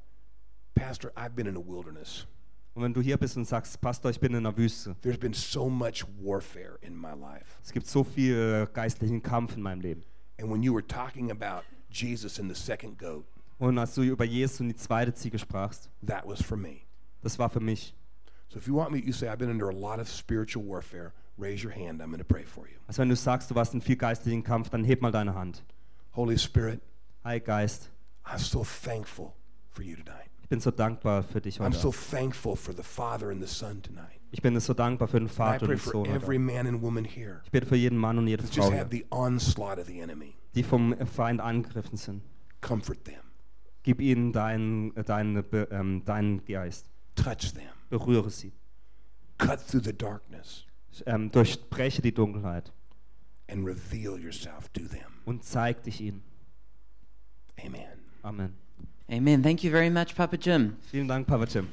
Pastor, 0.74 1.12
I've 1.16 1.34
been 1.34 1.46
in 1.46 1.56
a 1.56 1.60
wilderness. 1.60 2.26
Und 2.74 2.82
wenn 2.82 2.94
du 2.94 3.02
hier 3.02 3.18
bist 3.18 3.36
und 3.36 3.44
sagst, 3.46 3.80
Pastor, 3.80 4.10
ich 4.10 4.18
bin 4.18 4.34
in 4.34 4.44
der 4.44 4.56
Wüste. 4.56 4.96
There's 5.02 5.18
been 5.18 5.34
so 5.34 5.68
much 5.68 6.04
warfare 6.22 6.78
in 6.80 6.96
my 6.98 7.12
life. 7.12 7.58
Es 7.62 7.70
gibt 7.72 7.86
so 7.86 8.02
viel 8.02 8.34
äh, 8.34 8.72
geistlichen 8.72 9.22
Kampf 9.22 9.56
in 9.56 9.62
meinem 9.62 9.80
Leben. 9.82 10.02
And 10.40 10.50
when 10.50 10.62
you 10.62 10.72
were 10.72 10.86
talking 10.86 11.30
about 11.30 11.64
Jesus 11.90 12.40
and 12.40 12.48
the 12.54 12.58
second 12.60 12.98
goat, 12.98 13.26
Und 13.58 13.78
als 13.78 13.94
du 13.94 14.02
über 14.02 14.24
Jesus 14.24 14.60
und 14.60 14.68
die 14.68 14.74
zweite 14.76 15.12
Ziege 15.12 15.38
sprachst, 15.38 15.90
that 16.06 16.26
was 16.26 16.42
for 16.42 16.56
me. 16.56 16.78
das 17.22 17.38
war 17.38 17.50
für 17.50 17.60
mich. 17.60 17.94
So 18.48 18.58
if 18.58 18.66
you 18.66 18.74
want 18.74 18.90
me, 18.90 18.98
you 18.98 19.12
say, 19.12 19.28
I've 19.28 19.36
been 19.38 19.50
under 19.50 19.68
a 19.68 19.72
lot 19.72 20.00
of 20.00 20.08
spiritual 20.08 20.64
warfare, 20.66 21.12
raise 21.42 21.64
your 21.66 21.72
hand. 21.74 22.00
I'm 22.00 22.10
going 22.10 22.18
to 22.18 22.24
pray 22.24 22.44
for 22.44 22.66
you. 22.66 22.74
Also 22.86 23.02
wenn 23.02 23.08
du 23.08 23.16
sagst, 23.16 23.50
du 23.50 23.54
warst 23.54 23.74
in 23.74 23.80
viel 23.80 23.96
geistlichen 23.96 24.42
Kampf, 24.44 24.70
dann 24.70 24.84
heb 24.84 25.02
mal 25.02 25.10
deine 25.12 25.34
Hand. 25.34 25.64
Holy 26.14 26.38
Spirit, 26.38 26.80
Heiliger 27.24 27.46
Geist, 27.46 27.90
I'm 28.24 28.38
so 28.38 28.64
thankful 28.84 29.32
for 29.70 29.82
you 29.84 29.96
tonight. 29.96 30.28
ich 30.42 30.48
bin 30.48 30.60
so 30.60 30.70
dankbar 30.70 31.22
für 31.22 31.40
dich 31.40 31.58
I'm 31.60 31.66
heute. 31.66 31.78
so 31.78 31.92
thankful 32.10 32.54
for 32.56 32.74
the 32.74 32.82
Father 32.82 33.30
and 33.30 33.40
the 33.40 33.48
Son 33.52 33.82
tonight. 33.82 34.20
Ich 34.30 34.40
bin 34.40 34.58
so 34.60 34.72
dankbar 34.74 35.08
für 35.08 35.18
den 35.18 35.26
I 35.26 35.30
Vater 35.30 35.62
und 35.62 35.66
pray 35.68 35.76
den 35.76 35.78
for 35.80 35.92
Sohn. 35.92 36.06
Heute 36.08 36.16
every 36.24 36.36
Abend. 36.36 36.46
man 36.54 36.66
and 36.66 36.82
woman 36.82 37.04
here 37.04 37.40
Ich 37.44 37.50
bete 37.50 37.66
für 37.66 37.76
jeden 37.76 37.98
Mann 37.98 38.18
und 38.18 38.26
jede 38.28 38.42
Frau, 38.44 38.54
just 38.62 38.72
hier, 38.72 38.86
the 38.90 39.04
onslaught 39.10 39.78
of 39.78 39.86
the 39.86 40.00
enemy. 40.00 40.34
die 40.54 40.62
vom 40.62 40.94
Feind 41.06 41.40
angegriffen 41.40 41.96
sind. 41.96 42.22
Comfort 42.60 43.04
them, 43.04 43.20
Gib 43.82 44.00
ihnen 44.00 44.32
deinen, 44.32 44.94
äh, 44.96 45.02
deinen, 45.04 45.42
Be- 45.42 45.68
ähm, 45.72 46.04
deinen 46.04 46.44
Geist. 46.44 46.90
touch 47.16 47.52
them, 47.54 47.68
Berühre 47.90 48.30
sie. 48.30 48.52
cut 49.38 49.58
through 49.66 49.82
the 49.84 49.92
darkness, 49.96 50.64
Ähm, 51.06 51.30
durchbreche 51.30 52.02
die 52.02 52.12
Dunkelheit 52.12 52.72
and 53.48 53.66
reveal 53.66 54.18
yourself 54.18 54.68
to 54.70 54.82
them. 54.82 55.00
und 55.24 55.44
zeig 55.44 55.82
dich 55.84 56.00
ihnen. 56.00 56.22
Amen. 57.64 57.84
Amen. 58.22 58.54
Amen. 59.10 59.42
Thank 59.42 59.62
you 59.62 59.70
very 59.70 59.90
much, 59.90 60.14
Papa 60.14 60.36
Jim. 60.36 60.76
Vielen 60.90 61.08
Dank, 61.08 61.26
Papa 61.26 61.44
Jim. 61.44 61.68